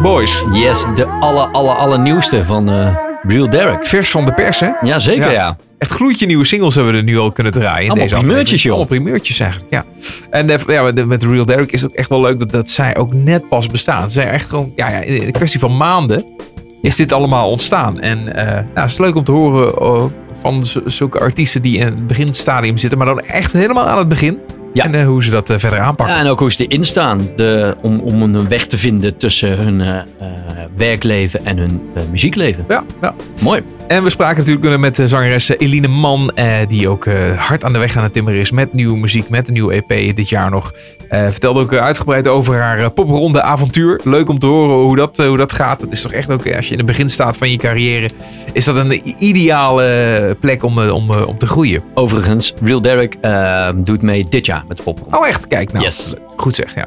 Boys. 0.02 0.44
Yes, 0.54 0.86
de 0.96 1.06
aller, 1.08 1.48
aller, 1.52 1.74
allernieuwste 1.76 2.44
van 2.44 2.70
eh 2.70 2.96
Real 3.28 3.50
Derek. 3.50 3.86
Vers 3.86 4.10
van 4.10 4.26
de 4.26 4.34
pers, 4.34 4.60
hè? 4.60 4.70
Ja, 4.82 5.00
zeker 5.00 5.26
Ja. 5.26 5.32
ja. 5.32 5.58
echt 5.78 5.92
gloedje 5.92 6.26
nieuwe 6.26 6.44
singles 6.46 6.76
hebben 6.76 6.94
we 6.94 7.00
er 7.00 7.04
nu 7.06 7.18
al 7.18 7.32
kunnen 7.32 7.52
draaien. 7.54 7.84
In 7.84 7.90
Allemaal 7.90 8.08
deze 8.08 8.20
primeurtjes, 8.20 8.62
joh. 8.64 8.72
Allemaal 8.76 8.88
primeurtjes 9.00 9.40
eigenlijk, 9.40 9.72
ja. 9.72 9.84
En 10.30 10.50
eh, 10.50 10.58
ja, 10.68 10.92
met- 11.06 11.24
Real 11.24 11.46
Derek 11.46 11.72
is 11.72 11.82
het 11.82 11.92
ook 11.92 11.98
echt 11.98 12.10
wel 12.10 12.22
leuk 12.22 12.40
dat, 12.40 12.52
dat 12.52 12.70
zij 12.70 12.96
ook 12.98 13.14
net 13.14 13.50
pas 13.50 13.68
bestaan. 13.68 14.04
Ze 14.04 14.10
zijn 14.10 14.28
echt 14.28 14.50
gewoon, 14.50 14.72
ja, 14.76 14.90
ja, 14.90 14.98
in 15.00 15.22
een 15.24 15.32
kwestie 15.32 15.60
van 15.60 15.78
maanden 15.78 16.26
is 16.82 16.96
dit 16.96 17.12
allemaal 17.14 17.50
ontstaan. 17.50 18.00
En 18.00 18.24
nou, 18.24 18.66
het 18.74 18.92
is 18.92 18.98
leuk 18.98 19.16
om 19.16 19.24
te 19.24 19.32
horen 19.32 20.12
van 20.42 20.66
zulke 20.86 21.20
artiesten 21.20 21.62
die 21.62 21.78
in 21.78 21.86
het 21.86 22.08
beginstadium 22.08 22.78
zitten, 22.78 22.98
maar 22.98 23.08
dan 23.08 23.20
echt 23.20 23.54
helemaal 23.54 23.88
aan 23.88 23.98
het 23.98 24.08
begin. 24.08 24.40
Ja. 24.74 24.84
En 24.84 24.96
eh, 24.96 25.06
hoe 25.06 25.24
ze 25.24 25.30
dat 25.30 25.50
eh, 25.50 25.58
verder 25.58 25.80
aanpakken. 25.80 26.16
Ja, 26.16 26.22
en 26.22 26.28
ook 26.28 26.40
hoe 26.40 26.52
ze 26.52 26.68
erin 26.68 26.84
staan. 26.84 27.30
De, 27.36 27.76
om, 27.82 28.00
om 28.00 28.22
een 28.22 28.48
weg 28.48 28.66
te 28.66 28.78
vinden 28.78 29.18
tussen 29.18 29.58
hun 29.58 29.82
eh, 29.82 29.98
werkleven 30.78 31.46
en 31.46 31.58
hun 31.58 31.82
muziekleven. 32.12 32.66
Ja, 32.68 32.84
ja. 33.02 33.14
Mooi. 33.42 33.64
En 33.88 34.04
we 34.04 34.10
spraken 34.10 34.38
natuurlijk 34.38 34.78
met 34.78 34.96
de 34.96 35.08
zangeres 35.08 35.50
Eline 35.50 35.88
Man, 35.88 36.32
eh, 36.36 36.54
die 36.68 36.90
ook 36.90 37.06
eh, 37.06 37.16
hard 37.38 37.64
aan 37.64 37.74
de 37.74 37.80
weg 37.80 37.98
aan 37.98 38.04
het 38.04 38.14
timmeren 38.14 38.40
is 38.40 38.52
met 38.52 38.74
nieuwe 38.74 38.98
muziek, 38.98 39.30
met 39.30 39.48
een 39.48 39.54
nieuwe 39.54 39.74
EP 39.74 40.16
dit 40.16 40.30
jaar 40.30 40.50
nog. 40.50 40.74
Eh, 41.10 41.28
vertelde 41.30 41.60
ook 41.60 41.74
uitgebreid 41.74 42.28
over 42.28 42.62
haar 42.62 42.92
popronde 42.92 43.42
avontuur. 43.42 44.02
Leuk 44.04 44.30
om 44.30 44.40
te 44.40 44.48
horen 44.48 44.76
hoe 44.76 44.96
dat, 44.96 45.18
hoe 45.18 45.38
dat 45.38 45.54
gaat. 45.54 45.82
Het 45.82 45.92
is 45.92 46.02
toch 46.02 46.12
echt 46.12 46.30
ook, 46.30 46.56
als 46.56 46.66
je 46.66 46.72
in 46.72 46.78
het 46.78 46.88
begin 46.88 47.10
staat 47.10 47.38
van 47.38 47.52
je 47.52 47.58
carrière, 47.58 48.10
is 48.54 48.66
dat 48.66 48.76
een 48.76 49.02
ideale 49.24 50.36
plek 50.40 50.64
om, 50.64 50.80
om, 50.80 51.12
om 51.12 51.38
te 51.38 51.48
groeien. 51.48 51.82
Overigens, 51.94 52.54
Real 52.62 52.82
Derek 52.82 53.18
doet 53.76 54.02
mee 54.02 54.26
dit 54.30 54.46
jaar 54.46 54.57
met 54.68 54.78
de 54.78 54.84
pop. 54.84 55.00
Oh 55.16 55.28
echt? 55.28 55.48
Kijk 55.48 55.72
nou. 55.74 55.86
Yes. 55.86 56.14
Goed 56.36 56.56
zeg, 56.56 56.76
ja. 56.76 56.86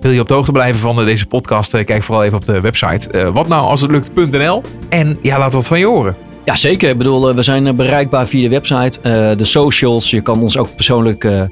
Wil 0.00 0.10
je 0.10 0.20
op 0.20 0.28
de 0.28 0.34
hoogte 0.34 0.52
blijven 0.52 0.80
van 0.80 0.98
eh, 0.98 1.04
deze 1.04 1.26
podcast? 1.26 1.74
eh, 1.74 1.84
Kijk 1.84 2.02
vooral 2.02 2.24
even 2.24 2.36
op 2.38 2.44
de 2.44 2.60
website 2.60 3.10
eh, 3.10 3.28
watnoualshetlukt.nl 3.34 4.62
En 4.88 5.18
ja, 5.22 5.38
laat 5.38 5.52
wat 5.52 5.66
van 5.66 5.78
je 5.78 5.86
horen. 5.86 6.16
Ja, 6.44 6.56
zeker. 6.56 6.90
Ik 6.90 6.98
bedoel, 6.98 7.34
we 7.34 7.42
zijn 7.42 7.76
bereikbaar 7.76 8.26
via 8.28 8.42
de 8.42 8.48
website, 8.48 9.00
eh, 9.00 9.36
de 9.36 9.44
socials. 9.44 10.10
Je 10.10 10.20
kan 10.20 10.40
ons 10.40 10.56
ook 10.58 10.74
persoonlijk 10.74 11.24
eh, 11.24 11.42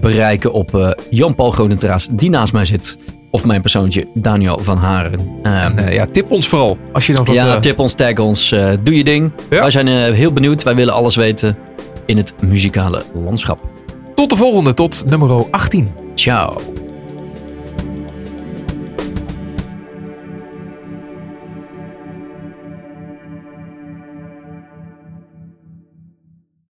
bereiken 0.00 0.52
op 0.52 0.74
eh, 0.74 0.90
Jan-Paul 1.10 1.50
Grodentraas, 1.50 2.08
die 2.10 2.30
naast 2.30 2.52
mij 2.52 2.64
zit. 2.64 2.98
Of 3.30 3.44
mijn 3.44 3.60
persoontje, 3.60 4.06
Daniel 4.14 4.58
van 4.62 4.76
Haren. 4.76 5.28
Eh, 5.42 5.64
En 5.64 5.92
ja, 5.92 6.06
tip 6.12 6.30
ons 6.30 6.48
vooral 6.48 6.78
als 6.92 7.06
je 7.06 7.12
wat... 7.12 7.30
ja, 7.32 7.58
tip 7.58 7.78
ons, 7.78 7.94
tag 7.94 8.18
ons, 8.18 8.48
doe 8.82 8.96
je 8.96 9.04
ding. 9.04 9.30
Ja. 9.50 9.60
Wij 9.60 9.70
zijn 9.70 9.86
heel 10.14 10.32
benieuwd. 10.32 10.62
Wij 10.62 10.74
willen 10.74 10.94
alles 10.94 11.16
weten 11.16 11.56
in 12.06 12.16
het 12.16 12.34
muzikale 12.40 13.02
landschap. 13.24 13.58
Tot 14.16 14.30
de 14.30 14.36
volgende, 14.36 14.74
tot 14.74 15.04
nummer 15.06 15.46
18. 15.50 15.92
Ciao. 16.14 16.85